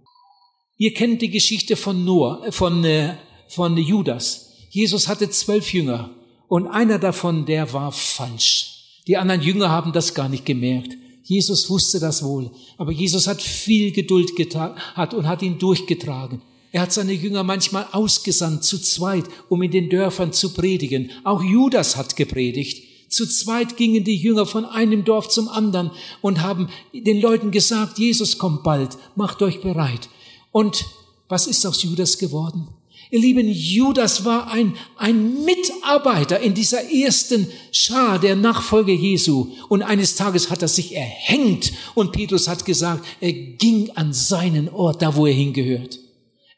Ihr 0.81 0.95
kennt 0.95 1.23
die 1.23 1.31
Geschichte 1.31 1.75
von 1.75 2.05
Noah, 2.05 2.47
äh, 2.47 2.53
von, 2.53 2.85
äh, 2.85 3.17
von 3.49 3.77
Judas. 3.77 4.53
Jesus 4.71 5.09
hatte 5.09 5.29
zwölf 5.29 5.73
Jünger 5.73 6.11
und 6.47 6.69
einer 6.69 7.01
davon, 7.01 7.47
der 7.47 7.73
war 7.73 7.91
falsch. 7.91 9.01
Die 9.09 9.17
anderen 9.17 9.43
Jünger 9.43 9.71
haben 9.71 9.93
das 9.93 10.15
gar 10.15 10.29
nicht 10.29 10.47
gemerkt. 10.47 10.93
Jesus 11.25 11.69
wusste 11.69 11.99
das 11.99 12.23
wohl, 12.23 12.53
aber 12.77 12.93
Jesus 12.93 13.27
hat 13.27 13.43
viel 13.43 13.91
Geduld 13.91 14.37
gehabt 14.37 15.15
und 15.15 15.27
hat 15.27 15.43
ihn 15.43 15.59
durchgetragen. 15.59 16.43
Er 16.71 16.83
hat 16.83 16.93
seine 16.93 17.13
Jünger 17.13 17.43
manchmal 17.43 17.87
ausgesandt, 17.93 18.63
zu 18.63 18.79
zweit, 18.79 19.25
um 19.49 19.63
in 19.63 19.71
den 19.71 19.91
Dörfern 19.91 20.33
zu 20.33 20.55
predigen. 20.55 21.11
Auch 21.25 21.43
Judas 21.43 21.97
hat 21.97 22.15
gepredigt. 22.15 22.85
Zu 23.11 23.27
zweit 23.27 23.77
gingen 23.77 24.05
die 24.05 24.17
Jünger 24.17 24.47
von 24.47 24.65
einem 24.65 25.05
Dorf 25.05 25.29
zum 25.29 25.49
anderen 25.49 25.91
und 26.21 26.43
haben 26.43 26.69
den 26.93 27.21
Leuten 27.21 27.51
gesagt, 27.51 27.99
Jesus 27.99 28.39
kommt 28.39 28.63
bald, 28.63 28.97
macht 29.17 29.43
euch 29.43 29.61
bereit. 29.61 30.09
Und 30.53 30.87
was 31.29 31.47
ist 31.47 31.65
aus 31.67 31.83
Judas 31.83 32.19
geworden? 32.19 32.69
Ihr 33.11 33.21
Lieben, 33.21 33.49
Judas 33.49 34.25
war 34.25 34.51
ein, 34.51 34.75
ein 34.97 35.45
Mitarbeiter 35.45 36.41
in 36.41 36.53
dieser 36.53 36.91
ersten 36.91 37.47
Schar 37.73 38.19
der 38.19 38.37
Nachfolge 38.37 38.93
Jesu. 38.93 39.53
Und 39.69 39.83
eines 39.83 40.15
Tages 40.15 40.51
hat 40.51 40.61
er 40.61 40.69
sich 40.69 40.95
erhängt 40.95 41.73
und 41.95 42.13
Petrus 42.13 42.49
hat 42.49 42.67
gesagt, 42.67 43.07
er 43.21 43.33
ging 43.33 43.91
an 43.95 44.13
seinen 44.13 44.69
Ort, 44.69 45.01
da 45.01 45.17
wo 45.17 45.25
er 45.25 45.33
hingehört. 45.33 45.99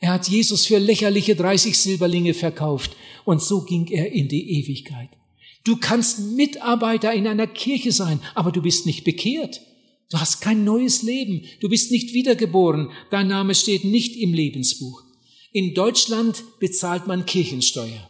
Er 0.00 0.14
hat 0.14 0.28
Jesus 0.28 0.66
für 0.66 0.78
lächerliche 0.78 1.36
30 1.36 1.78
Silberlinge 1.78 2.34
verkauft 2.34 2.96
und 3.24 3.42
so 3.42 3.60
ging 3.60 3.86
er 3.86 4.10
in 4.10 4.28
die 4.28 4.58
Ewigkeit. 4.58 5.10
Du 5.62 5.76
kannst 5.76 6.20
Mitarbeiter 6.20 7.12
in 7.12 7.28
einer 7.28 7.46
Kirche 7.46 7.92
sein, 7.92 8.18
aber 8.34 8.50
du 8.50 8.62
bist 8.62 8.86
nicht 8.86 9.04
bekehrt. 9.04 9.60
Du 10.10 10.18
hast 10.18 10.40
kein 10.40 10.64
neues 10.64 11.02
Leben. 11.02 11.44
Du 11.60 11.68
bist 11.68 11.92
nicht 11.92 12.12
wiedergeboren. 12.14 12.90
Dein 13.10 13.28
Name 13.28 13.54
steht 13.54 13.84
nicht 13.84 14.16
im 14.16 14.34
Lebensbuch. 14.34 15.02
In 15.52 15.74
Deutschland 15.74 16.42
bezahlt 16.58 17.06
man 17.06 17.26
Kirchensteuer. 17.26 18.08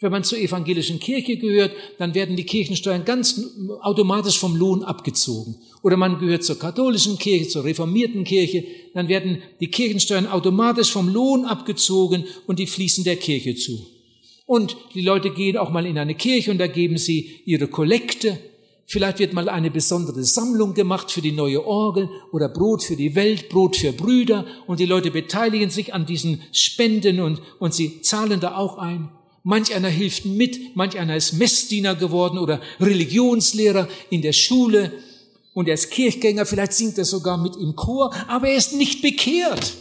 Wenn 0.00 0.10
man 0.10 0.24
zur 0.24 0.38
evangelischen 0.38 0.98
Kirche 0.98 1.36
gehört, 1.36 1.72
dann 1.98 2.14
werden 2.14 2.34
die 2.34 2.44
Kirchensteuern 2.44 3.04
ganz 3.04 3.40
automatisch 3.82 4.36
vom 4.36 4.56
Lohn 4.56 4.82
abgezogen. 4.82 5.56
Oder 5.82 5.96
man 5.96 6.18
gehört 6.18 6.42
zur 6.42 6.58
katholischen 6.58 7.18
Kirche, 7.18 7.48
zur 7.48 7.64
reformierten 7.64 8.24
Kirche, 8.24 8.64
dann 8.94 9.08
werden 9.08 9.42
die 9.60 9.68
Kirchensteuern 9.68 10.26
automatisch 10.26 10.90
vom 10.90 11.08
Lohn 11.08 11.44
abgezogen 11.44 12.24
und 12.48 12.58
die 12.58 12.66
fließen 12.66 13.04
der 13.04 13.16
Kirche 13.16 13.54
zu. 13.54 13.86
Und 14.44 14.76
die 14.94 15.02
Leute 15.02 15.30
gehen 15.30 15.56
auch 15.56 15.70
mal 15.70 15.86
in 15.86 15.98
eine 15.98 16.16
Kirche 16.16 16.50
und 16.50 16.58
da 16.58 16.66
geben 16.66 16.98
sie 16.98 17.40
ihre 17.44 17.68
Kollekte. 17.68 18.38
Vielleicht 18.86 19.18
wird 19.18 19.32
mal 19.32 19.48
eine 19.48 19.70
besondere 19.70 20.22
Sammlung 20.24 20.74
gemacht 20.74 21.10
für 21.10 21.22
die 21.22 21.32
neue 21.32 21.64
Orgel 21.64 22.10
oder 22.32 22.48
Brot 22.48 22.82
für 22.82 22.96
die 22.96 23.14
Welt, 23.14 23.48
Brot 23.48 23.76
für 23.76 23.92
Brüder 23.92 24.44
und 24.66 24.80
die 24.80 24.86
Leute 24.86 25.10
beteiligen 25.10 25.70
sich 25.70 25.94
an 25.94 26.04
diesen 26.04 26.42
Spenden 26.52 27.20
und, 27.20 27.40
und 27.58 27.72
sie 27.72 28.02
zahlen 28.02 28.40
da 28.40 28.56
auch 28.56 28.78
ein. 28.78 29.08
Manch 29.44 29.74
einer 29.74 29.88
hilft 29.88 30.24
mit, 30.24 30.76
manch 30.76 30.98
einer 30.98 31.16
ist 31.16 31.32
Messdiener 31.32 31.94
geworden 31.94 32.38
oder 32.38 32.60
Religionslehrer 32.80 33.88
in 34.10 34.22
der 34.22 34.32
Schule 34.32 34.92
und 35.54 35.68
er 35.68 35.74
ist 35.74 35.90
Kirchgänger, 35.90 36.46
vielleicht 36.46 36.72
singt 36.72 36.98
er 36.98 37.04
sogar 37.04 37.36
mit 37.36 37.56
im 37.56 37.74
Chor, 37.76 38.14
aber 38.28 38.48
er 38.48 38.56
ist 38.56 38.74
nicht 38.74 39.02
bekehrt. 39.02 39.74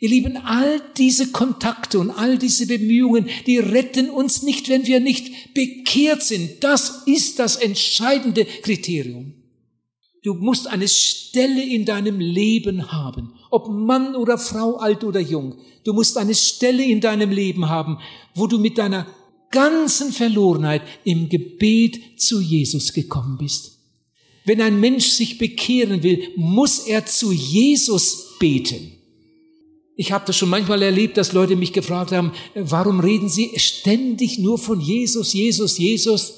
Ihr 0.00 0.10
Lieben, 0.10 0.36
all 0.36 0.80
diese 0.96 1.32
Kontakte 1.32 1.98
und 1.98 2.10
all 2.10 2.38
diese 2.38 2.66
Bemühungen, 2.66 3.28
die 3.46 3.58
retten 3.58 4.10
uns 4.10 4.42
nicht, 4.42 4.68
wenn 4.68 4.86
wir 4.86 5.00
nicht 5.00 5.54
bekehrt 5.54 6.22
sind. 6.22 6.62
Das 6.62 7.02
ist 7.06 7.38
das 7.40 7.56
entscheidende 7.56 8.44
Kriterium. 8.44 9.34
Du 10.22 10.34
musst 10.34 10.66
eine 10.66 10.88
Stelle 10.88 11.64
in 11.64 11.84
deinem 11.84 12.20
Leben 12.20 12.92
haben, 12.92 13.34
ob 13.50 13.68
Mann 13.68 14.14
oder 14.14 14.38
Frau, 14.38 14.76
alt 14.76 15.02
oder 15.02 15.20
jung. 15.20 15.56
Du 15.84 15.92
musst 15.92 16.16
eine 16.16 16.34
Stelle 16.34 16.84
in 16.84 17.00
deinem 17.00 17.30
Leben 17.30 17.68
haben, 17.68 17.98
wo 18.34 18.46
du 18.46 18.58
mit 18.58 18.78
deiner 18.78 19.06
ganzen 19.50 20.12
Verlorenheit 20.12 20.82
im 21.04 21.28
Gebet 21.28 22.20
zu 22.20 22.40
Jesus 22.40 22.92
gekommen 22.92 23.38
bist. 23.38 23.78
Wenn 24.44 24.60
ein 24.60 24.80
Mensch 24.80 25.06
sich 25.06 25.38
bekehren 25.38 26.02
will, 26.02 26.28
muss 26.36 26.80
er 26.80 27.06
zu 27.06 27.32
Jesus 27.32 28.36
beten. 28.38 28.97
Ich 30.00 30.12
habe 30.12 30.24
das 30.24 30.36
schon 30.36 30.48
manchmal 30.48 30.80
erlebt, 30.80 31.16
dass 31.16 31.32
Leute 31.32 31.56
mich 31.56 31.72
gefragt 31.72 32.12
haben, 32.12 32.30
warum 32.54 33.00
reden 33.00 33.28
Sie 33.28 33.58
ständig 33.58 34.38
nur 34.38 34.56
von 34.56 34.80
Jesus, 34.80 35.32
Jesus, 35.32 35.76
Jesus? 35.76 36.34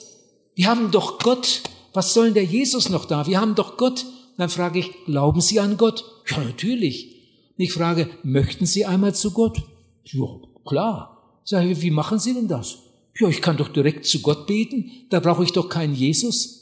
Wir 0.55 0.67
haben 0.67 0.91
doch 0.91 1.19
Gott. 1.19 1.61
Was 1.93 2.15
soll 2.15 2.33
der 2.33 2.45
Jesus 2.45 2.89
noch 2.89 3.05
da? 3.05 3.27
Wir 3.27 3.39
haben 3.39 3.55
doch 3.55 3.77
Gott. 3.77 4.07
Dann 4.39 4.49
frage 4.49 4.79
ich, 4.79 5.05
glauben 5.05 5.43
Sie 5.43 5.61
an 5.61 5.77
Gott? 5.77 6.07
Ja, 6.31 6.39
natürlich. 6.39 7.17
Ich 7.59 7.75
frage, 7.75 8.09
möchten 8.23 8.65
Sie 8.65 8.87
einmal 8.87 9.15
zu 9.15 9.31
Gott? 9.33 9.59
Ja, 10.05 10.27
klar. 10.65 11.43
Sage 11.45 11.73
ich, 11.73 11.83
wie 11.83 11.91
machen 11.91 12.19
Sie 12.19 12.33
denn 12.33 12.49
das? 12.49 12.79
Ja, 13.19 13.29
ich 13.29 13.43
kann 13.43 13.59
doch 13.59 13.69
direkt 13.69 14.07
zu 14.07 14.23
Gott 14.23 14.47
beten. 14.47 14.91
Da 15.11 15.21
brauche 15.21 15.45
ich 15.45 15.53
doch 15.53 15.69
keinen 15.69 15.95
Jesus. 15.95 16.61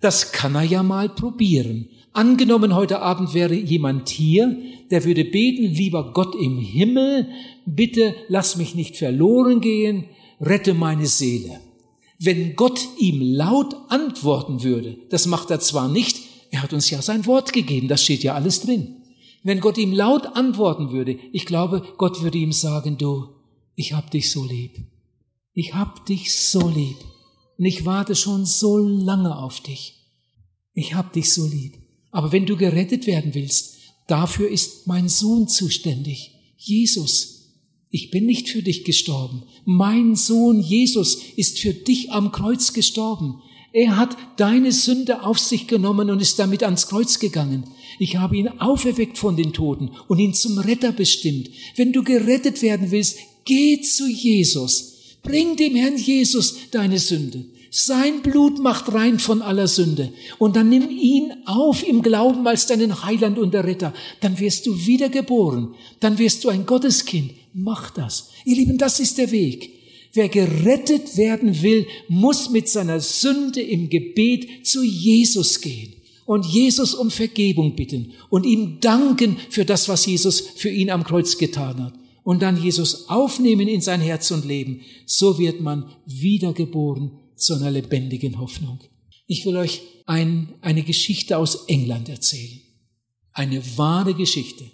Das 0.00 0.32
kann 0.32 0.54
er 0.54 0.64
ja 0.64 0.82
mal 0.82 1.08
probieren. 1.08 1.88
Angenommen, 2.12 2.74
heute 2.74 3.00
Abend 3.00 3.34
wäre 3.34 3.54
jemand 3.54 4.08
hier, 4.08 4.56
der 4.90 5.04
würde 5.04 5.24
beten, 5.24 5.62
lieber 5.64 6.12
Gott 6.12 6.34
im 6.34 6.58
Himmel, 6.58 7.28
bitte 7.66 8.14
lass 8.28 8.56
mich 8.56 8.74
nicht 8.74 8.96
verloren 8.96 9.60
gehen, 9.60 10.06
rette 10.40 10.74
meine 10.74 11.06
Seele. 11.06 11.60
Wenn 12.18 12.56
Gott 12.56 12.80
ihm 12.98 13.22
laut 13.22 13.74
antworten 13.88 14.62
würde, 14.64 14.98
das 15.10 15.26
macht 15.26 15.50
er 15.50 15.60
zwar 15.60 15.88
nicht, 15.88 16.20
er 16.50 16.62
hat 16.62 16.72
uns 16.72 16.90
ja 16.90 17.00
sein 17.00 17.26
Wort 17.26 17.52
gegeben, 17.52 17.86
das 17.86 18.02
steht 18.02 18.24
ja 18.24 18.34
alles 18.34 18.60
drin. 18.60 18.96
Wenn 19.44 19.60
Gott 19.60 19.78
ihm 19.78 19.92
laut 19.92 20.36
antworten 20.36 20.90
würde, 20.90 21.16
ich 21.32 21.46
glaube, 21.46 21.82
Gott 21.96 22.22
würde 22.22 22.38
ihm 22.38 22.52
sagen, 22.52 22.98
du, 22.98 23.28
ich 23.74 23.92
hab 23.94 24.10
dich 24.10 24.30
so 24.30 24.44
lieb. 24.44 24.84
Ich 25.54 25.74
hab 25.74 26.04
dich 26.06 26.36
so 26.36 26.68
lieb. 26.68 26.96
Und 27.56 27.64
ich 27.64 27.86
warte 27.86 28.14
schon 28.16 28.44
so 28.44 28.78
lange 28.78 29.38
auf 29.38 29.60
dich. 29.60 30.04
Ich 30.74 30.94
hab 30.94 31.12
dich 31.12 31.32
so 31.32 31.46
lieb. 31.46 31.78
Aber 32.10 32.32
wenn 32.32 32.46
du 32.46 32.56
gerettet 32.56 33.06
werden 33.06 33.34
willst, 33.34 33.76
dafür 34.06 34.48
ist 34.48 34.86
mein 34.86 35.08
Sohn 35.08 35.48
zuständig, 35.48 36.32
Jesus. 36.56 37.40
Ich 37.90 38.10
bin 38.10 38.26
nicht 38.26 38.48
für 38.48 38.62
dich 38.62 38.84
gestorben. 38.84 39.42
Mein 39.64 40.14
Sohn 40.14 40.60
Jesus 40.60 41.18
ist 41.36 41.58
für 41.58 41.74
dich 41.74 42.12
am 42.12 42.30
Kreuz 42.30 42.72
gestorben. 42.72 43.42
Er 43.72 43.96
hat 43.96 44.16
deine 44.36 44.72
Sünde 44.72 45.24
auf 45.24 45.38
sich 45.38 45.66
genommen 45.66 46.10
und 46.10 46.20
ist 46.20 46.38
damit 46.38 46.62
ans 46.62 46.88
Kreuz 46.88 47.18
gegangen. 47.18 47.64
Ich 47.98 48.16
habe 48.16 48.36
ihn 48.36 48.48
auferweckt 48.48 49.18
von 49.18 49.36
den 49.36 49.52
Toten 49.52 49.90
und 50.08 50.18
ihn 50.18 50.34
zum 50.34 50.58
Retter 50.58 50.92
bestimmt. 50.92 51.50
Wenn 51.76 51.92
du 51.92 52.02
gerettet 52.02 52.62
werden 52.62 52.90
willst, 52.90 53.18
geh 53.44 53.80
zu 53.80 54.08
Jesus. 54.08 55.18
Bring 55.22 55.56
dem 55.56 55.74
Herrn 55.76 55.96
Jesus 55.96 56.56
deine 56.70 56.98
Sünde. 56.98 57.44
Sein 57.72 58.22
Blut 58.22 58.58
macht 58.58 58.92
rein 58.92 59.20
von 59.20 59.42
aller 59.42 59.68
Sünde. 59.68 60.12
Und 60.38 60.56
dann 60.56 60.68
nimm 60.68 60.90
ihn 60.90 61.32
auf 61.46 61.86
im 61.86 62.02
Glauben 62.02 62.44
als 62.48 62.66
deinen 62.66 63.04
Heiland 63.04 63.38
und 63.38 63.54
der 63.54 63.64
Retter. 63.64 63.94
Dann 64.20 64.40
wirst 64.40 64.66
du 64.66 64.86
wiedergeboren. 64.86 65.74
Dann 66.00 66.18
wirst 66.18 66.42
du 66.42 66.48
ein 66.48 66.66
Gotteskind. 66.66 67.30
Mach 67.54 67.90
das. 67.90 68.30
Ihr 68.44 68.56
Lieben, 68.56 68.76
das 68.76 68.98
ist 68.98 69.18
der 69.18 69.30
Weg. 69.30 69.70
Wer 70.12 70.28
gerettet 70.28 71.16
werden 71.16 71.62
will, 71.62 71.86
muss 72.08 72.50
mit 72.50 72.68
seiner 72.68 72.98
Sünde 72.98 73.62
im 73.62 73.88
Gebet 73.88 74.66
zu 74.66 74.82
Jesus 74.82 75.60
gehen 75.60 75.92
und 76.26 76.46
Jesus 76.46 76.94
um 76.94 77.12
Vergebung 77.12 77.76
bitten 77.76 78.12
und 78.28 78.44
ihm 78.44 78.78
danken 78.80 79.36
für 79.48 79.64
das, 79.64 79.88
was 79.88 80.06
Jesus 80.06 80.40
für 80.40 80.70
ihn 80.70 80.90
am 80.90 81.04
Kreuz 81.04 81.38
getan 81.38 81.84
hat. 81.84 81.94
Und 82.24 82.42
dann 82.42 82.60
Jesus 82.60 83.08
aufnehmen 83.08 83.68
in 83.68 83.80
sein 83.80 84.00
Herz 84.00 84.32
und 84.32 84.44
Leben. 84.44 84.80
So 85.06 85.38
wird 85.38 85.60
man 85.60 85.86
wiedergeboren 86.06 87.12
zu 87.40 87.54
einer 87.54 87.70
lebendigen 87.70 88.38
Hoffnung. 88.38 88.80
Ich 89.26 89.44
will 89.46 89.56
euch 89.56 89.82
ein, 90.06 90.54
eine 90.60 90.82
Geschichte 90.82 91.38
aus 91.38 91.66
England 91.66 92.08
erzählen. 92.08 92.60
Eine 93.32 93.62
wahre 93.76 94.14
Geschichte. 94.14 94.64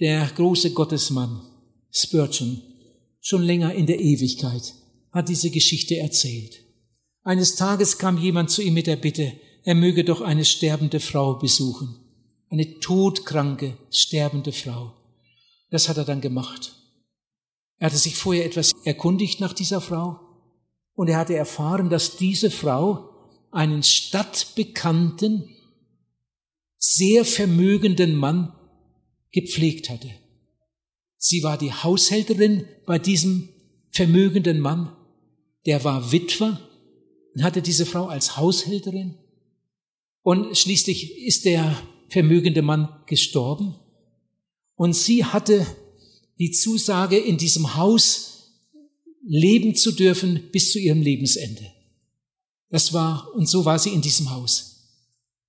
Der 0.00 0.26
große 0.26 0.72
Gottesmann 0.72 1.42
Spurgeon 1.92 2.62
schon 3.20 3.42
länger 3.42 3.74
in 3.74 3.86
der 3.86 4.00
Ewigkeit, 4.00 4.74
hat 5.12 5.28
diese 5.28 5.50
Geschichte 5.50 5.98
erzählt. 5.98 6.64
Eines 7.22 7.54
Tages 7.54 7.98
kam 7.98 8.18
jemand 8.18 8.50
zu 8.50 8.62
ihm 8.62 8.74
mit 8.74 8.86
der 8.86 8.96
Bitte, 8.96 9.32
er 9.62 9.76
möge 9.76 10.02
doch 10.02 10.22
eine 10.22 10.44
sterbende 10.44 10.98
Frau 10.98 11.34
besuchen. 11.34 11.96
Eine 12.48 12.80
todkranke, 12.80 13.76
sterbende 13.90 14.52
Frau. 14.52 14.92
Das 15.70 15.88
hat 15.88 15.98
er 15.98 16.04
dann 16.04 16.20
gemacht. 16.20 16.72
Er 17.78 17.86
hatte 17.86 17.96
sich 17.96 18.16
vorher 18.16 18.44
etwas 18.44 18.72
erkundigt 18.84 19.40
nach 19.40 19.52
dieser 19.52 19.80
Frau 19.80 20.18
und 20.94 21.08
er 21.08 21.18
hatte 21.18 21.34
erfahren, 21.34 21.90
dass 21.90 22.16
diese 22.16 22.50
Frau 22.50 23.08
einen 23.50 23.82
stadtbekannten, 23.82 25.48
sehr 26.78 27.24
vermögenden 27.24 28.14
Mann 28.14 28.52
gepflegt 29.30 29.88
hatte. 29.88 30.10
Sie 31.16 31.42
war 31.42 31.56
die 31.56 31.72
Haushälterin 31.72 32.66
bei 32.86 32.98
diesem 32.98 33.48
vermögenden 33.90 34.58
Mann. 34.58 34.96
Der 35.66 35.84
war 35.84 36.10
Witwer 36.10 36.60
und 37.34 37.44
hatte 37.44 37.62
diese 37.62 37.86
Frau 37.86 38.06
als 38.06 38.36
Haushälterin. 38.36 39.16
Und 40.22 40.56
schließlich 40.56 41.18
ist 41.24 41.44
der 41.44 41.76
vermögende 42.08 42.62
Mann 42.62 42.88
gestorben. 43.06 43.76
Und 44.74 44.94
sie 44.94 45.24
hatte 45.24 45.66
die 46.38 46.50
Zusage, 46.50 47.18
in 47.18 47.38
diesem 47.38 47.76
Haus 47.76 48.41
leben 49.24 49.74
zu 49.74 49.92
dürfen 49.92 50.48
bis 50.50 50.72
zu 50.72 50.78
ihrem 50.78 51.02
Lebensende. 51.02 51.72
Das 52.70 52.92
war, 52.92 53.28
und 53.34 53.48
so 53.48 53.64
war 53.64 53.78
sie 53.78 53.90
in 53.90 54.00
diesem 54.00 54.30
Haus. 54.30 54.68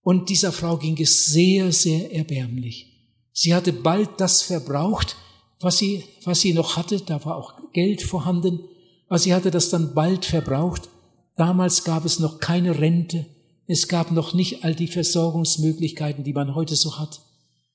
Und 0.02 0.30
dieser 0.30 0.52
Frau 0.52 0.78
ging 0.78 1.00
es 1.02 1.28
sehr, 1.28 1.72
sehr 1.72 2.12
erbärmlich. 2.14 2.88
Sie 3.32 3.54
hatte 3.54 3.74
bald 3.74 4.10
das 4.18 4.42
verbraucht, 4.42 5.16
was 5.60 5.78
sie, 5.78 6.04
was 6.24 6.42
sie 6.42 6.54
noch 6.54 6.76
hatte. 6.76 7.00
Da 7.00 7.24
war 7.26 7.38
auch 7.38 7.72
Geld 7.72 8.02
vorhanden, 8.02 8.60
aber 9.08 9.18
sie 9.18 9.34
hatte 9.34 9.50
das 9.50 9.70
dann 9.70 9.94
bald 9.94 10.26
verbraucht. 10.26 10.90
Damals 11.38 11.84
gab 11.84 12.06
es 12.06 12.20
noch 12.20 12.40
keine 12.40 12.80
Rente. 12.80 13.26
Es 13.66 13.88
gab 13.88 14.12
noch 14.12 14.34
nicht 14.34 14.66
all 14.66 14.76
die 14.76 14.88
Versorgungsmöglichkeiten, 14.88 16.24
die 16.24 16.34
man 16.34 16.54
heute 16.54 16.76
so 16.76 17.00
hat. 17.00 17.22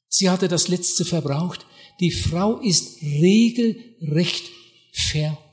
Sie 0.08 0.28
hatte 0.28 0.48
das 0.48 0.68
Letzte 0.68 1.04
verbraucht. 1.04 1.66
Die 2.00 2.10
Frau 2.10 2.58
ist 2.60 3.02
regelrecht 3.02 4.44
verhungert. 4.92 5.47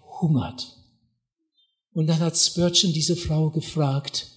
Und 1.92 2.08
dann 2.08 2.20
hat 2.20 2.38
Spurgeon 2.38 2.94
diese 2.94 3.16
Frau 3.16 3.50
gefragt, 3.50 4.28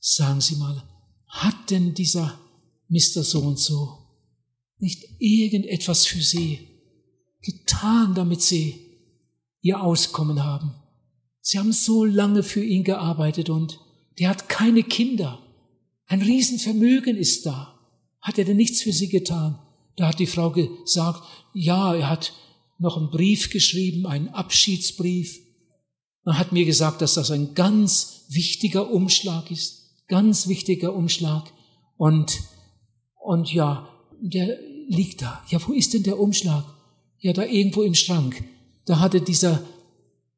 sagen 0.00 0.40
Sie 0.40 0.56
mal, 0.56 0.82
hat 1.28 1.70
denn 1.70 1.94
dieser 1.94 2.38
Mr. 2.88 3.22
So 3.22 3.40
und 3.40 3.58
so 3.58 3.98
nicht 4.78 5.04
irgendetwas 5.18 6.06
für 6.06 6.20
Sie? 6.20 6.72
getan, 7.42 8.14
damit 8.14 8.40
sie 8.40 8.80
ihr 9.60 9.82
Auskommen 9.82 10.42
haben. 10.44 10.74
Sie 11.40 11.58
haben 11.58 11.72
so 11.72 12.04
lange 12.04 12.42
für 12.42 12.64
ihn 12.64 12.84
gearbeitet 12.84 13.50
und 13.50 13.80
der 14.18 14.28
hat 14.28 14.48
keine 14.48 14.82
Kinder. 14.82 15.40
Ein 16.06 16.22
Riesenvermögen 16.22 17.16
ist 17.16 17.46
da. 17.46 17.78
Hat 18.20 18.38
er 18.38 18.44
denn 18.44 18.56
nichts 18.56 18.82
für 18.82 18.92
sie 18.92 19.08
getan? 19.08 19.58
Da 19.96 20.08
hat 20.08 20.20
die 20.20 20.26
Frau 20.26 20.50
gesagt, 20.50 21.22
ja, 21.52 21.94
er 21.94 22.08
hat 22.08 22.32
noch 22.82 22.96
einen 22.96 23.10
Brief 23.10 23.50
geschrieben, 23.50 24.06
einen 24.06 24.28
Abschiedsbrief. 24.28 25.38
Man 26.24 26.38
hat 26.38 26.52
mir 26.52 26.64
gesagt, 26.64 27.00
dass 27.00 27.14
das 27.14 27.30
ein 27.30 27.54
ganz 27.54 28.24
wichtiger 28.28 28.90
Umschlag 28.90 29.50
ist, 29.50 30.06
ganz 30.08 30.48
wichtiger 30.48 30.94
Umschlag. 30.94 31.52
Und, 31.96 32.40
und 33.20 33.52
ja, 33.52 33.88
der 34.20 34.58
liegt 34.88 35.22
da. 35.22 35.42
Ja, 35.48 35.60
wo 35.66 35.72
ist 35.72 35.94
denn 35.94 36.02
der 36.02 36.18
Umschlag? 36.18 36.64
Ja, 37.18 37.32
da 37.32 37.44
irgendwo 37.44 37.82
im 37.82 37.94
Schrank. 37.94 38.42
Da 38.84 38.98
hatte 38.98 39.20
dieser 39.20 39.62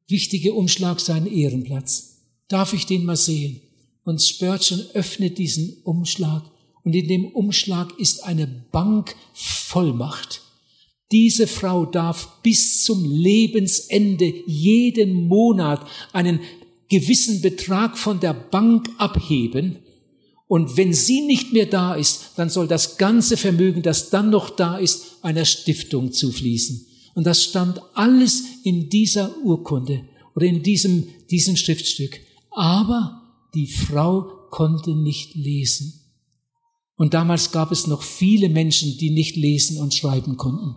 wichtige 0.07 0.53
Umschlag 0.53 0.99
seinen 0.99 1.27
Ehrenplatz. 1.27 2.21
Darf 2.47 2.73
ich 2.73 2.85
den 2.85 3.05
mal 3.05 3.17
sehen? 3.17 3.61
Und 4.03 4.21
Spurgeon 4.21 4.81
öffnet 4.93 5.39
diesen 5.39 5.81
Umschlag 5.83 6.43
und 6.83 6.93
in 6.93 7.07
dem 7.07 7.25
Umschlag 7.25 7.97
ist 7.97 8.23
eine 8.23 8.45
Bankvollmacht. 8.45 10.44
Diese 11.11 11.47
Frau 11.47 11.85
darf 11.85 12.41
bis 12.41 12.83
zum 12.83 13.05
Lebensende 13.05 14.33
jeden 14.47 15.27
Monat 15.27 15.85
einen 16.13 16.39
gewissen 16.89 17.41
Betrag 17.41 17.97
von 17.97 18.19
der 18.19 18.33
Bank 18.33 18.89
abheben. 18.97 19.79
Und 20.47 20.77
wenn 20.77 20.93
sie 20.93 21.21
nicht 21.21 21.53
mehr 21.53 21.65
da 21.65 21.95
ist, 21.95 22.31
dann 22.37 22.49
soll 22.49 22.67
das 22.67 22.97
ganze 22.97 23.37
Vermögen, 23.37 23.81
das 23.81 24.09
dann 24.09 24.29
noch 24.29 24.49
da 24.49 24.77
ist, 24.77 25.23
einer 25.23 25.45
Stiftung 25.45 26.11
zufließen. 26.11 26.85
Und 27.15 27.25
das 27.25 27.43
stand 27.43 27.81
alles 27.93 28.43
in 28.63 28.89
dieser 28.89 29.37
Urkunde 29.43 30.07
oder 30.35 30.45
in 30.45 30.61
diesem, 30.61 31.07
diesem 31.29 31.55
Schriftstück. 31.55 32.19
Aber 32.51 33.21
die 33.55 33.67
Frau 33.67 34.47
konnte 34.51 34.95
nicht 34.95 35.35
lesen. 35.35 36.01
Und 36.97 37.13
damals 37.13 37.51
gab 37.51 37.71
es 37.71 37.87
noch 37.87 38.03
viele 38.03 38.49
Menschen, 38.49 38.97
die 38.97 39.09
nicht 39.09 39.35
lesen 39.35 39.81
und 39.81 39.93
schreiben 39.93 40.37
konnten. 40.37 40.75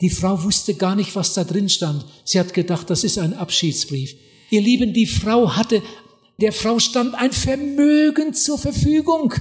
Die 0.00 0.10
Frau 0.10 0.42
wusste 0.42 0.74
gar 0.74 0.94
nicht, 0.94 1.14
was 1.16 1.32
da 1.32 1.44
drin 1.44 1.68
stand. 1.68 2.04
Sie 2.24 2.38
hat 2.38 2.52
gedacht, 2.52 2.90
das 2.90 3.04
ist 3.04 3.18
ein 3.18 3.34
Abschiedsbrief. 3.34 4.14
Ihr 4.50 4.60
Lieben, 4.60 4.92
die 4.92 5.06
Frau 5.06 5.56
hatte, 5.56 5.82
der 6.40 6.52
Frau 6.52 6.78
stand 6.78 7.14
ein 7.14 7.32
Vermögen 7.32 8.34
zur 8.34 8.58
Verfügung. 8.58 9.34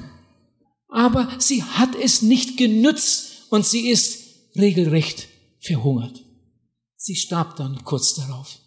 Aber 0.87 1.29
sie 1.39 1.61
hat 1.61 1.95
es 2.01 2.21
nicht 2.21 2.57
genützt 2.57 3.47
und 3.49 3.65
sie 3.65 3.89
ist 3.89 4.23
regelrecht 4.55 5.27
verhungert. 5.59 6.23
Sie 6.95 7.15
starb 7.15 7.57
dann 7.57 7.83
kurz 7.83 8.15
darauf. 8.15 8.59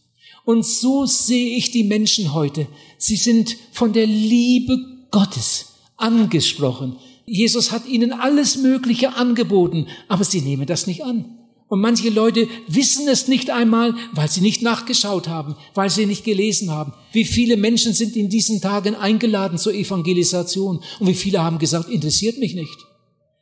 Und 0.45 0.65
so 0.65 1.07
sehe 1.07 1.57
ich 1.57 1.71
die 1.71 1.85
Menschen 1.85 2.35
heute. 2.35 2.69
Sie 2.99 3.17
sind 3.17 3.57
von 3.73 3.93
der 3.93 4.07
Liebe 4.07 4.79
Gottes 5.11 5.67
angesprochen. 5.97 6.97
Jesus 7.27 7.73
hat 7.73 7.87
ihnen 7.87 8.13
alles 8.13 8.57
Mögliche 8.57 9.15
angeboten, 9.15 9.89
aber 10.09 10.25
sie 10.25 10.41
nehmen 10.41 10.67
das 10.67 10.87
nicht 10.87 11.05
an. 11.05 11.38
Und 11.69 11.81
manche 11.81 12.09
Leute 12.09 12.49
wissen 12.67 13.07
es 13.09 13.29
nicht 13.29 13.51
einmal, 13.51 13.95
weil 14.13 14.29
sie 14.29 14.41
nicht 14.41 14.63
nachgeschaut 14.63 15.29
haben, 15.29 15.55
weil 15.75 15.91
sie 15.91 16.07
nicht 16.07 16.25
gelesen 16.25 16.71
haben. 16.71 16.95
Wie 17.13 17.25
viele 17.25 17.59
Menschen 17.59 17.93
sind 17.93 18.17
in 18.17 18.31
diesen 18.31 18.63
Tagen 18.63 18.95
eingeladen 18.95 19.59
zur 19.59 19.75
Evangelisation 19.75 20.83
und 20.99 21.07
wie 21.07 21.15
viele 21.15 21.43
haben 21.43 21.59
gesagt, 21.59 21.91
interessiert 21.91 22.39
mich 22.39 22.55
nicht. 22.55 22.79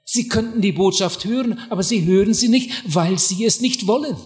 Sie 0.04 0.28
könnten 0.28 0.60
die 0.60 0.72
Botschaft 0.72 1.24
hören, 1.24 1.60
aber 1.70 1.82
sie 1.82 2.04
hören 2.04 2.34
sie 2.34 2.48
nicht, 2.48 2.70
weil 2.86 3.18
sie 3.18 3.44
es 3.44 3.60
nicht 3.60 3.86
wollen. 3.86 4.16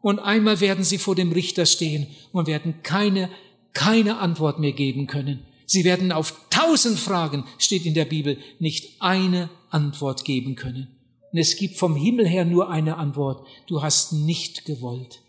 Und 0.00 0.18
einmal 0.18 0.60
werden 0.60 0.84
sie 0.84 0.98
vor 0.98 1.14
dem 1.14 1.32
Richter 1.32 1.66
stehen 1.66 2.06
und 2.32 2.46
werden 2.46 2.82
keine, 2.82 3.30
keine 3.74 4.18
Antwort 4.18 4.60
mehr 4.60 4.72
geben 4.72 5.06
können. 5.06 5.40
Sie 5.66 5.84
werden 5.84 6.10
auf 6.12 6.34
tausend 6.50 6.98
Fragen, 6.98 7.44
steht 7.58 7.86
in 7.86 7.94
der 7.94 8.04
Bibel, 8.04 8.38
nicht 8.58 9.00
eine 9.00 9.48
Antwort 9.70 10.24
geben 10.24 10.54
können. 10.54 10.88
Und 11.32 11.38
es 11.38 11.56
gibt 11.56 11.76
vom 11.76 11.96
Himmel 11.96 12.28
her 12.28 12.44
nur 12.44 12.70
eine 12.70 12.96
Antwort. 12.96 13.46
Du 13.66 13.82
hast 13.82 14.12
nicht 14.12 14.64
gewollt. 14.66 15.22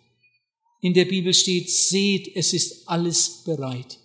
In 0.81 0.93
der 0.93 1.05
Bibel 1.05 1.33
steht, 1.33 1.71
seht, 1.71 2.35
es 2.35 2.51
ist 2.51 2.89
alles 2.89 3.43
bereit. 3.45 3.99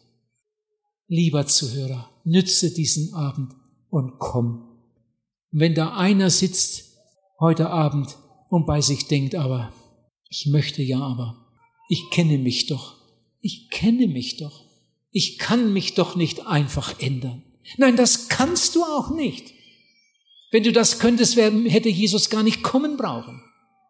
Lieber 1.09 1.47
Zuhörer, 1.47 2.11
nütze 2.25 2.73
diesen 2.73 3.15
Abend 3.15 3.53
und 3.91 4.19
komm. 4.19 4.65
wenn 5.51 5.75
da 5.75 5.97
einer 5.97 6.31
sitzt 6.31 6.93
heute 7.41 7.71
Abend 7.71 8.17
und 8.51 8.67
bei 8.67 8.81
sich 8.81 9.07
denkt, 9.07 9.35
aber 9.35 9.73
ich 10.29 10.47
möchte 10.47 10.83
ja 10.83 11.01
aber, 11.01 11.47
ich 11.89 12.11
kenne 12.11 12.39
mich 12.39 12.67
doch, 12.67 12.97
ich 13.41 13.71
kenne 13.71 14.07
mich 14.07 14.37
doch, 14.37 14.65
ich 15.11 15.39
kann 15.39 15.73
mich 15.73 15.95
doch 15.95 16.17
nicht 16.17 16.47
einfach 16.47 17.01
ändern. 17.01 17.43
Nein, 17.77 17.97
das 17.97 18.29
kannst 18.29 18.77
du 18.77 18.85
auch 18.85 19.11
nicht. 19.11 19.55
Wenn 20.51 20.63
du 20.63 20.73
das 20.73 20.99
könntest, 20.99 21.37
hätte 21.37 21.89
Jesus 21.89 22.31
gar 22.31 22.43
nicht 22.43 22.63
kommen 22.63 22.97
brauchen. 22.97 23.43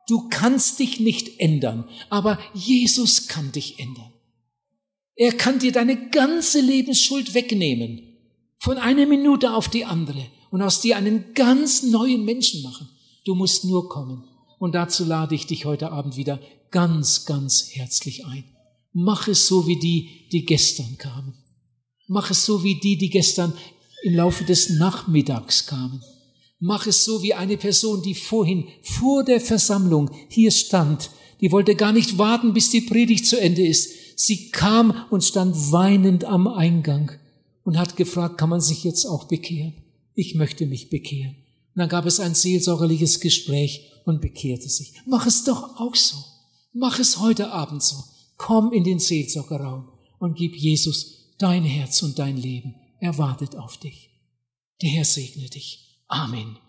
Du 0.08 0.28
kannst 0.30 0.78
dich 0.78 1.00
nicht 1.00 1.38
ändern, 1.38 1.84
aber 2.08 2.38
Jesus 2.54 3.28
kann 3.28 3.52
dich 3.52 3.78
ändern. 3.78 4.12
Er 5.14 5.32
kann 5.32 5.58
dir 5.58 5.72
deine 5.72 6.10
ganze 6.10 6.60
Lebensschuld 6.60 7.34
wegnehmen, 7.34 8.16
von 8.58 8.78
einer 8.78 9.06
Minute 9.06 9.52
auf 9.52 9.68
die 9.68 9.84
andere 9.84 10.26
und 10.50 10.62
aus 10.62 10.80
dir 10.80 10.96
einen 10.96 11.34
ganz 11.34 11.82
neuen 11.82 12.24
Menschen 12.24 12.62
machen. 12.62 12.88
Du 13.24 13.34
musst 13.34 13.64
nur 13.64 13.88
kommen. 13.88 14.24
Und 14.58 14.74
dazu 14.74 15.04
lade 15.04 15.34
ich 15.34 15.46
dich 15.46 15.64
heute 15.64 15.92
Abend 15.92 16.16
wieder 16.16 16.40
ganz, 16.70 17.26
ganz 17.26 17.68
herzlich 17.72 18.24
ein. 18.26 18.44
Mach 18.92 19.28
es 19.28 19.46
so 19.46 19.66
wie 19.66 19.78
die, 19.78 20.28
die 20.32 20.44
gestern 20.44 20.96
kamen. 20.98 21.34
Mach 22.06 22.30
es 22.30 22.44
so 22.44 22.64
wie 22.64 22.80
die, 22.80 22.96
die 22.96 23.10
gestern 23.10 23.52
im 24.02 24.14
Laufe 24.14 24.44
des 24.44 24.70
Nachmittags 24.70 25.66
kamen. 25.66 26.02
Mach 26.60 26.86
es 26.86 27.04
so 27.04 27.22
wie 27.22 27.34
eine 27.34 27.56
Person, 27.56 28.02
die 28.02 28.14
vorhin 28.14 28.66
vor 28.82 29.24
der 29.24 29.40
Versammlung 29.40 30.10
hier 30.28 30.50
stand. 30.50 31.10
Die 31.40 31.52
wollte 31.52 31.76
gar 31.76 31.92
nicht 31.92 32.18
warten, 32.18 32.52
bis 32.52 32.70
die 32.70 32.80
Predigt 32.80 33.26
zu 33.26 33.40
Ende 33.40 33.64
ist. 33.64 33.90
Sie 34.16 34.50
kam 34.50 35.06
und 35.10 35.22
stand 35.22 35.54
weinend 35.70 36.24
am 36.24 36.48
Eingang 36.48 37.12
und 37.62 37.78
hat 37.78 37.96
gefragt, 37.96 38.38
kann 38.38 38.48
man 38.48 38.60
sich 38.60 38.82
jetzt 38.82 39.06
auch 39.06 39.24
bekehren? 39.24 39.74
Ich 40.14 40.34
möchte 40.34 40.66
mich 40.66 40.90
bekehren. 40.90 41.36
Und 41.74 41.80
dann 41.80 41.88
gab 41.88 42.06
es 42.06 42.18
ein 42.18 42.34
seelsorgerliches 42.34 43.20
Gespräch 43.20 43.92
und 44.04 44.20
bekehrte 44.20 44.68
sich. 44.68 44.94
Mach 45.06 45.26
es 45.26 45.44
doch 45.44 45.78
auch 45.78 45.94
so. 45.94 46.16
Mach 46.72 46.98
es 46.98 47.20
heute 47.20 47.52
Abend 47.52 47.84
so. 47.84 47.96
Komm 48.36 48.72
in 48.72 48.82
den 48.82 48.98
Seelsorgerraum 48.98 49.88
und 50.18 50.36
gib 50.36 50.56
Jesus 50.56 51.34
dein 51.38 51.62
Herz 51.62 52.02
und 52.02 52.18
dein 52.18 52.36
Leben. 52.36 52.74
Er 52.98 53.16
wartet 53.18 53.54
auf 53.54 53.76
dich. 53.76 54.10
Der 54.82 54.90
Herr 54.90 55.04
segne 55.04 55.48
dich. 55.48 55.87
Amen. 56.10 56.67